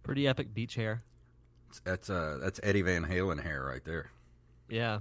Pretty 0.02 0.26
epic 0.26 0.52
beach 0.52 0.74
hair. 0.74 1.04
That's 1.84 2.10
uh, 2.10 2.38
that's 2.42 2.58
Eddie 2.64 2.82
Van 2.82 3.04
Halen 3.04 3.40
hair 3.40 3.62
right 3.62 3.84
there. 3.84 4.10
Yeah. 4.68 4.98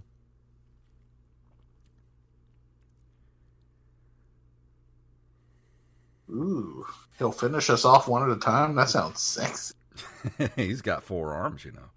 Ooh, 6.30 6.86
he'll 7.18 7.32
finish 7.32 7.70
us 7.70 7.86
off 7.86 8.08
one 8.08 8.30
at 8.30 8.36
a 8.36 8.40
time. 8.40 8.76
That 8.76 8.90
sounds 8.90 9.22
sexy. 9.22 9.74
He's 10.56 10.82
got 10.82 11.04
four 11.04 11.34
arms, 11.34 11.66
you 11.66 11.72
know. 11.72 11.90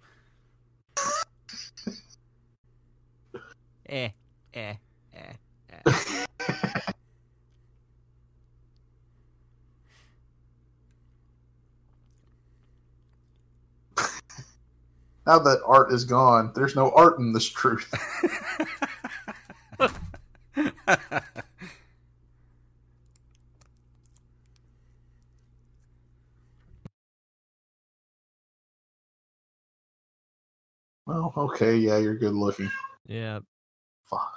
Eh, 3.91 4.09
eh, 4.53 4.75
eh, 5.15 5.33
eh. 5.73 6.25
Now 15.25 15.39
that 15.39 15.59
art 15.65 15.91
is 15.91 16.05
gone, 16.05 16.51
there's 16.53 16.75
no 16.75 16.91
art 16.91 17.17
in 17.17 17.33
this 17.33 17.49
truth. 17.49 17.91
Well, 31.09 31.33
okay, 31.35 31.75
yeah, 31.75 31.97
you're 31.97 32.15
good 32.15 32.35
looking. 32.35 32.69
Yeah. 33.07 33.39
Fuck. 34.05 34.31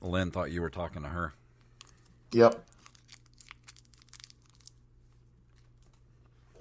Lynn 0.00 0.30
thought 0.30 0.52
you 0.52 0.60
were 0.60 0.70
talking 0.70 1.02
to 1.02 1.08
her. 1.08 1.34
Yep. 2.32 2.64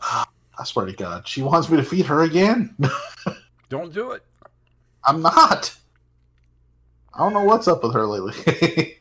I 0.01 0.63
swear 0.65 0.87
to 0.87 0.93
God, 0.93 1.27
she 1.27 1.43
wants 1.43 1.69
me 1.69 1.77
to 1.77 1.83
feed 1.83 2.07
her 2.07 2.23
again. 2.23 2.75
Don't 3.69 3.93
do 3.93 4.11
it. 4.11 4.23
I'm 5.05 5.21
not. 5.21 5.77
I 7.13 7.19
don't 7.19 7.33
know 7.33 7.43
what's 7.43 7.67
up 7.67 7.83
with 7.83 7.93
her 7.93 8.07
lately. 8.07 8.97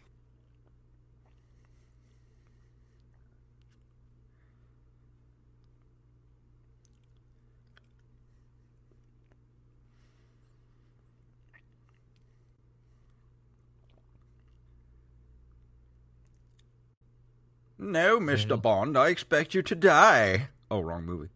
No, 17.88 18.20
Mister 18.20 18.52
Okay. 18.52 18.60
Bond, 18.60 18.98
I 18.98 19.08
expect 19.08 19.54
you 19.54 19.62
to 19.62 19.74
die. 19.74 20.48
Oh, 20.70 20.80
wrong 20.80 21.06
movie. 21.06 21.30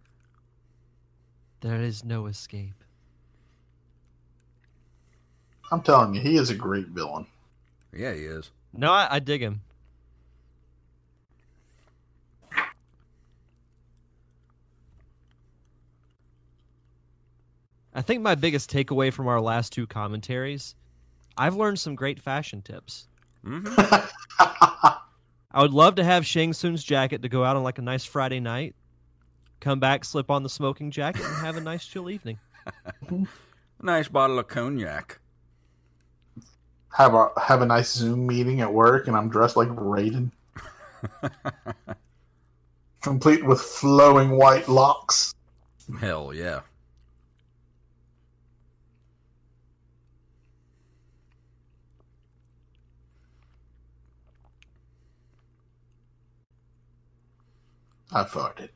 There 1.62 1.80
is 1.80 2.04
no 2.04 2.26
escape. 2.26 2.84
I'm 5.70 5.80
telling 5.80 6.14
you, 6.14 6.20
he 6.20 6.36
is 6.36 6.50
a 6.50 6.54
great 6.54 6.88
villain. 6.88 7.26
Yeah, 7.94 8.12
he 8.12 8.24
is. 8.24 8.50
No, 8.74 8.92
I, 8.92 9.08
I 9.12 9.18
dig 9.20 9.40
him. 9.40 9.62
I 17.94 18.02
think 18.02 18.20
my 18.20 18.34
biggest 18.34 18.70
takeaway 18.70 19.10
from 19.10 19.26
our 19.26 19.40
last 19.40 19.72
two 19.72 19.86
commentaries, 19.86 20.74
I've 21.38 21.54
learned 21.54 21.80
some 21.80 21.94
great 21.94 22.20
fashion 22.20 22.60
tips. 22.60 23.08
hmm 23.42 23.64
I 25.54 25.62
would 25.62 25.72
love 25.72 25.96
to 25.96 26.04
have 26.04 26.24
Shang 26.26 26.52
Tsung's 26.52 26.82
jacket 26.82 27.22
to 27.22 27.28
go 27.28 27.44
out 27.44 27.56
on 27.56 27.62
like 27.62 27.78
a 27.78 27.82
nice 27.82 28.04
Friday 28.04 28.40
night, 28.40 28.74
come 29.60 29.80
back, 29.80 30.04
slip 30.04 30.30
on 30.30 30.42
the 30.42 30.48
smoking 30.48 30.90
jacket, 30.90 31.24
and 31.24 31.36
have 31.44 31.56
a 31.56 31.60
nice 31.60 31.86
chill 31.86 32.08
evening. 32.10 32.38
Nice 33.84 34.06
bottle 34.06 34.38
of 34.38 34.46
cognac. 34.46 35.18
have 36.96 37.14
a 37.14 37.30
have 37.40 37.62
a 37.62 37.66
nice 37.66 37.92
Zoom 37.92 38.28
meeting 38.28 38.60
at 38.60 38.72
work, 38.72 39.08
and 39.08 39.16
I'm 39.16 39.28
dressed 39.28 39.56
like 39.56 39.68
Raiden, 39.70 40.30
complete 43.02 43.44
with 43.44 43.60
flowing 43.60 44.36
white 44.36 44.68
locks. 44.68 45.34
Hell 46.00 46.32
yeah. 46.32 46.60
I 58.14 58.24
farted. 58.24 58.68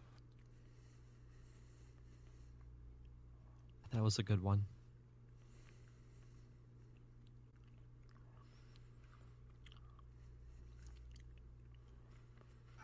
That 3.92 4.02
was 4.02 4.18
a 4.18 4.22
good 4.22 4.42
one. 4.42 4.64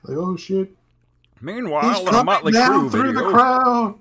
Like, 0.04 0.16
oh 0.16 0.36
shit! 0.36 0.70
Meanwhile, 1.40 1.88
He's 1.90 2.00
in 2.00 2.08
a 2.08 2.10
coming 2.10 2.24
Motley 2.26 2.52
down 2.52 2.88
Crue 2.88 2.90
through 2.90 3.12
video. 3.12 3.24
the 3.24 3.30
crowd. 3.30 3.98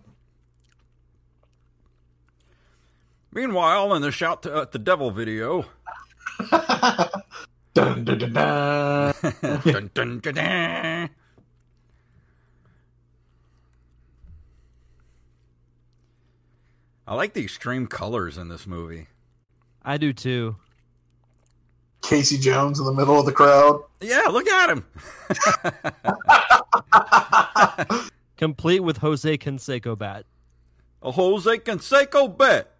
Meanwhile, 3.34 3.94
in 3.95 4.02
the 4.02 4.11
Shout 4.11 4.44
to, 4.44 4.57
at 4.57 4.72
the 4.72 4.80
Devil 4.80 5.11
video. 5.11 5.65
dun, 6.52 8.03
dun, 8.03 8.03
dun, 8.06 8.34
dun. 8.34 9.14
dun, 9.41 9.91
dun, 9.94 10.19
dun, 10.19 10.34
dun. 10.34 11.10
I 17.11 17.13
like 17.15 17.33
the 17.33 17.43
extreme 17.43 17.88
colors 17.88 18.38
in 18.38 18.47
this 18.47 18.65
movie. 18.65 19.07
I 19.83 19.97
do 19.97 20.13
too. 20.13 20.55
Casey 22.01 22.38
Jones 22.38 22.79
in 22.79 22.85
the 22.85 22.93
middle 22.93 23.19
of 23.19 23.25
the 23.25 23.33
crowd. 23.33 23.83
Yeah, 23.99 24.27
look 24.31 24.47
at 24.47 24.69
him. 24.69 24.85
Complete 28.38 28.79
with 28.79 28.95
Jose 28.99 29.38
Canseco 29.39 29.97
bat. 29.97 30.25
A 31.01 31.11
Jose 31.11 31.57
Canseco 31.57 32.38
bat. 32.38 32.71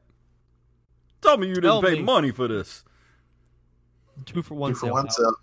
Tell 1.22 1.36
me 1.36 1.48
you 1.48 1.56
didn't 1.56 1.64
Tell 1.70 1.82
pay 1.82 1.96
me. 1.96 2.02
money 2.04 2.32
for 2.32 2.48
this. 2.48 2.86
Two 4.26 4.42
for 4.42 4.56
one 4.56 4.72
Two 4.72 4.76
for 4.76 4.86
sale. 4.86 4.94
one 4.94 5.08
pal. 5.08 5.12
sale. 5.14 5.36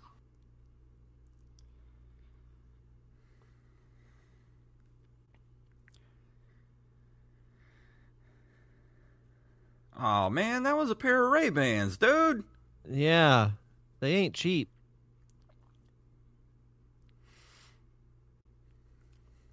Oh 10.01 10.29
man, 10.29 10.63
that 10.63 10.77
was 10.77 10.89
a 10.89 10.95
pair 10.95 11.25
of 11.25 11.31
Ray 11.31 11.49
Bans, 11.49 11.97
dude. 11.97 12.43
Yeah. 12.89 13.51
They 13.99 14.15
ain't 14.15 14.33
cheap. 14.33 14.69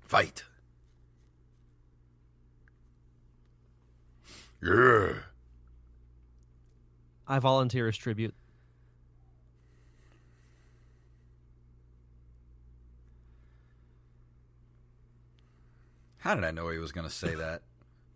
Fight. 0.02 0.44
Yeah. 4.62 5.14
I 7.26 7.40
volunteer 7.40 7.88
as 7.88 7.96
tribute. 7.96 8.34
How 16.18 16.36
did 16.36 16.44
I 16.44 16.52
know 16.52 16.68
he 16.68 16.78
was 16.78 16.92
going 16.92 17.06
to 17.06 17.12
say 17.12 17.34
that? 17.34 17.62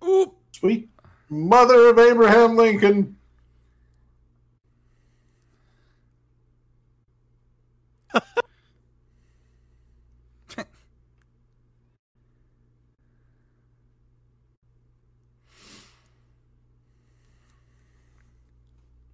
Oop! 0.04 0.36
Sweet 0.52 0.88
mother 1.30 1.88
of 1.88 1.98
Abraham 1.98 2.56
Lincoln. 2.56 3.16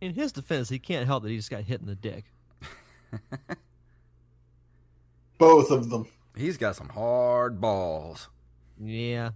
In 0.01 0.15
his 0.15 0.33
defense, 0.33 0.69
he 0.69 0.79
can't 0.79 1.07
help 1.07 1.23
that 1.23 1.31
he 1.31 1.37
just 1.37 1.51
got 1.51 1.63
hit 1.65 1.81
in 1.81 1.87
the 1.87 1.95
dick. 1.95 2.25
Both 5.39 5.71
of 5.71 5.91
them. 5.91 6.07
He's 6.37 6.57
got 6.57 6.77
some 6.77 6.89
hard 6.91 7.61
balls. 7.61 8.29
Yeah. 8.79 9.31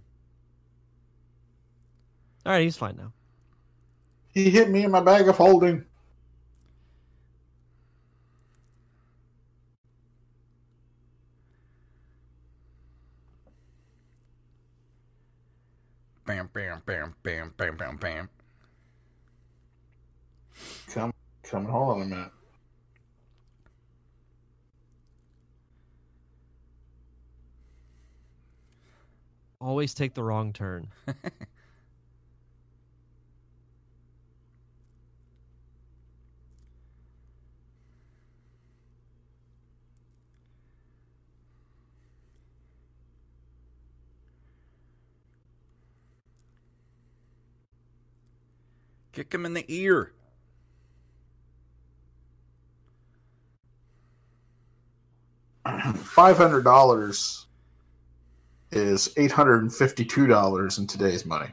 All 2.45 2.51
right, 2.51 2.63
he's 2.63 2.77
fine 2.77 2.95
now. 2.97 3.13
He 4.33 4.49
hit 4.49 4.69
me 4.69 4.83
in 4.83 4.91
my 4.91 5.01
bag 5.01 5.27
of 5.27 5.37
holding. 5.37 5.85
Bam, 16.25 16.49
bam, 16.53 16.81
bam, 16.85 17.13
bam, 17.23 17.53
bam, 17.57 17.77
bam, 17.77 17.97
bam. 17.97 18.29
Come, 20.87 21.13
coming. 21.43 21.69
Hold 21.69 21.97
on 21.97 22.01
a 22.01 22.05
minute. 22.05 22.31
Always 29.59 29.93
take 29.93 30.15
the 30.15 30.23
wrong 30.23 30.53
turn. 30.53 30.87
Kick 49.13 49.33
him 49.33 49.45
in 49.45 49.53
the 49.53 49.65
ear. 49.67 50.13
Five 55.95 56.37
hundred 56.37 56.63
dollars 56.63 57.45
is 58.71 59.13
eight 59.17 59.31
hundred 59.31 59.61
and 59.61 59.73
fifty-two 59.73 60.27
dollars 60.27 60.77
in 60.77 60.87
today's 60.87 61.25
money. 61.25 61.49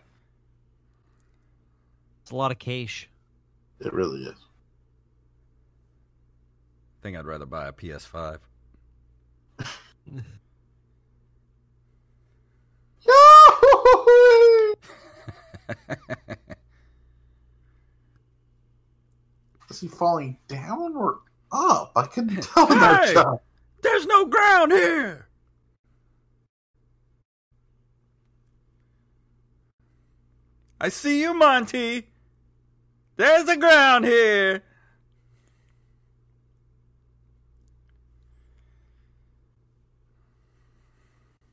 It's 2.23 2.31
a 2.31 2.37
lot 2.37 2.53
of 2.53 2.59
cash. 2.59 3.09
It 3.81 3.93
really 3.93 4.23
is. 4.23 4.37
I 6.99 7.03
think 7.03 7.17
I'd 7.17 7.27
rather 7.27 7.47
buy 7.47 7.69
a 7.69 7.73
PS5. 7.73 8.39
Yahoo! 19.83 19.87
Is 19.87 19.93
he 19.93 19.97
falling 19.97 20.37
down 20.49 20.97
or 20.97 21.21
up? 21.53 21.93
I 21.95 22.07
couldn't 22.07 22.43
tell 22.43 22.71
in 22.73 22.79
that 22.81 23.05
Hey! 23.07 23.15
shot. 23.15 23.43
There's 23.83 24.07
no 24.07 24.27
ground 24.27 24.73
here. 24.73 25.29
I 30.81 30.89
see 30.89 31.21
you, 31.21 31.35
Monty. 31.35 32.09
There's 33.17 33.45
the 33.45 33.57
ground 33.57 34.05
here. 34.05 34.63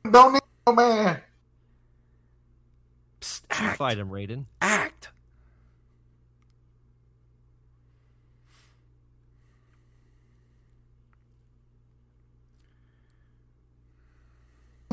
Don't 0.10 0.34
need 0.34 0.42
no 0.68 0.74
man. 0.74 1.22
Psst, 3.22 3.42
You 3.62 3.70
fight 3.72 3.98
him, 3.98 4.10
Raiden. 4.10 4.46
Act. 4.62 5.10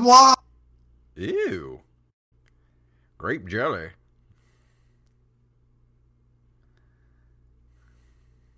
Blah. 0.03 0.35
Ew. 1.15 1.81
Grape 3.19 3.47
jelly. 3.47 3.91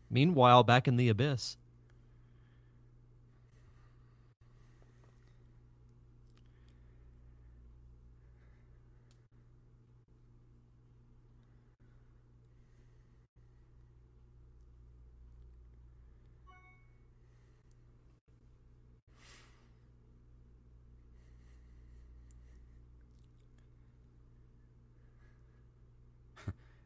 Meanwhile, 0.08 0.62
back 0.62 0.88
in 0.88 0.96
the 0.96 1.10
abyss. 1.10 1.58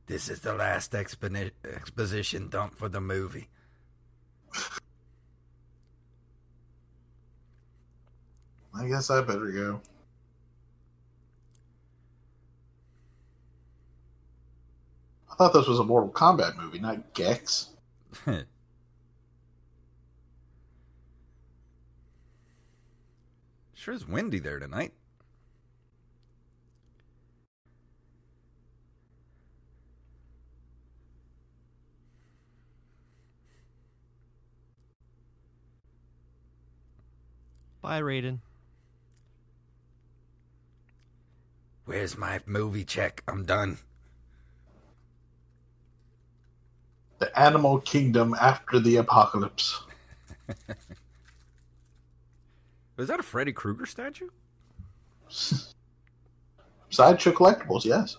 This 0.08 0.28
is 0.30 0.40
the 0.40 0.54
last 0.54 0.92
exponi- 0.92 1.50
exposition 1.70 2.48
dump 2.48 2.74
for 2.74 2.88
the 2.88 3.00
movie. 3.00 3.48
I 8.74 8.88
guess 8.88 9.10
I 9.10 9.20
better 9.20 9.50
go. 9.50 9.82
I 15.30 15.34
thought 15.34 15.52
this 15.52 15.66
was 15.68 15.78
a 15.78 15.84
Mortal 15.84 16.10
Kombat 16.10 16.56
movie, 16.56 16.78
not 16.78 17.12
Gex. 17.12 17.68
sure 23.74 23.92
is 23.92 24.08
windy 24.08 24.38
there 24.38 24.58
tonight. 24.58 24.94
Bye, 37.88 38.02
Raiden. 38.02 38.40
Where's 41.86 42.18
my 42.18 42.40
movie 42.44 42.84
check? 42.84 43.24
I'm 43.26 43.46
done. 43.46 43.78
The 47.18 47.40
Animal 47.40 47.80
Kingdom 47.80 48.36
after 48.38 48.78
the 48.78 48.96
apocalypse. 48.96 49.80
Is 52.98 53.08
that 53.08 53.20
a 53.20 53.22
Freddy 53.22 53.52
Krueger 53.52 53.86
statue? 53.86 54.28
Sideshow 56.90 57.32
Collectibles, 57.32 57.86
yes. 57.86 58.18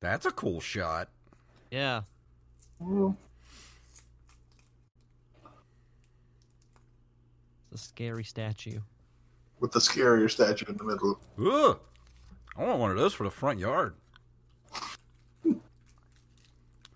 That's 0.00 0.24
a 0.24 0.30
cool 0.30 0.60
shot. 0.60 1.08
Yeah. 1.74 2.02
Well, 2.78 3.16
It's 7.72 7.82
a 7.82 7.84
scary 7.88 8.22
statue. 8.22 8.78
With 9.58 9.72
the 9.72 9.80
scarier 9.80 10.30
statue 10.30 10.66
in 10.68 10.76
the 10.76 10.84
middle. 10.84 11.18
Ugh. 11.36 11.80
I 12.56 12.64
want 12.64 12.78
one 12.78 12.92
of 12.92 12.96
those 12.96 13.12
for 13.12 13.24
the 13.24 13.30
front 13.32 13.58
yard. 13.58 13.96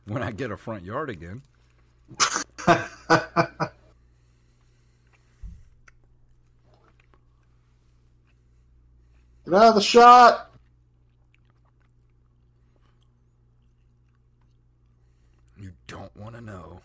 when 0.06 0.22
I 0.22 0.30
get 0.30 0.52
a 0.52 0.56
front 0.56 0.84
yard 0.84 1.10
again. 1.10 1.42
Get 2.68 2.78
out 9.54 9.70
of 9.70 9.74
the 9.74 9.80
shot! 9.80 10.47
want 16.18 16.34
to 16.34 16.40
know. 16.40 16.80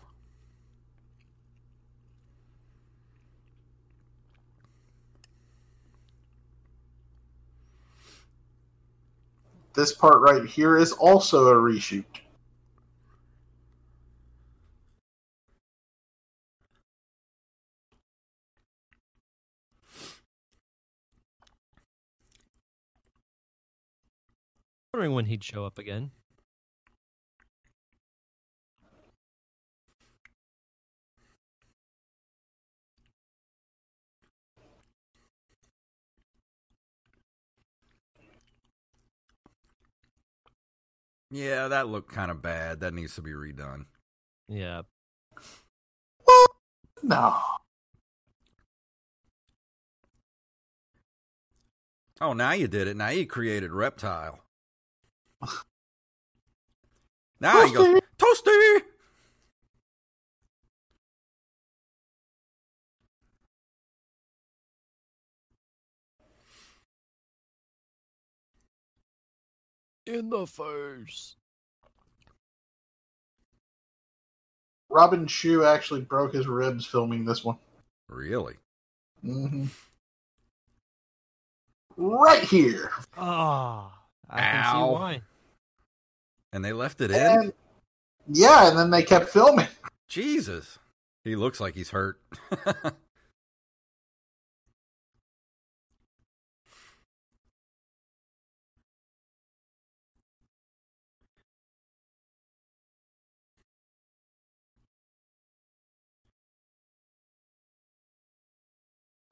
This 9.74 9.92
part 9.92 10.20
right 10.20 10.46
here 10.46 10.76
is 10.76 10.92
also 10.92 11.48
a 11.48 11.54
reshoot. 11.54 12.04
wondering 24.94 25.14
when 25.16 25.24
he'd 25.26 25.42
show 25.42 25.66
up 25.66 25.76
again. 25.76 26.12
Yeah, 41.34 41.66
that 41.66 41.88
looked 41.88 42.12
kind 42.12 42.30
of 42.30 42.40
bad. 42.40 42.78
That 42.78 42.94
needs 42.94 43.16
to 43.16 43.20
be 43.20 43.32
redone. 43.32 43.86
Yeah. 44.46 44.82
No. 47.02 47.36
Oh, 52.20 52.34
now 52.34 52.52
you 52.52 52.68
did 52.68 52.86
it. 52.86 52.96
Now 52.96 53.08
you 53.08 53.26
created 53.26 53.72
reptile. 53.72 54.44
now 57.40 57.66
he 57.66 57.74
goes 57.74 58.00
toasty. 58.16 58.82
In 70.06 70.28
the 70.30 70.46
face. 70.46 71.36
Robin 74.90 75.26
Shou 75.26 75.64
actually 75.64 76.02
broke 76.02 76.34
his 76.34 76.46
ribs 76.46 76.86
filming 76.86 77.24
this 77.24 77.42
one. 77.44 77.56
Really? 78.08 78.54
hmm 79.22 79.64
Right 81.96 82.42
here. 82.42 82.90
Ah, 83.16 83.92
I 84.28 84.40
can 84.40 84.64
see 84.64 84.78
Ow. 84.78 84.92
why. 84.92 85.22
And 86.52 86.64
they 86.64 86.72
left 86.72 87.00
it 87.00 87.10
in? 87.10 87.52
Yeah, 88.28 88.68
and 88.68 88.78
then 88.78 88.90
they 88.90 89.02
kept 89.02 89.28
filming. 89.28 89.68
Jesus. 90.08 90.78
He 91.24 91.36
looks 91.36 91.60
like 91.60 91.74
he's 91.74 91.90
hurt. 91.90 92.20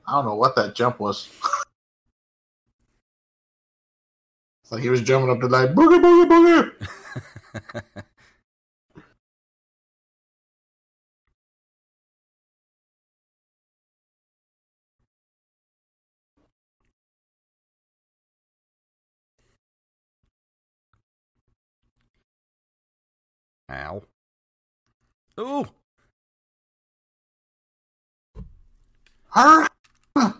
I 0.06 0.12
don't 0.12 0.26
know 0.26 0.34
what 0.36 0.56
that 0.56 0.74
jump 0.74 1.00
was. 1.00 1.28
it's 4.62 4.72
like 4.72 4.82
he 4.82 4.90
was 4.90 5.02
jumping 5.02 5.30
up 5.30 5.40
to 5.40 5.48
like 5.48 5.70
boogie 5.70 6.00
boogie 6.00 6.28
boogie. 6.30 6.88
Ow. 23.72 24.02
Ooh. 25.40 25.66
Her. 29.30 29.68
Man, 30.16 30.34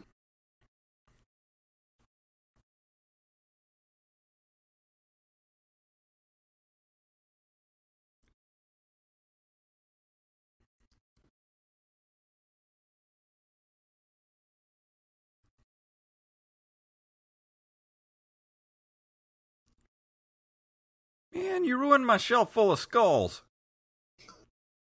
you 21.65 21.77
ruined 21.77 22.07
my 22.07 22.17
shelf 22.17 22.55
full 22.55 22.73
of 22.73 22.79
skulls. 22.79 23.43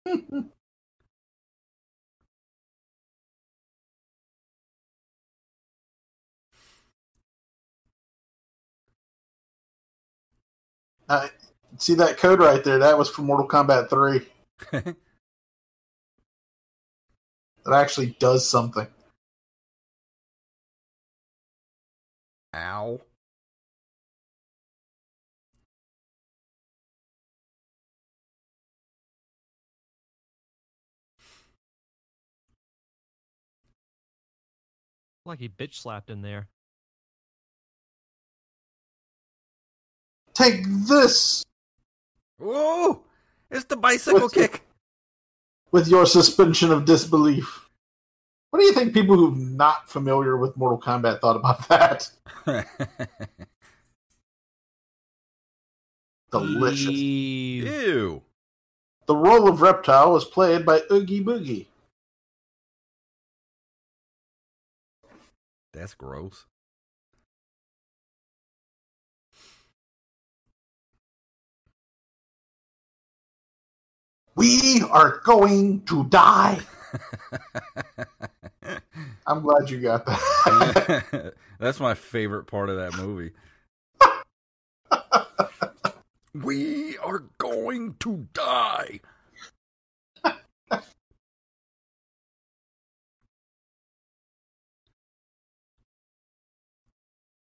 Uh, 11.09 11.29
see 11.79 11.95
that 11.95 12.19
code 12.19 12.41
right 12.41 12.63
there? 12.65 12.79
That 12.79 12.99
was 12.99 13.09
for 13.11 13.23
Mortal 13.23 13.49
Kombat 13.49 13.91
3. 13.91 14.95
That 17.65 17.75
actually 17.75 18.17
does 18.19 18.49
something. 18.49 18.87
Ow. 22.55 23.01
Like 35.27 35.39
he 35.39 35.49
bitch 35.49 35.75
slapped 35.75 36.11
in 36.11 36.21
there. 36.21 36.49
Take 40.35 40.65
this 40.89 41.45
Whoa! 42.39 43.03
It's 43.51 43.65
the 43.67 43.77
bicycle 43.77 44.23
What's 44.23 44.37
it? 44.37 44.51
kick. 44.53 44.63
with 45.73 45.87
your 45.89 46.05
suspension 46.07 46.73
of 46.73 46.85
disbelief. 46.85 47.69
What 48.51 48.59
do 48.61 48.67
you 48.67 48.73
think 48.73 48.93
people 48.95 49.17
who 49.17 49.33
are 49.33 49.37
not 49.37 49.89
familiar 49.89 50.37
with 50.37 50.57
Mortal 50.57 50.79
Kombat 50.81 51.21
thought 51.21 51.37
about 51.37 51.69
that? 51.69 52.11
Delicious. 56.31 56.91
Ew. 56.91 58.23
The 59.07 59.17
role 59.17 59.49
of 59.49 59.61
Reptile 59.61 60.13
was 60.13 60.25
played 60.25 60.65
by 60.67 60.81
Oogie 60.91 61.23
Boogie. 61.23 61.67
That's 65.73 65.95
gross. 65.95 66.47
We 74.37 74.83
are 74.91 75.21
going 75.25 75.83
to 75.83 76.05
die. 76.05 76.61
I'm 79.27 79.43
glad 79.43 79.71
you 79.71 79.81
got 79.81 80.05
that. 80.07 81.35
That's 81.59 81.81
my 81.81 81.95
favorite 81.95 82.47
part 82.47 82.69
of 82.69 82.77
that 82.77 82.97
movie. 82.97 83.33
we 86.35 86.97
are 86.99 87.25
going 87.39 87.97
to 88.01 88.29
die. 88.33 89.01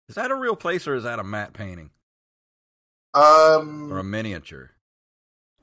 Is 0.08 0.14
that 0.14 0.30
a 0.30 0.34
real 0.36 0.56
place 0.56 0.86
or 0.86 0.94
is 0.94 1.02
that 1.02 1.18
a 1.18 1.24
matte 1.24 1.52
painting 1.52 1.90
Um, 3.14 3.92
or 3.92 3.98
a 3.98 4.04
miniature? 4.04 4.70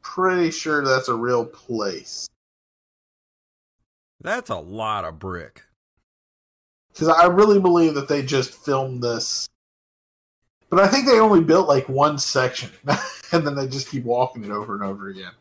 Pretty 0.03 0.51
sure 0.51 0.84
that's 0.85 1.07
a 1.07 1.15
real 1.15 1.45
place. 1.45 2.27
That's 4.21 4.49
a 4.49 4.57
lot 4.57 5.05
of 5.05 5.17
brick. 5.19 5.63
Because 6.91 7.09
I 7.09 7.25
really 7.25 7.59
believe 7.59 7.95
that 7.95 8.07
they 8.07 8.21
just 8.21 8.53
filmed 8.53 9.01
this. 9.01 9.47
But 10.69 10.80
I 10.80 10.88
think 10.88 11.07
they 11.07 11.19
only 11.19 11.41
built 11.41 11.67
like 11.67 11.89
one 11.89 12.17
section. 12.19 12.69
and 13.31 13.45
then 13.45 13.55
they 13.55 13.67
just 13.67 13.89
keep 13.89 14.03
walking 14.03 14.43
it 14.43 14.51
over 14.51 14.75
and 14.75 14.84
over 14.84 15.09
again. 15.09 15.31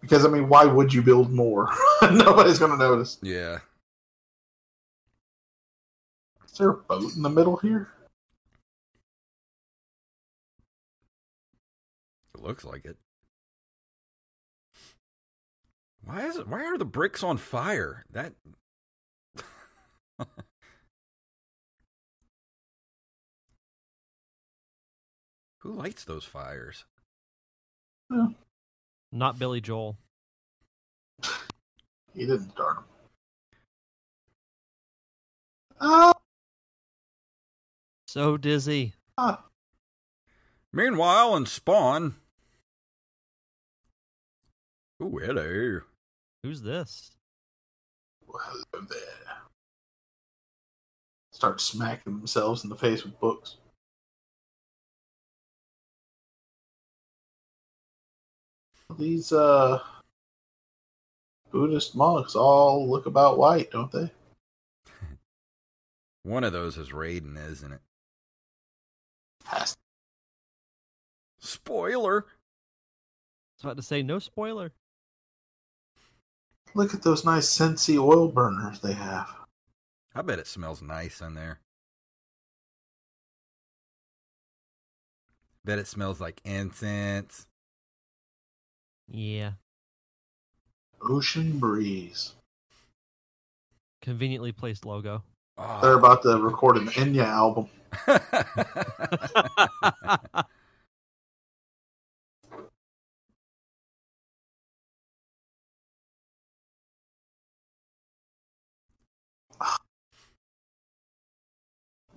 Because, 0.00 0.26
I 0.26 0.28
mean, 0.28 0.48
why 0.48 0.64
would 0.64 0.92
you 0.92 1.00
build 1.00 1.30
more? 1.30 1.70
Nobody's 2.02 2.58
going 2.58 2.72
to 2.72 2.76
notice. 2.76 3.18
Yeah. 3.22 3.58
Is 6.44 6.58
there 6.58 6.70
a 6.70 6.74
boat 6.74 7.14
in 7.14 7.22
the 7.22 7.30
middle 7.30 7.56
here? 7.56 7.88
It 12.42 12.46
looks 12.46 12.64
like 12.64 12.84
it. 12.84 12.96
Why 16.04 16.22
is 16.26 16.36
it? 16.36 16.48
Why 16.48 16.64
are 16.64 16.76
the 16.76 16.84
bricks 16.84 17.22
on 17.22 17.36
fire? 17.36 18.04
That. 18.10 18.32
Who 25.58 25.72
lights 25.72 26.04
those 26.04 26.24
fires? 26.24 26.84
Not 29.12 29.38
Billy 29.38 29.60
Joel. 29.60 29.96
He 32.14 32.26
didn't 32.26 32.50
start 32.50 32.76
them. 32.76 32.84
Oh, 35.80 36.12
So 38.06 38.36
dizzy. 38.36 38.92
Ah, 39.16 39.42
Meanwhile, 40.74 41.36
in 41.36 41.46
Spawn. 41.46 42.16
Ooh, 45.02 45.18
hello. 45.18 45.80
Who's 46.44 46.62
this? 46.62 47.10
well, 48.28 48.40
hello 48.44 48.86
there. 48.88 49.36
Start 51.32 51.60
smacking 51.60 52.18
themselves 52.18 52.62
in 52.62 52.70
the 52.70 52.76
face 52.76 53.02
with 53.02 53.18
books. 53.18 53.56
These 58.96 59.32
uh 59.32 59.80
Buddhist 61.50 61.96
monks 61.96 62.36
all 62.36 62.88
look 62.88 63.06
about 63.06 63.38
white, 63.38 63.72
don't 63.72 63.90
they? 63.90 64.08
One 66.22 66.44
of 66.44 66.52
those 66.52 66.78
is 66.78 66.90
Raiden, 66.90 67.36
isn't 67.50 67.72
it? 67.72 67.80
Has 69.46 69.74
Spoiler. 71.40 72.18
I 72.18 72.30
was 73.56 73.64
about 73.64 73.76
to 73.78 73.82
say 73.82 74.04
no 74.04 74.20
spoiler. 74.20 74.72
Look 76.74 76.94
at 76.94 77.02
those 77.02 77.24
nice 77.24 77.48
Sensi 77.48 77.98
oil 77.98 78.28
burners 78.28 78.80
they 78.80 78.94
have. 78.94 79.28
I 80.14 80.22
bet 80.22 80.38
it 80.38 80.46
smells 80.46 80.82
nice 80.82 81.20
in 81.20 81.34
there. 81.34 81.60
Bet 85.64 85.78
it 85.78 85.86
smells 85.86 86.20
like 86.20 86.40
incense. 86.44 87.46
Yeah. 89.08 89.52
Ocean 91.02 91.58
breeze. 91.58 92.34
Conveniently 94.00 94.52
placed 94.52 94.84
logo. 94.84 95.22
Oh. 95.58 95.78
They're 95.82 95.98
about 95.98 96.22
to 96.22 96.38
record 96.38 96.78
an 96.78 96.88
Enya 96.88 97.26
album. 97.26 97.68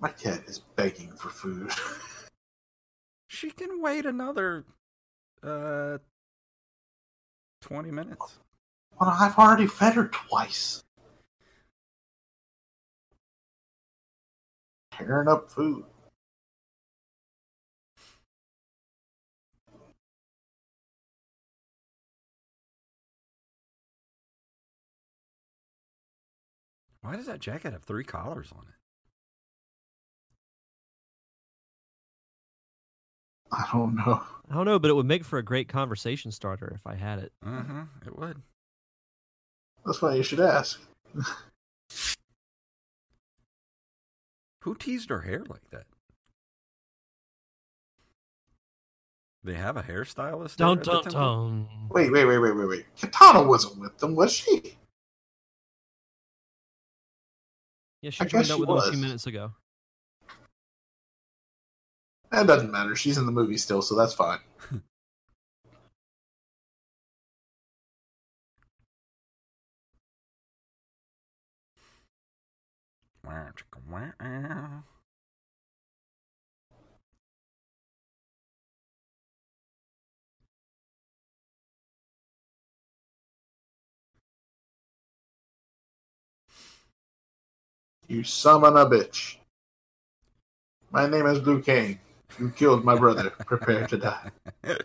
My 0.06 0.12
cat 0.12 0.44
is 0.46 0.60
begging 0.60 1.10
for 1.16 1.30
food. 1.30 1.72
she 3.26 3.50
can 3.50 3.82
wait 3.82 4.06
another 4.06 4.64
uh 5.42 5.98
20 7.62 7.90
minutes. 7.90 8.38
well, 9.00 9.10
I've 9.10 9.36
already 9.36 9.66
fed 9.66 9.94
her 9.94 10.06
twice. 10.06 10.84
Tearing 14.92 15.26
up 15.26 15.50
food. 15.50 15.84
Why 27.00 27.16
does 27.16 27.26
that 27.26 27.40
jacket 27.40 27.72
have 27.72 27.82
three 27.82 28.04
collars 28.04 28.52
on 28.52 28.66
it? 28.68 28.85
I 33.56 33.66
don't 33.72 33.94
know. 33.96 34.22
I 34.50 34.54
don't 34.54 34.66
know, 34.66 34.78
but 34.78 34.90
it 34.90 34.94
would 34.94 35.06
make 35.06 35.24
for 35.24 35.38
a 35.38 35.42
great 35.42 35.68
conversation 35.68 36.30
starter 36.30 36.70
if 36.74 36.86
I 36.86 36.94
had 36.94 37.18
it. 37.20 37.32
Mm-hmm. 37.44 37.82
It 38.06 38.18
would. 38.18 38.42
That's 39.84 40.02
why 40.02 40.14
you 40.14 40.22
should 40.22 40.40
ask. 40.40 40.80
Who 44.62 44.74
teased 44.74 45.10
her 45.10 45.20
hair 45.20 45.42
like 45.48 45.68
that? 45.70 45.86
They 49.42 49.54
have 49.54 49.76
a 49.76 49.82
hairstylist. 49.82 50.56
there 50.56 50.66
Dun 50.66 50.78
at 50.78 50.84
the 50.84 50.90
dun 50.90 51.02
temple? 51.04 51.20
dun. 51.20 51.68
Wait, 51.90 52.12
wait, 52.12 52.24
wait, 52.24 52.38
wait, 52.38 52.56
wait, 52.56 52.68
wait. 52.68 52.84
Kitana 53.00 53.46
wasn't 53.46 53.78
with 53.80 53.96
them, 53.98 54.16
was 54.16 54.32
she? 54.32 54.76
Yeah, 58.02 58.10
she 58.10 58.24
I 58.24 58.26
joined 58.26 58.50
up 58.50 58.56
she 58.56 58.60
with 58.60 58.68
them 58.68 58.78
a 58.78 58.90
few 58.90 59.00
minutes 59.00 59.26
ago. 59.26 59.52
That 62.30 62.46
doesn't 62.46 62.72
matter. 62.72 62.94
She's 62.96 63.18
in 63.18 63.26
the 63.26 63.32
movie 63.32 63.56
still, 63.56 63.82
so 63.82 63.94
that's 63.94 64.14
fine. 64.14 64.40
You 88.08 88.22
summon 88.22 88.76
a 88.76 88.86
bitch. 88.86 89.36
My 90.92 91.06
name 91.08 91.26
is 91.26 91.44
Liu 91.44 91.60
Kang. 91.60 91.98
You 92.38 92.50
killed 92.50 92.84
my 92.84 92.96
brother. 92.96 93.30
Prepare 93.30 93.86
to 93.88 93.96
die. 93.98 94.30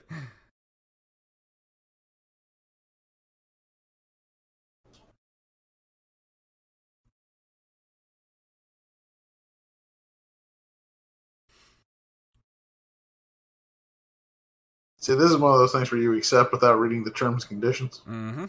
See, 15.00 15.16
this 15.16 15.32
is 15.32 15.38
one 15.38 15.52
of 15.52 15.58
those 15.60 15.72
things 15.72 15.92
where 15.92 16.00
you 16.00 16.14
accept 16.16 16.52
without 16.52 16.80
reading 16.80 17.04
the 17.04 17.12
terms 17.12 17.44
and 17.44 17.50
conditions. 17.50 18.02
mm-hmm. 18.08 18.46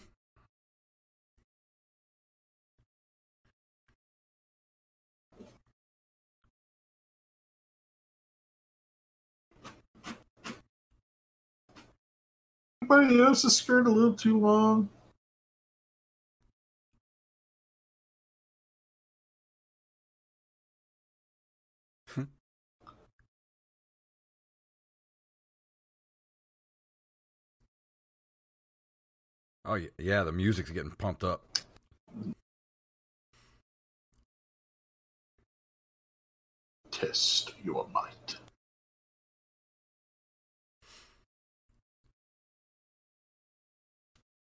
Anybody 12.92 13.22
else's 13.22 13.56
skirt 13.56 13.86
a 13.86 13.90
little 13.90 14.12
too 14.12 14.38
long? 14.38 14.90
Oh 29.64 29.74
yeah, 29.74 29.88
yeah. 29.96 30.24
The 30.24 30.32
music's 30.32 30.70
getting 30.70 30.90
pumped 30.90 31.22
up. 31.24 31.46
Test 36.90 37.54
your 37.64 37.86
might. 37.94 38.41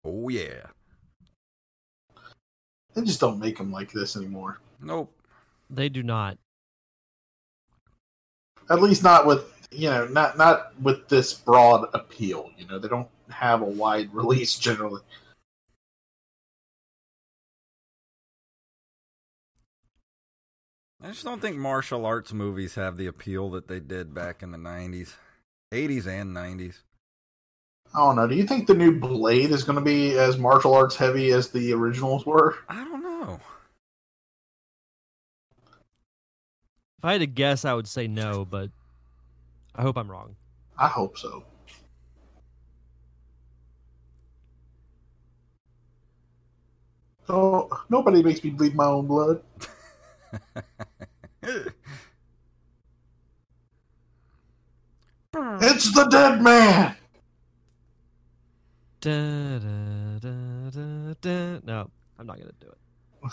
Oh 0.04 0.28
yeah. 0.28 0.66
They 2.94 3.02
just 3.02 3.20
don't 3.20 3.38
make 3.38 3.58
them 3.58 3.70
like 3.70 3.92
this 3.92 4.16
anymore. 4.16 4.60
Nope. 4.80 5.12
They 5.70 5.88
do 5.88 6.02
not. 6.02 6.38
At 8.70 8.82
least 8.82 9.02
not 9.02 9.26
with 9.26 9.58
you 9.70 9.90
know, 9.90 10.06
not 10.06 10.38
not 10.38 10.80
with 10.80 11.08
this 11.08 11.34
broad 11.34 11.88
appeal. 11.94 12.50
You 12.56 12.66
know, 12.66 12.78
they 12.78 12.88
don't 12.88 13.08
have 13.30 13.62
a 13.62 13.66
wide 13.66 14.12
release 14.14 14.58
generally. 14.58 15.02
I 21.00 21.08
just 21.08 21.24
don't 21.24 21.40
think 21.40 21.56
martial 21.56 22.04
arts 22.04 22.32
movies 22.32 22.74
have 22.74 22.96
the 22.96 23.06
appeal 23.06 23.50
that 23.50 23.68
they 23.68 23.78
did 23.78 24.14
back 24.14 24.42
in 24.42 24.50
the 24.50 24.58
'90s, 24.58 25.14
'80s, 25.72 26.06
and 26.06 26.36
'90s. 26.36 26.82
I 27.94 27.98
don't 27.98 28.16
know. 28.16 28.27
Do 28.27 28.35
you 28.35 28.44
think 28.44 28.66
the 28.66 28.74
new 28.74 28.98
Blade 28.98 29.51
is 29.51 29.65
going 29.65 29.78
to 29.78 29.85
be 29.85 30.19
as 30.19 30.39
martial 30.39 30.74
arts 30.74 30.97
heavy 30.97 31.32
as 31.32 31.48
the 31.48 31.73
originals 31.73 32.27
were? 32.27 32.56
I 32.69 32.85
don't 32.85 33.02
know. 33.02 33.40
If 36.98 37.05
I 37.05 37.12
had 37.12 37.20
to 37.20 37.27
guess, 37.27 37.65
I 37.65 37.74
would 37.74 37.89
say 37.89 38.06
no, 38.06 38.44
but 38.44 38.70
I 39.74 39.82
hope 39.82 39.97
I'm 39.97 40.10
wrong. 40.10 40.36
I 40.77 40.89
hope 40.89 41.16
so. 41.16 41.44
Oh, 47.28 47.69
nobody 47.89 48.23
makes 48.23 48.43
me 48.43 48.51
bleed 48.51 48.74
my 48.74 48.86
own 48.86 49.06
blood. 49.06 49.43
It's 55.60 55.94
the 55.94 56.05
dead 56.05 56.43
man. 56.43 56.97
Da, 59.00 59.58
da, 59.60 60.18
da, 60.20 60.70
da, 60.70 61.14
da. 61.20 61.58
No, 61.64 61.90
I'm 62.18 62.26
not 62.26 62.38
gonna 62.38 62.50
do 62.60 62.66
it. 62.66 63.32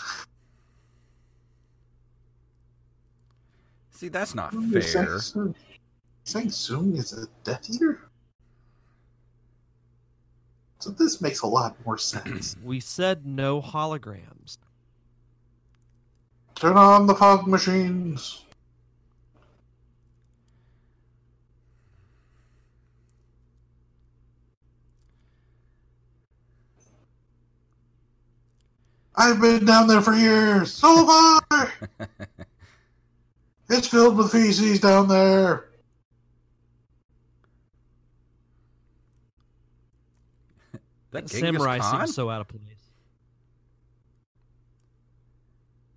See, 3.90 4.08
that's 4.08 4.34
not 4.34 4.52
You're 4.52 4.82
saying 4.82 5.06
fair. 5.06 5.18
Sung- 5.18 5.54
saying 6.24 6.50
Sung 6.50 6.96
is 6.96 7.12
a 7.14 7.26
Death 7.44 7.68
Eater? 7.70 8.00
So 10.78 10.90
this 10.90 11.20
makes 11.20 11.40
a 11.40 11.46
lot 11.46 11.74
more 11.84 11.98
sense. 11.98 12.56
We 12.64 12.78
said 12.78 13.26
no 13.26 13.60
holograms. 13.60 14.58
Turn 16.54 16.76
on 16.76 17.06
the 17.06 17.14
fog 17.14 17.46
machines. 17.46 18.45
I've 29.16 29.40
been 29.40 29.64
down 29.64 29.86
there 29.88 30.02
for 30.02 30.14
years. 30.14 30.72
So 30.72 31.06
far, 31.50 31.72
it's 33.70 33.88
filled 33.88 34.16
with 34.16 34.32
feces 34.32 34.80
down 34.80 35.08
there. 35.08 35.64
That 41.12 41.28
Genghis 41.28 41.40
Samurai 41.40 41.78
Khan? 41.78 42.06
seems 42.06 42.14
so 42.14 42.28
out 42.28 42.42
of 42.42 42.48
place. 42.48 42.60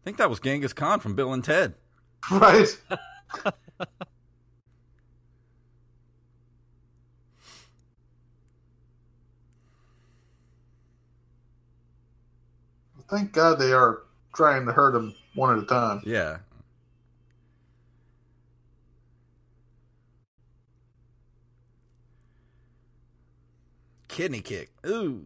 I 0.02 0.04
think 0.06 0.16
that 0.18 0.30
was 0.30 0.40
Genghis 0.40 0.72
Khan 0.72 1.02
from 1.02 1.16
Bill 1.16 1.34
and 1.34 1.44
Ted. 1.44 1.74
Right? 2.32 2.68
Thank 13.10 13.34
God 13.34 13.58
they 13.58 13.74
are 13.74 14.04
trying 14.36 14.66
to 14.68 14.72
hurt 14.72 14.96
him 14.96 15.16
one 15.34 15.58
at 15.58 15.64
a 15.64 15.66
time. 15.66 16.02
Yeah. 16.06 16.38
Kidney 24.08 24.42
kick. 24.42 24.70
Ooh. 24.86 25.26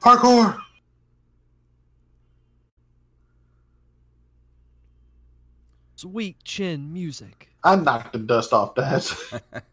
Parkour! 0.00 0.58
Sweet 5.96 6.42
chin 6.44 6.92
music. 6.92 7.47
I 7.64 7.76
knocked 7.76 8.12
the 8.12 8.18
dust 8.18 8.52
off 8.52 8.74
that. 8.76 9.42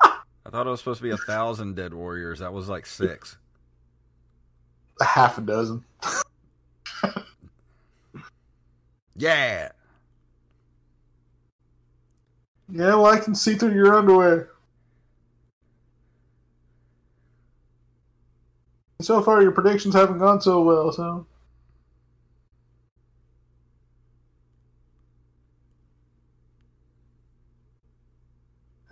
I 0.00 0.50
thought 0.50 0.66
it 0.66 0.70
was 0.70 0.80
supposed 0.80 0.98
to 0.98 1.04
be 1.04 1.10
a 1.10 1.16
thousand 1.16 1.76
dead 1.76 1.94
warriors. 1.94 2.40
That 2.40 2.52
was 2.52 2.68
like 2.68 2.86
six. 2.86 3.36
a 5.00 5.04
half 5.04 5.38
a 5.38 5.40
dozen. 5.42 5.84
Yeah. 9.16 9.70
Yeah, 12.70 12.94
well, 12.94 13.06
I 13.06 13.18
can 13.18 13.34
see 13.34 13.54
through 13.54 13.74
your 13.74 13.94
underwear. 13.94 14.50
So 19.00 19.20
far, 19.22 19.42
your 19.42 19.52
predictions 19.52 19.94
haven't 19.94 20.18
gone 20.18 20.40
so 20.40 20.62
well, 20.62 20.92
so. 20.92 21.26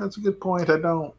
That's 0.01 0.18
a 0.18 0.22
good 0.22 0.40
point. 0.40 0.70
I 0.70 0.78
don't. 0.78 1.14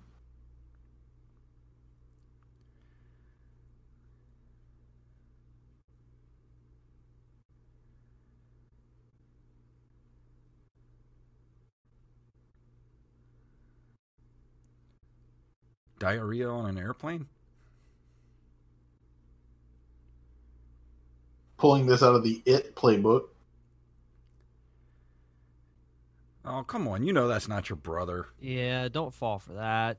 Diarrhea 15.99 16.49
on 16.49 16.67
an 16.67 16.79
airplane? 16.79 17.27
Pulling 21.57 21.87
this 21.87 22.03
out 22.03 22.15
of 22.15 22.23
the 22.23 22.43
It 22.45 22.75
playbook. 22.75 23.30
Oh, 26.43 26.63
come 26.63 26.87
on. 26.87 27.03
You 27.03 27.13
know 27.13 27.27
that's 27.27 27.47
not 27.47 27.69
your 27.69 27.75
brother. 27.77 28.27
Yeah, 28.39 28.87
don't 28.89 29.13
fall 29.13 29.39
for 29.39 29.53
that. 29.53 29.97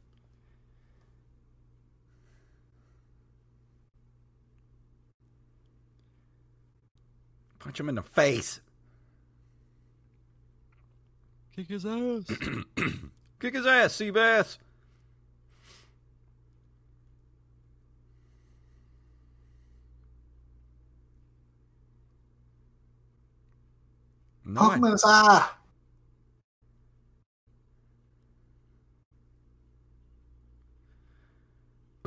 Punch 7.59 7.78
him 7.78 7.89
in 7.89 7.94
the 7.94 8.02
face. 8.02 8.60
Kick 11.55 11.69
his 11.69 11.86
ass. 11.86 12.24
Kick 13.40 13.55
his 13.55 13.66
ass, 13.66 13.94
Seabass. 13.97 14.59
No, 24.44 24.60
Poke 24.60 24.73
I- 24.73 24.77
him 24.77 24.85
in 24.85 24.93
his 24.93 25.05
eye. 25.06 25.48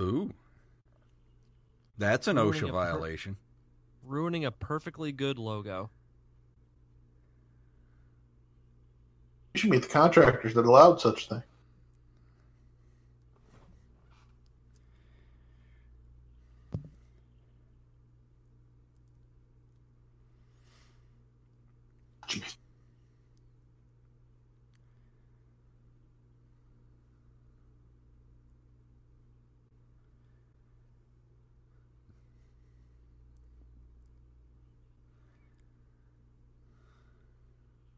Ooh. 0.06 0.32
That's 1.98 2.27
an 2.27 2.38
Ruining 2.38 2.61
OSHA 2.61 2.64
a 2.64 2.68
per- 2.68 2.72
violation. 2.73 3.38
Ruining 4.03 4.45
a 4.45 4.52
perfectly 4.52 5.11
good 5.11 5.40
logo. 5.40 5.90
You 9.53 9.61
should 9.61 9.69
meet 9.69 9.84
the 9.84 9.88
contractors 9.88 10.53
that 10.53 10.65
allowed 10.65 10.99
such 10.99 11.30
thing. 11.30 11.41
Jeez. 22.27 22.56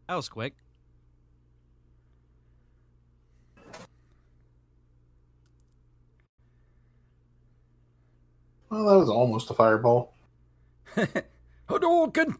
That 0.08 0.16
was 0.16 0.30
quick. 0.30 0.54
Well, 8.70 8.86
that 8.86 8.98
was 8.98 9.10
almost 9.10 9.50
a 9.50 9.54
fireball. 9.54 10.14
Hadouken! 11.70 12.36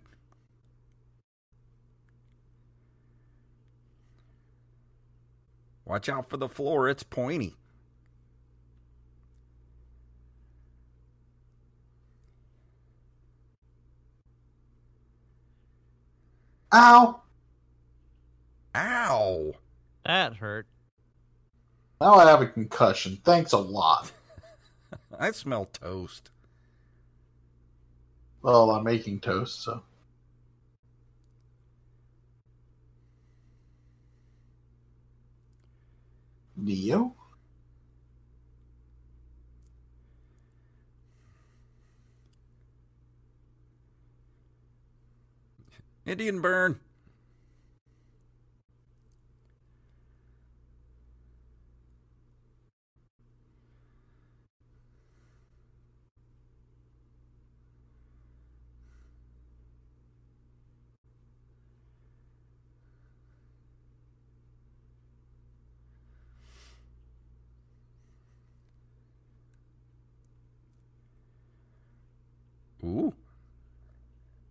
Watch 5.86 6.10
out 6.10 6.30
for 6.30 6.38
the 6.38 6.50
floor, 6.50 6.90
it's 6.90 7.04
pointy. 7.04 7.56
Ow! 16.74 17.22
Ow! 18.78 19.56
That 20.06 20.36
hurt. 20.36 20.68
Now 22.00 22.14
I 22.14 22.30
have 22.30 22.44
a 22.44 22.48
concussion. 22.48 23.18
Thanks 23.24 23.52
a 23.52 23.58
lot. 23.58 24.12
I 25.20 25.32
smell 25.32 25.66
toast. 25.66 26.30
Well, 28.44 28.70
I'm 28.70 28.84
making 28.84 29.22
toast, 29.22 29.64
so. 29.64 29.82
Neo? 36.56 37.16
Indian 46.06 46.42
burn. 46.42 46.80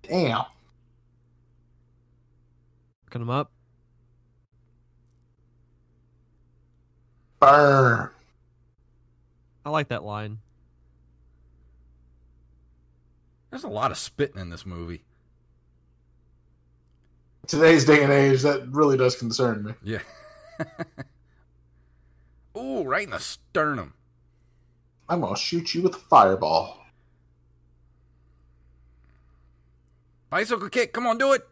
Damn. 0.09 0.45
Looking 3.07 3.23
him 3.23 3.31
up. 3.31 3.51
Burn. 7.41 8.11
I 9.65 9.71
like 9.71 9.89
that 9.89 10.05
line. 10.05 10.39
There's 13.51 13.65
a 13.65 13.69
lot 13.69 13.91
of 13.91 13.99
spitting 13.99 14.41
in 14.41 14.51
this 14.51 14.67
movie. 14.67 15.03
Today's 17.47 17.85
day 17.85 18.03
and 18.03 18.13
age, 18.13 18.43
that 18.43 18.69
really 18.69 18.97
does 18.97 19.17
concern 19.17 19.65
me. 19.65 19.73
Yeah. 19.83 20.01
Ooh, 22.57 22.83
right 22.83 23.05
in 23.05 23.11
the 23.11 23.21
sternum. 23.21 23.95
I'm 25.09 25.21
gonna 25.21 25.37
shoot 25.37 25.75
you 25.75 25.83
with 25.83 25.95
a 25.95 25.99
fireball. 25.99 26.86
Bicycle 30.31 30.69
kick. 30.69 30.93
Come 30.93 31.07
on, 31.07 31.19
do 31.19 31.33
it. 31.33 31.47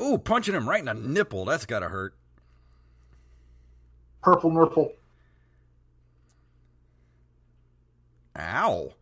Ooh, 0.00 0.16
punching 0.18 0.54
him 0.54 0.68
right 0.68 0.80
in 0.80 0.86
the 0.86 0.94
nipple. 0.94 1.44
That's 1.44 1.66
gotta 1.66 1.88
hurt. 1.88 2.14
Purple 4.22 4.50
nipple. 4.50 4.92
Ow. 8.38 8.94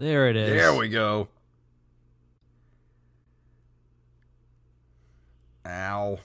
There 0.00 0.30
it 0.30 0.36
is. 0.36 0.48
There 0.48 0.74
we 0.74 0.88
go. 0.88 1.28
Ow. 5.66 6.18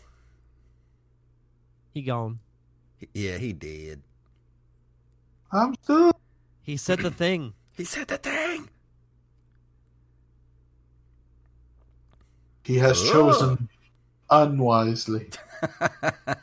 He 1.94 2.02
gone. 2.02 2.40
Yeah, 3.14 3.38
he 3.38 3.52
did. 3.52 4.02
I'm 5.52 5.76
still. 5.84 6.14
He 6.62 6.78
said 6.78 7.00
the 7.00 7.12
thing. 7.12 7.54
He 7.76 7.84
said 7.84 8.08
the 8.08 8.18
thing. 8.18 8.70
He 12.64 12.78
has 12.78 13.02
Ugh. 13.02 13.12
chosen 13.12 13.68
unwisely. 14.30 15.28
A 15.82 16.38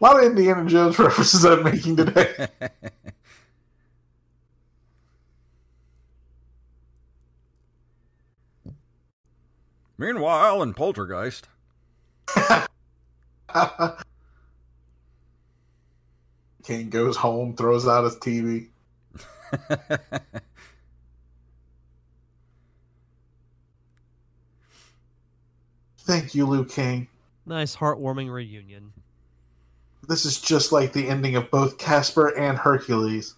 lot 0.00 0.16
of 0.16 0.24
Indiana 0.24 0.64
Jones 0.66 0.98
references 0.98 1.44
I'm 1.44 1.62
making 1.62 1.96
today. 1.96 2.48
Meanwhile, 10.00 10.62
in 10.62 10.72
Poltergeist, 10.72 11.46
King 16.64 16.88
goes 16.88 17.18
home, 17.18 17.54
throws 17.54 17.86
out 17.86 18.04
his 18.04 18.16
TV. 18.16 18.68
Thank 25.98 26.34
you, 26.34 26.46
Liu 26.46 26.64
Kang. 26.64 27.06
Nice 27.44 27.76
heartwarming 27.76 28.32
reunion. 28.32 28.94
This 30.08 30.24
is 30.24 30.40
just 30.40 30.72
like 30.72 30.94
the 30.94 31.08
ending 31.08 31.36
of 31.36 31.50
both 31.50 31.76
Casper 31.76 32.28
and 32.38 32.56
Hercules. 32.56 33.34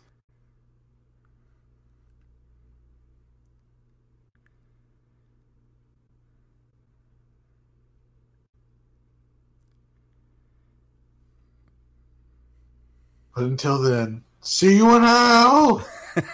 But 13.43 13.49
until 13.49 13.79
then, 13.83 14.23
see 14.41 14.77
you 14.77 14.95
in 14.95 15.03
hell! 15.03 15.85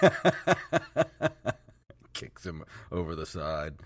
kicks 2.13 2.45
him 2.45 2.63
over 2.93 3.15
the 3.15 3.25
side. 3.25 3.77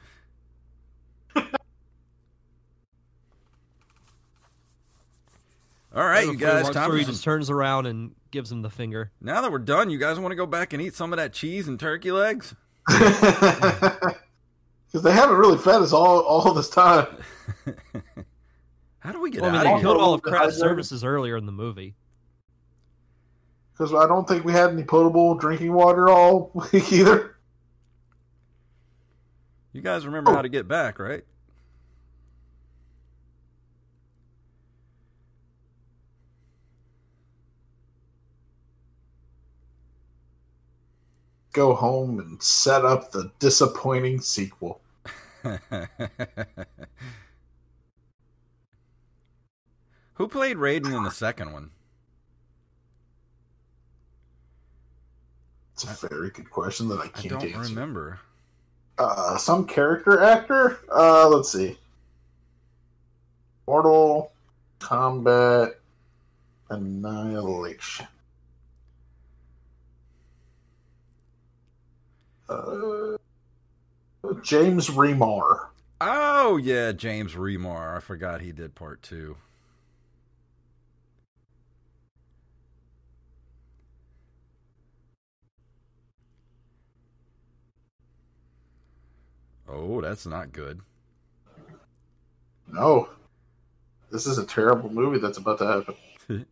All 5.95 6.05
right, 6.05 6.27
you 6.27 6.37
guys. 6.37 6.65
walks 6.65 6.75
Time 6.75 6.87
through, 6.89 6.95
for 6.95 6.99
he 6.99 7.05
some- 7.05 7.13
just 7.13 7.25
turns 7.25 7.51
around 7.51 7.87
and 7.87 8.15
gives 8.31 8.51
him 8.51 8.63
the 8.63 8.71
finger. 8.71 9.11
Now 9.21 9.43
that 9.43 9.53
we're 9.53 9.59
done, 9.59 9.91
you 9.91 9.99
guys 9.99 10.19
want 10.19 10.33
to 10.33 10.37
go 10.37 10.47
back 10.47 10.73
and 10.73 10.81
eat 10.81 10.95
some 10.95 11.13
of 11.13 11.19
that 11.19 11.33
cheese 11.33 11.69
and 11.69 11.79
turkey 11.79 12.13
legs? 12.13 12.55
Because 14.91 15.05
they 15.05 15.13
haven't 15.13 15.37
really 15.39 15.57
fed 15.57 15.81
us 15.81 15.95
all, 15.95 16.21
all 16.21 16.53
this 16.53 16.69
time. 16.69 17.07
How 18.99 19.11
do 19.11 19.23
we 19.23 19.31
get 19.31 19.41
Well, 19.41 19.49
I 19.49 19.53
mean, 19.55 19.63
they 19.65 19.71
of 19.71 19.77
here? 19.77 19.81
killed 19.85 19.97
all 19.97 20.13
of 20.13 20.21
The 20.21 20.29
craft 20.29 20.53
services 20.53 21.03
earlier 21.03 21.39
in 21.39 21.47
the 21.47 21.53
movie. 21.53 21.95
Because 23.73 23.95
I 23.95 24.07
don't 24.07 24.29
think 24.29 24.45
we 24.45 24.53
had 24.53 24.71
any 24.71 24.85
potable 24.85 25.35
drinking 25.35 25.73
water 25.73 26.09
all 26.09 26.51
week 26.73 26.93
either. 26.93 27.37
You 29.73 29.81
guys 29.81 30.05
remember 30.05 30.33
how 30.33 30.41
oh. 30.41 30.43
to 30.43 30.49
get 30.49 30.69
back, 30.69 30.99
right? 30.99 31.25
Go 41.53 41.75
home 41.75 42.19
and 42.19 42.43
set 42.43 42.85
up 42.85 43.13
the 43.13 43.31
disappointing 43.39 44.21
sequel. 44.21 44.81
Who 50.15 50.29
played 50.29 50.57
Raiden 50.57 50.97
in 50.97 51.03
the 51.03 51.11
second 51.11 51.53
one? 51.53 51.71
It's 55.75 55.85
a 56.03 56.09
very 56.09 56.31
good 56.31 56.51
question 56.51 56.89
that 56.89 57.01
I 57.01 57.09
can't 57.09 57.35
I 57.35 57.39
don't 57.39 57.55
answer. 57.55 57.69
remember. 57.71 58.21
Uh, 58.99 59.37
some 59.39 59.67
character 59.67 60.23
actor? 60.23 60.79
Uh, 60.95 61.29
let's 61.29 61.51
see. 61.51 61.79
Mortal 63.67 64.31
Kombat 64.81 65.75
Annihilation. 66.69 68.07
Uh, 72.49 73.17
James 74.43 74.89
Remar. 74.91 75.69
Oh 76.01 76.57
yeah, 76.57 76.93
James 76.93 77.35
Remar. 77.35 77.97
I 77.97 78.01
forgot 78.01 78.41
he 78.41 78.53
did 78.53 78.75
part 78.75 79.03
two. 79.03 79.37
Oh, 89.73 90.03
that's 90.03 90.27
not 90.27 90.53
good. 90.53 90.81
No. 92.71 93.09
This 94.11 94.27
is 94.27 94.37
a 94.37 94.45
terrible 94.45 94.91
movie 94.91 95.19
that's 95.19 95.39
about 95.39 95.59
to 95.59 95.67
happen. 95.67 95.95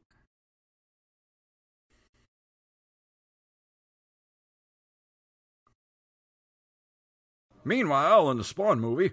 Meanwhile, 7.64 8.30
in 8.30 8.38
the 8.38 8.44
Spawn 8.44 8.80
movie, 8.80 9.10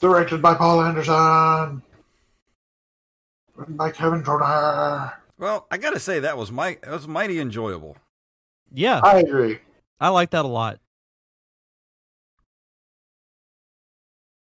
Directed 0.00 0.42
by 0.42 0.54
Paul 0.54 0.82
Anderson. 0.82 1.82
Written 3.54 3.76
by 3.76 3.90
Kevin 3.90 4.22
Jordan. 4.24 5.10
well, 5.38 5.66
I 5.70 5.78
gotta 5.78 6.00
say 6.00 6.20
that 6.20 6.36
was 6.36 6.50
my 6.52 6.78
that 6.82 6.90
was 6.90 7.08
mighty 7.08 7.38
enjoyable. 7.40 7.96
Yeah, 8.74 9.00
I 9.02 9.20
agree. 9.20 9.58
I 10.00 10.08
like 10.08 10.30
that 10.30 10.44
a 10.44 10.48
lot. 10.48 10.80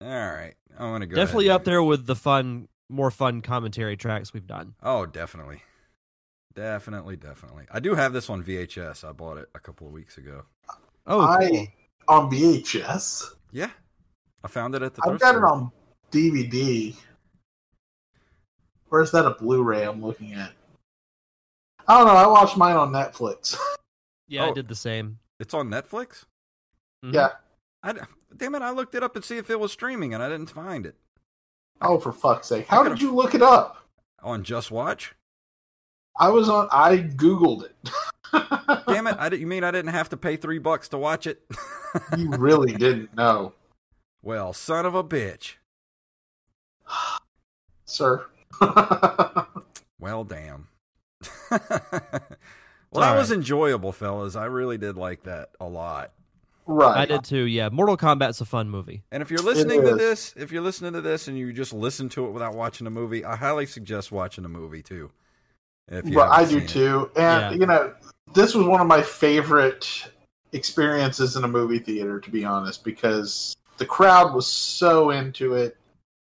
All 0.02 0.08
right, 0.08 0.54
I 0.80 0.90
want 0.90 1.02
to 1.02 1.08
go 1.08 1.16
Definitely 1.16 1.50
ahead 1.50 1.62
up 1.62 1.66
there 1.66 1.84
with 1.84 2.08
the 2.08 2.16
fun, 2.16 2.70
more 2.90 3.12
fun 3.12 3.42
commentary 3.42 3.98
tracks 3.98 4.34
we've 4.34 4.48
done. 4.48 4.74
Oh, 4.82 5.06
definitely. 5.06 5.62
Definitely, 6.56 7.18
definitely. 7.18 7.66
I 7.72 7.80
do 7.80 7.94
have 7.94 8.14
this 8.14 8.30
on 8.30 8.44
VHS. 8.44 9.08
I 9.08 9.12
bought 9.12 9.38
it 9.38 9.50
a 9.54 9.60
couple 9.60 9.88
of 9.88 9.94
weeks 9.94 10.18
ago. 10.18 10.44
Oh, 11.06 11.22
I 11.22 11.50
cool. 11.50 11.68
on 12.08 12.32
VHS. 12.32 13.36
Yeah. 13.52 13.70
I 14.44 14.48
found 14.48 14.76
it 14.76 14.82
at 14.82 14.94
the 14.94 15.02
I've 15.04 15.10
thrift 15.10 15.22
got 15.22 15.36
it 15.36 15.44
on 15.44 15.72
DVD. 16.12 16.96
Where's 18.90 19.12
that 19.12 19.26
a 19.26 19.32
Blu-ray 19.32 19.84
I'm 19.84 20.04
looking 20.04 20.34
at? 20.34 20.52
I 21.88 21.98
don't 21.98 22.08
know. 22.08 22.16
I 22.16 22.28
watched 22.28 22.58
mine 22.58 22.76
on 22.76 22.92
Netflix. 22.92 23.56
yeah, 24.32 24.46
I 24.46 24.50
oh. 24.50 24.54
did 24.54 24.68
the 24.68 24.76
same. 24.76 25.20
It's 25.40 25.54
on 25.54 25.70
Netflix? 25.70 26.26
Mhm. 27.06 27.14
yeah, 27.14 27.30
I, 27.84 27.94
damn 28.36 28.56
it, 28.56 28.62
I 28.62 28.72
looked 28.72 28.96
it 28.96 29.04
up 29.04 29.14
to 29.16 29.22
see 29.22 29.38
if 29.38 29.50
it 29.50 29.60
was 29.60 29.72
streaming 29.72 30.14
and 30.14 30.24
I 30.24 30.30
didn't 30.30 30.50
find 30.50 30.86
it. 30.86 30.96
Oh, 31.82 32.00
for 32.00 32.12
fuck's 32.12 32.48
sake! 32.48 32.68
How 32.68 32.84
did 32.84 33.02
you 33.02 33.14
look 33.14 33.36
it 33.36 33.42
up? 33.42 33.86
On 34.24 34.44
Just 34.44 34.72
Watch? 34.72 35.16
I 36.18 36.30
was 36.30 36.48
on. 36.50 36.68
I 36.72 36.98
googled 36.98 37.64
it. 37.64 37.76
Damn 38.88 39.08
it! 39.08 39.18
I 39.20 39.30
did, 39.30 39.40
you 39.40 39.48
mean 39.48 39.64
I 39.64 39.72
didn't 39.72 39.92
have 39.92 40.10
to 40.10 40.18
pay 40.18 40.38
three 40.38 40.60
bucks 40.60 40.88
to 40.90 40.98
watch 40.98 41.28
it? 41.28 41.42
you 42.18 42.30
really 42.30 42.74
didn't 42.74 43.16
know, 43.16 43.54
well, 44.22 44.54
son 44.54 44.86
of 44.86 44.96
a 44.96 45.04
bitch. 45.04 45.56
sir. 47.86 48.26
Well, 50.02 50.24
damn. 50.24 50.68
Well, 52.92 53.02
that 53.14 53.18
was 53.18 53.32
enjoyable, 53.32 53.92
fellas. 53.92 54.36
I 54.36 54.46
really 54.46 54.78
did 54.78 54.98
like 54.98 55.24
that 55.24 55.50
a 55.60 55.66
lot. 55.66 56.12
right. 56.66 56.98
I 56.98 57.06
did 57.06 57.24
too. 57.24 57.46
Yeah, 57.46 57.70
Mortal 57.70 57.98
Kombat's 57.98 58.42
a 58.42 58.46
fun 58.46 58.70
movie. 58.70 59.04
And 59.12 59.22
if 59.22 59.30
you're 59.32 59.42
listening 59.42 59.82
to 59.84 59.96
this, 59.96 60.34
if 60.38 60.52
you're 60.52 60.62
listening 60.62 60.94
to 60.94 61.02
this 61.02 61.28
and 61.28 61.38
you 61.38 61.52
just 61.54 61.74
listen 61.74 62.10
to 62.10 62.26
it 62.28 62.32
without 62.32 62.54
watching 62.56 62.88
a 62.88 62.92
movie, 62.92 63.24
I 63.26 63.36
highly 63.36 63.66
suggest 63.66 64.12
watching 64.12 64.46
a 64.46 64.50
movie 64.50 64.82
too. 64.84 65.12
If 65.90 66.06
you 66.08 66.16
Well, 66.18 66.32
I 66.32 66.44
do 66.44 66.52
seen 66.52 66.62
it. 66.62 66.70
too. 66.70 67.12
And 67.16 67.56
Yeah. 67.56 67.60
you 67.60 67.66
know, 67.66 67.94
this 68.34 68.54
was 68.56 68.66
one 68.66 68.80
of 68.82 68.88
my 68.88 69.02
favorite 69.02 70.10
experiences 70.54 71.36
in 71.36 71.44
a 71.44 71.48
movie 71.48 71.80
theater, 71.80 72.20
to 72.20 72.30
be 72.30 72.46
honest, 72.46 72.84
because 72.84 73.56
the 73.78 73.86
crowd 73.86 74.34
was 74.34 74.46
so 74.48 75.10
into 75.12 75.54
it. 75.56 75.78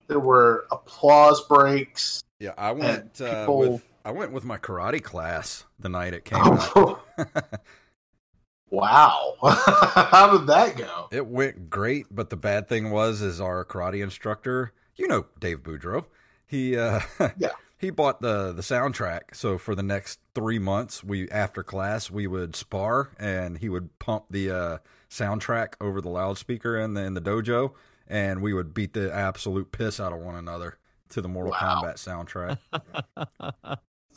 There 0.07 0.19
were 0.19 0.67
applause 0.71 1.41
breaks. 1.47 2.21
Yeah, 2.39 2.53
I 2.57 2.71
went 2.71 3.19
uh, 3.19 3.41
people- 3.41 3.59
with 3.59 3.86
I 4.07 4.11
went 4.11 4.31
with 4.31 4.45
my 4.45 4.57
karate 4.57 5.03
class 5.03 5.65
the 5.77 5.89
night 5.89 6.13
it 6.13 6.23
came 6.23 6.39
out. 6.39 7.01
wow. 8.69 9.33
How 9.43 10.37
did 10.37 10.47
that 10.47 10.77
go? 10.77 11.09
It 11.11 11.27
went 11.27 11.69
great, 11.69 12.05
but 12.09 12.29
the 12.29 12.37
bad 12.37 12.69
thing 12.69 12.89
was, 12.89 13.21
is 13.21 13.41
our 13.41 13.65
karate 13.65 14.01
instructor, 14.01 14.71
you 14.95 15.09
know, 15.09 15.25
Dave 15.37 15.59
Boudreau, 15.61 16.05
he 16.45 16.77
uh, 16.77 17.01
Yeah. 17.37 17.49
he 17.77 17.89
bought 17.89 18.21
the 18.21 18.53
the 18.53 18.61
soundtrack. 18.61 19.33
So 19.35 19.57
for 19.57 19.75
the 19.75 19.83
next 19.83 20.19
three 20.33 20.57
months, 20.57 21.03
we 21.03 21.29
after 21.29 21.61
class 21.61 22.09
we 22.09 22.27
would 22.27 22.55
spar, 22.55 23.09
and 23.19 23.57
he 23.57 23.67
would 23.67 23.99
pump 23.99 24.27
the 24.29 24.49
uh, 24.51 24.77
soundtrack 25.09 25.73
over 25.81 25.99
the 25.99 26.07
loudspeaker 26.07 26.77
in 26.79 26.93
the 26.93 27.03
in 27.03 27.13
the 27.13 27.19
dojo, 27.21 27.73
and 28.07 28.41
we 28.41 28.53
would 28.53 28.73
beat 28.73 28.93
the 28.93 29.13
absolute 29.13 29.73
piss 29.73 29.99
out 29.99 30.13
of 30.13 30.19
one 30.19 30.35
another 30.35 30.77
to 31.09 31.21
the 31.21 31.27
Mortal 31.27 31.51
Wow. 31.51 31.81
Kombat 31.83 31.95
soundtrack. 31.97 32.57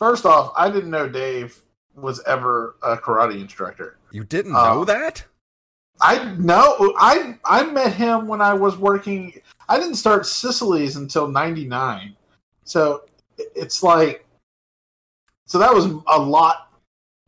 First 0.01 0.25
off, 0.25 0.55
I 0.57 0.71
didn't 0.71 0.89
know 0.91 1.07
Dave 1.11 1.61
was 1.95 2.23
ever 2.27 2.77
a 2.83 2.97
karate 2.97 3.39
instructor. 3.39 3.99
You 4.11 4.25
didn't 4.25 4.57
Oh. 4.57 4.65
know 4.77 4.85
that? 4.87 5.27
I 6.01 6.25
know 6.37 6.95
I 6.99 7.39
I 7.45 7.65
met 7.65 7.93
him 7.93 8.27
when 8.27 8.41
I 8.41 8.55
was 8.55 8.79
working. 8.79 9.35
I 9.69 9.79
didn't 9.79 9.97
start 9.97 10.25
Sicily's 10.25 10.97
until 10.97 11.29
'99, 11.29 12.17
so 12.65 13.05
it's 13.37 13.83
like, 13.83 14.25
so 15.45 15.59
that 15.59 15.75
was 15.75 15.85
a 16.07 16.19
lot 16.19 16.73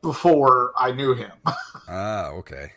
before 0.00 0.72
I 0.78 0.92
knew 0.92 1.12
him. 1.14 1.32
Ah, 1.88 2.28
okay. 2.30 2.72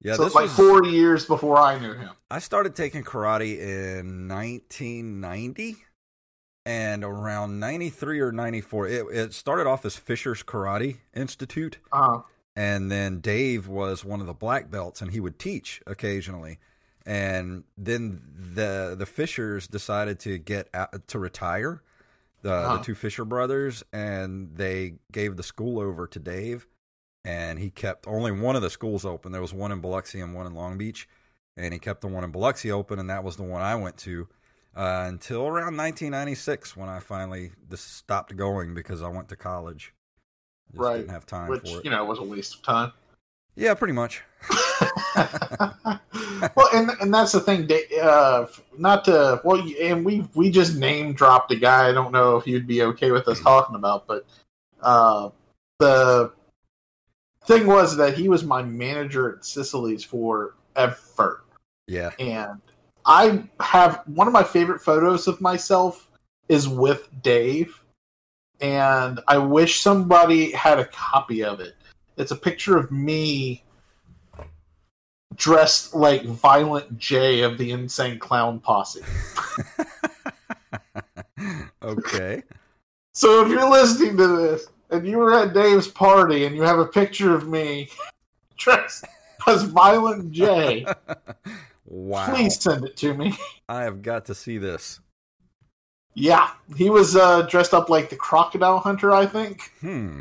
Yeah, 0.00 0.12
so 0.14 0.24
this 0.24 0.26
it's 0.26 0.34
like 0.34 0.42
was, 0.42 0.52
four 0.56 0.84
years 0.84 1.24
before 1.24 1.56
I 1.56 1.78
knew 1.78 1.94
him. 1.94 2.10
I 2.30 2.38
started 2.38 2.76
taking 2.76 3.02
karate 3.02 3.58
in 3.58 4.28
1990 4.28 5.76
and 6.68 7.02
around 7.02 7.58
93 7.58 8.20
or 8.20 8.30
94 8.30 8.88
it, 8.88 9.06
it 9.10 9.32
started 9.32 9.66
off 9.66 9.84
as 9.86 9.96
Fisher's 9.96 10.42
Karate 10.42 10.98
Institute. 11.14 11.78
Uh, 11.90 12.20
and 12.54 12.90
then 12.90 13.20
Dave 13.20 13.66
was 13.68 14.04
one 14.04 14.20
of 14.20 14.26
the 14.26 14.34
black 14.34 14.70
belts 14.70 15.00
and 15.00 15.10
he 15.12 15.20
would 15.20 15.38
teach 15.38 15.80
occasionally. 15.86 16.58
And 17.06 17.64
then 17.78 18.20
the 18.54 18.94
the 18.98 19.06
Fishers 19.06 19.66
decided 19.66 20.20
to 20.20 20.36
get 20.38 20.68
out, 20.74 21.08
to 21.08 21.18
retire 21.18 21.82
the 22.42 22.52
Uh-huh. 22.52 22.76
the 22.76 22.84
two 22.84 22.94
Fisher 22.94 23.24
brothers 23.24 23.82
and 23.92 24.54
they 24.56 24.96
gave 25.10 25.36
the 25.36 25.42
school 25.42 25.80
over 25.80 26.06
to 26.06 26.18
Dave. 26.18 26.66
And 27.24 27.58
he 27.58 27.70
kept 27.70 28.06
only 28.06 28.30
one 28.32 28.56
of 28.56 28.62
the 28.62 28.70
schools 28.70 29.04
open. 29.04 29.32
There 29.32 29.40
was 29.40 29.54
one 29.54 29.72
in 29.72 29.80
Biloxi 29.80 30.20
and 30.20 30.34
one 30.34 30.46
in 30.46 30.54
Long 30.54 30.76
Beach. 30.78 31.08
And 31.56 31.72
he 31.72 31.80
kept 31.80 32.00
the 32.02 32.08
one 32.08 32.24
in 32.24 32.30
Biloxi 32.30 32.70
open 32.70 32.98
and 32.98 33.08
that 33.10 33.24
was 33.24 33.36
the 33.36 33.42
one 33.42 33.62
I 33.62 33.74
went 33.76 33.96
to 33.98 34.28
uh, 34.78 35.04
until 35.08 35.42
around 35.42 35.76
1996 35.76 36.76
when 36.76 36.88
I 36.88 37.00
finally 37.00 37.50
just 37.68 37.96
stopped 37.96 38.34
going 38.36 38.74
because 38.74 39.02
I 39.02 39.08
went 39.08 39.28
to 39.30 39.36
college 39.36 39.92
just 40.70 40.80
Right, 40.80 40.98
didn't 40.98 41.10
have 41.10 41.26
time 41.26 41.48
which 41.48 41.68
for 41.68 41.78
it 41.80 41.84
you 41.84 41.90
know 41.90 42.04
was 42.04 42.18
a 42.20 42.22
waste 42.22 42.54
of 42.54 42.62
time. 42.62 42.92
yeah 43.56 43.74
pretty 43.74 43.92
much 43.92 44.22
well, 45.16 46.68
and 46.72 46.90
and 47.00 47.12
that's 47.12 47.32
the 47.32 47.40
thing. 47.40 47.68
Uh, 48.00 48.46
not 48.78 49.04
to 49.06 49.40
well, 49.42 49.60
and 49.82 50.04
we 50.04 50.28
we 50.34 50.48
just 50.48 50.76
name 50.76 51.12
dropped 51.12 51.50
a 51.50 51.56
guy. 51.56 51.88
I 51.88 51.92
don't 51.92 52.12
know 52.12 52.36
if 52.36 52.46
you'd 52.46 52.68
be 52.68 52.82
okay 52.82 53.10
with 53.10 53.26
us 53.26 53.40
talking 53.40 53.74
about, 53.74 54.06
but 54.06 54.24
uh, 54.80 55.30
the 55.80 56.32
thing 57.46 57.66
was 57.66 57.96
that 57.96 58.16
he 58.16 58.28
was 58.28 58.44
my 58.44 58.62
manager 58.62 59.34
at 59.36 59.44
Sicily's 59.44 60.04
forever, 60.04 61.42
yeah 61.88 62.10
and 62.20 62.60
I 63.08 63.42
have 63.60 64.02
one 64.06 64.26
of 64.26 64.34
my 64.34 64.44
favorite 64.44 64.82
photos 64.82 65.26
of 65.26 65.40
myself 65.40 66.10
is 66.48 66.68
with 66.68 67.08
Dave, 67.22 67.82
and 68.60 69.20
I 69.26 69.38
wish 69.38 69.80
somebody 69.80 70.52
had 70.52 70.78
a 70.78 70.84
copy 70.84 71.42
of 71.42 71.60
it. 71.60 71.74
It's 72.18 72.32
a 72.32 72.36
picture 72.36 72.76
of 72.76 72.92
me 72.92 73.64
dressed 75.34 75.94
like 75.94 76.24
Violent 76.24 76.98
J 76.98 77.40
of 77.42 77.56
the 77.56 77.70
Insane 77.70 78.18
Clown 78.18 78.60
Posse. 78.60 79.00
okay 81.82 82.42
So 83.12 83.44
if 83.44 83.50
you're 83.50 83.70
listening 83.70 84.16
to 84.16 84.26
this 84.26 84.66
and 84.90 85.06
you 85.06 85.18
were 85.18 85.32
at 85.32 85.54
Dave's 85.54 85.88
party 85.88 86.44
and 86.44 86.56
you 86.56 86.62
have 86.62 86.80
a 86.80 86.86
picture 86.86 87.34
of 87.34 87.48
me 87.48 87.88
dressed 88.58 89.04
as 89.46 89.62
Violent 89.62 90.32
J, 90.32 90.84
wow 91.88 92.32
please 92.32 92.60
send 92.60 92.84
it 92.84 92.96
to 92.98 93.14
me. 93.14 93.36
I 93.68 93.82
have 93.82 94.02
got 94.02 94.24
to 94.26 94.34
see 94.34 94.58
this 94.58 95.00
Yeah, 96.14 96.50
he 96.76 96.90
was 96.90 97.16
uh, 97.16 97.42
dressed 97.42 97.74
up 97.74 97.88
like 97.88 98.10
the 98.10 98.16
crocodile 98.16 98.78
hunter, 98.78 99.12
I 99.12 99.26
think. 99.26 99.72
hmm 99.80 100.20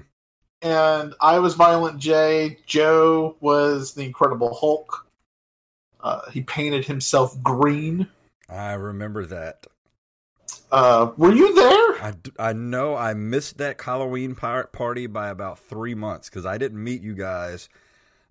and 0.64 1.14
I 1.22 1.38
was 1.38 1.54
Violent 1.54 2.00
J. 2.00 2.58
Joe 2.66 3.36
was 3.42 3.94
the 3.94 4.04
Incredible 4.04 4.56
Hulk. 4.56 5.06
Uh, 6.02 6.22
he 6.32 6.42
painted 6.42 6.86
himself 6.86 7.42
green. 7.44 8.08
I 8.50 8.74
remember 8.74 9.26
that 9.28 9.68
Uh, 10.72 11.12
were 11.18 11.32
you 11.34 11.54
there? 11.54 12.02
I, 12.04 12.14
I 12.40 12.54
know 12.54 12.96
I 12.96 13.14
missed 13.14 13.58
that 13.60 13.80
Halloween 13.82 14.34
par- 14.36 14.68
party 14.68 15.06
by 15.08 15.30
about 15.30 15.60
three 15.60 15.94
months 15.96 16.30
because 16.30 16.46
I 16.46 16.58
didn't 16.58 16.84
meet 16.84 17.02
you 17.04 17.14
guys 17.14 17.70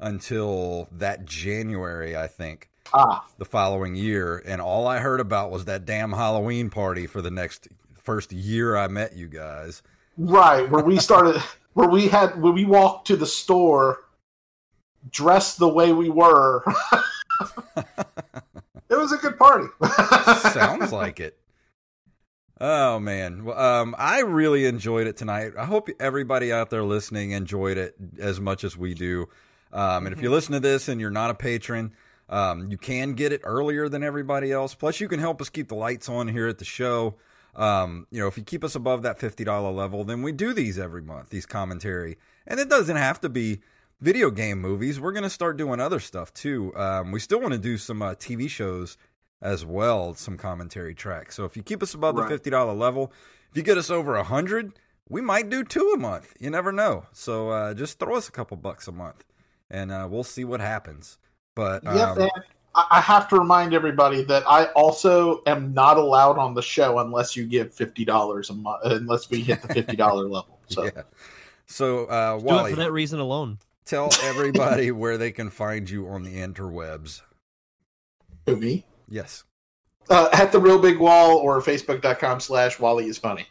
until 0.00 0.88
that 0.92 1.24
January, 1.26 2.16
I 2.16 2.26
think, 2.26 2.70
Ah, 2.92 3.26
the 3.38 3.44
following 3.44 3.94
year. 3.94 4.42
And 4.46 4.60
all 4.60 4.86
I 4.86 4.98
heard 4.98 5.20
about 5.20 5.50
was 5.50 5.64
that 5.66 5.84
damn 5.84 6.12
Halloween 6.12 6.70
party 6.70 7.06
for 7.06 7.22
the 7.22 7.30
next 7.30 7.68
first 8.02 8.32
year 8.32 8.76
I 8.76 8.88
met 8.88 9.16
you 9.16 9.28
guys. 9.28 9.82
right. 10.16 10.68
Where 10.70 10.84
we 10.84 10.98
started, 10.98 11.42
where 11.74 11.88
we 11.88 12.08
had, 12.08 12.40
when 12.40 12.54
we 12.54 12.64
walked 12.64 13.06
to 13.08 13.16
the 13.16 13.26
store, 13.26 14.04
dressed 15.10 15.58
the 15.58 15.68
way 15.68 15.92
we 15.92 16.08
were. 16.08 16.64
it 17.76 18.96
was 18.96 19.12
a 19.12 19.16
good 19.18 19.38
party. 19.38 19.68
Sounds 20.52 20.92
like 20.92 21.20
it. 21.20 21.38
Oh 22.58 22.98
man, 22.98 23.44
well, 23.44 23.58
um, 23.58 23.94
I 23.98 24.20
really 24.20 24.64
enjoyed 24.64 25.06
it 25.06 25.18
tonight. 25.18 25.52
I 25.58 25.66
hope 25.66 25.90
everybody 26.00 26.50
out 26.54 26.70
there 26.70 26.84
listening 26.84 27.32
enjoyed 27.32 27.76
it 27.76 27.94
as 28.18 28.40
much 28.40 28.64
as 28.64 28.78
we 28.78 28.94
do. 28.94 29.28
Um, 29.74 30.06
and 30.06 30.16
if 30.16 30.22
you 30.22 30.30
listen 30.30 30.54
to 30.54 30.60
this 30.60 30.88
and 30.88 30.98
you're 30.98 31.10
not 31.10 31.28
a 31.28 31.34
patron, 31.34 31.92
um, 32.28 32.70
you 32.70 32.76
can 32.76 33.12
get 33.12 33.32
it 33.32 33.40
earlier 33.44 33.88
than 33.88 34.02
everybody 34.02 34.52
else. 34.52 34.74
Plus, 34.74 35.00
you 35.00 35.08
can 35.08 35.20
help 35.20 35.40
us 35.40 35.48
keep 35.48 35.68
the 35.68 35.74
lights 35.74 36.08
on 36.08 36.28
here 36.28 36.48
at 36.48 36.58
the 36.58 36.64
show. 36.64 37.16
Um, 37.54 38.06
you 38.10 38.20
know, 38.20 38.26
if 38.26 38.36
you 38.36 38.44
keep 38.44 38.64
us 38.64 38.74
above 38.74 39.02
that 39.02 39.18
fifty 39.18 39.44
dollar 39.44 39.70
level, 39.70 40.04
then 40.04 40.22
we 40.22 40.32
do 40.32 40.52
these 40.52 40.78
every 40.78 41.02
month, 41.02 41.30
these 41.30 41.46
commentary, 41.46 42.18
and 42.46 42.60
it 42.60 42.68
doesn't 42.68 42.96
have 42.96 43.20
to 43.22 43.28
be 43.28 43.60
video 44.00 44.30
game 44.30 44.60
movies. 44.60 45.00
We're 45.00 45.12
gonna 45.12 45.30
start 45.30 45.56
doing 45.56 45.80
other 45.80 46.00
stuff 46.00 46.34
too. 46.34 46.76
Um, 46.76 47.12
we 47.12 47.20
still 47.20 47.40
want 47.40 47.52
to 47.52 47.58
do 47.58 47.78
some 47.78 48.02
uh, 48.02 48.14
TV 48.14 48.48
shows 48.50 48.98
as 49.40 49.64
well, 49.64 50.14
some 50.14 50.36
commentary 50.36 50.94
tracks. 50.94 51.34
So 51.34 51.44
if 51.44 51.56
you 51.56 51.62
keep 51.62 51.82
us 51.82 51.94
above 51.94 52.16
the 52.16 52.26
fifty 52.26 52.50
dollar 52.50 52.74
level, 52.74 53.12
if 53.50 53.56
you 53.56 53.62
get 53.62 53.78
us 53.78 53.90
over 53.90 54.16
a 54.16 54.24
hundred, 54.24 54.78
we 55.08 55.22
might 55.22 55.48
do 55.48 55.64
two 55.64 55.92
a 55.94 55.98
month. 55.98 56.34
You 56.38 56.50
never 56.50 56.72
know. 56.72 57.06
So 57.12 57.50
uh, 57.50 57.72
just 57.72 57.98
throw 57.98 58.16
us 58.16 58.28
a 58.28 58.32
couple 58.32 58.58
bucks 58.58 58.86
a 58.86 58.92
month, 58.92 59.24
and 59.70 59.90
uh, 59.90 60.06
we'll 60.10 60.24
see 60.24 60.44
what 60.44 60.60
happens. 60.60 61.16
But 61.56 61.82
Yep, 61.82 61.94
um, 61.94 62.18
and 62.20 62.30
I 62.76 62.86
I 62.92 63.00
have 63.00 63.28
to 63.30 63.36
remind 63.36 63.74
everybody 63.74 64.22
that 64.24 64.44
I 64.46 64.66
also 64.66 65.42
am 65.46 65.74
not 65.74 65.96
allowed 65.96 66.38
on 66.38 66.54
the 66.54 66.62
show 66.62 67.00
unless 67.00 67.34
you 67.34 67.46
give 67.46 67.74
fifty 67.74 68.04
dollars 68.04 68.50
a 68.50 68.54
month, 68.54 68.82
unless 68.84 69.28
we 69.28 69.40
hit 69.40 69.62
the 69.62 69.74
fifty 69.74 69.96
dollar 69.96 70.28
level. 70.28 70.60
So 70.68 70.84
yeah. 70.84 71.02
So 71.66 72.04
uh, 72.04 72.38
Do 72.38 72.44
it 72.44 72.44
Wally, 72.44 72.70
for 72.70 72.76
that 72.76 72.92
reason 72.92 73.18
alone. 73.18 73.58
tell 73.84 74.10
everybody 74.22 74.90
where 74.92 75.18
they 75.18 75.32
can 75.32 75.50
find 75.50 75.90
you 75.90 76.06
on 76.06 76.22
the 76.22 76.36
interwebs. 76.36 77.22
who 78.44 78.56
me? 78.56 78.84
Yes. 79.08 79.42
Uh, 80.08 80.28
at 80.32 80.52
the 80.52 80.60
real 80.60 80.78
big 80.80 80.98
wall 80.98 81.38
or 81.38 81.60
facebook.com 81.60 82.38
slash 82.38 82.78
Wally 82.78 83.06
is 83.06 83.18
funny. 83.18 83.46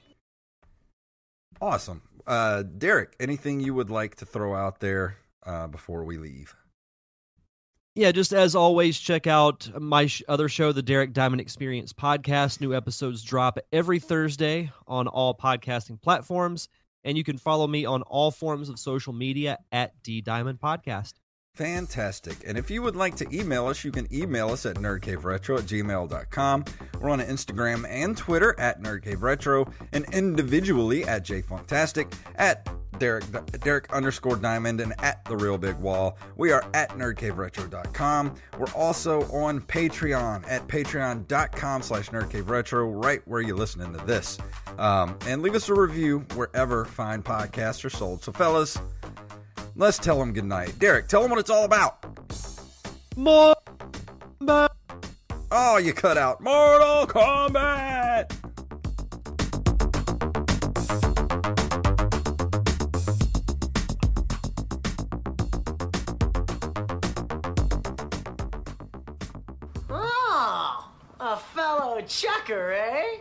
Awesome. 1.59 2.01
Uh, 2.25 2.63
Derek, 2.63 3.15
anything 3.19 3.59
you 3.59 3.73
would 3.73 3.89
like 3.89 4.15
to 4.15 4.25
throw 4.25 4.55
out 4.55 4.79
there 4.79 5.17
uh, 5.43 5.67
before 5.67 6.05
we 6.05 6.17
leave? 6.17 6.55
Yeah, 7.97 8.11
just 8.11 8.33
as 8.33 8.55
always, 8.55 8.99
check 8.99 9.25
out 9.25 9.69
my 9.79 10.07
sh- 10.07 10.21
other 10.27 10.49
show, 10.49 10.73
the 10.73 10.81
Derek 10.81 11.13
Diamond 11.13 11.39
Experience 11.39 11.93
podcast. 11.93 12.59
New 12.59 12.75
episodes 12.75 13.23
drop 13.23 13.57
every 13.71 13.99
Thursday 13.99 14.69
on 14.85 15.07
all 15.07 15.33
podcasting 15.33 16.01
platforms, 16.01 16.67
and 17.05 17.17
you 17.17 17.23
can 17.23 17.37
follow 17.37 17.67
me 17.67 17.85
on 17.85 18.01
all 18.01 18.31
forms 18.31 18.67
of 18.67 18.79
social 18.79 19.13
media 19.13 19.59
at 19.71 19.93
D 20.03 20.19
Diamond 20.19 20.59
Podcast. 20.59 21.13
Fantastic. 21.55 22.37
And 22.45 22.57
if 22.57 22.69
you 22.69 22.81
would 22.81 22.97
like 22.97 23.15
to 23.15 23.35
email 23.35 23.67
us, 23.67 23.85
you 23.85 23.91
can 23.91 24.07
email 24.13 24.49
us 24.49 24.65
at 24.65 24.75
nerdcaveretro 24.75 25.59
at 25.59 25.65
gmail.com. 25.65 26.65
We're 26.99 27.09
on 27.09 27.21
Instagram 27.21 27.85
and 27.89 28.17
Twitter 28.17 28.59
at 28.59 28.81
nerdcaveretro 28.81 29.71
and 29.93 30.05
individually 30.13 31.05
at 31.05 31.25
jfunktastic, 31.25 32.13
at 32.35 32.67
Derek, 32.99 33.23
Derek 33.61 33.91
underscore 33.93 34.35
diamond, 34.35 34.81
and 34.81 34.93
at 34.99 35.23
the 35.25 35.35
real 35.37 35.57
big 35.57 35.75
wall. 35.77 36.17
We 36.35 36.51
are 36.51 36.63
at 36.73 36.89
nerdcaveretro.com. 36.91 38.35
We're 38.57 38.73
also 38.73 39.23
on 39.31 39.61
Patreon 39.61 40.45
at 40.49 40.67
patreon.com 40.67 41.81
slash 41.81 42.09
nerdcaveretro, 42.09 43.03
right 43.03 43.21
where 43.25 43.41
you're 43.41 43.57
listening 43.57 43.93
to 43.93 44.05
this. 44.05 44.37
Um, 44.77 45.17
and 45.25 45.41
leave 45.41 45.55
us 45.55 45.69
a 45.69 45.73
review 45.73 46.19
wherever 46.35 46.85
fine 46.85 47.23
podcasts 47.23 47.83
are 47.85 47.89
sold. 47.89 48.23
So, 48.23 48.31
fellas, 48.31 48.77
Let's 49.75 49.97
tell 49.97 50.19
them 50.19 50.31
goodnight. 50.33 50.79
Derek, 50.79 51.07
tell 51.07 51.21
them 51.21 51.31
what 51.31 51.39
it's 51.39 51.49
all 51.49 51.65
about. 51.65 52.05
More. 53.15 53.55
Oh, 55.51 55.77
you 55.77 55.93
cut 55.93 56.17
out 56.17 56.41
Mortal 56.41 57.07
Kombat. 57.07 58.31
Oh, 69.89 70.89
a 71.19 71.37
fellow 71.37 72.01
chucker, 72.01 72.73
eh? 72.73 73.19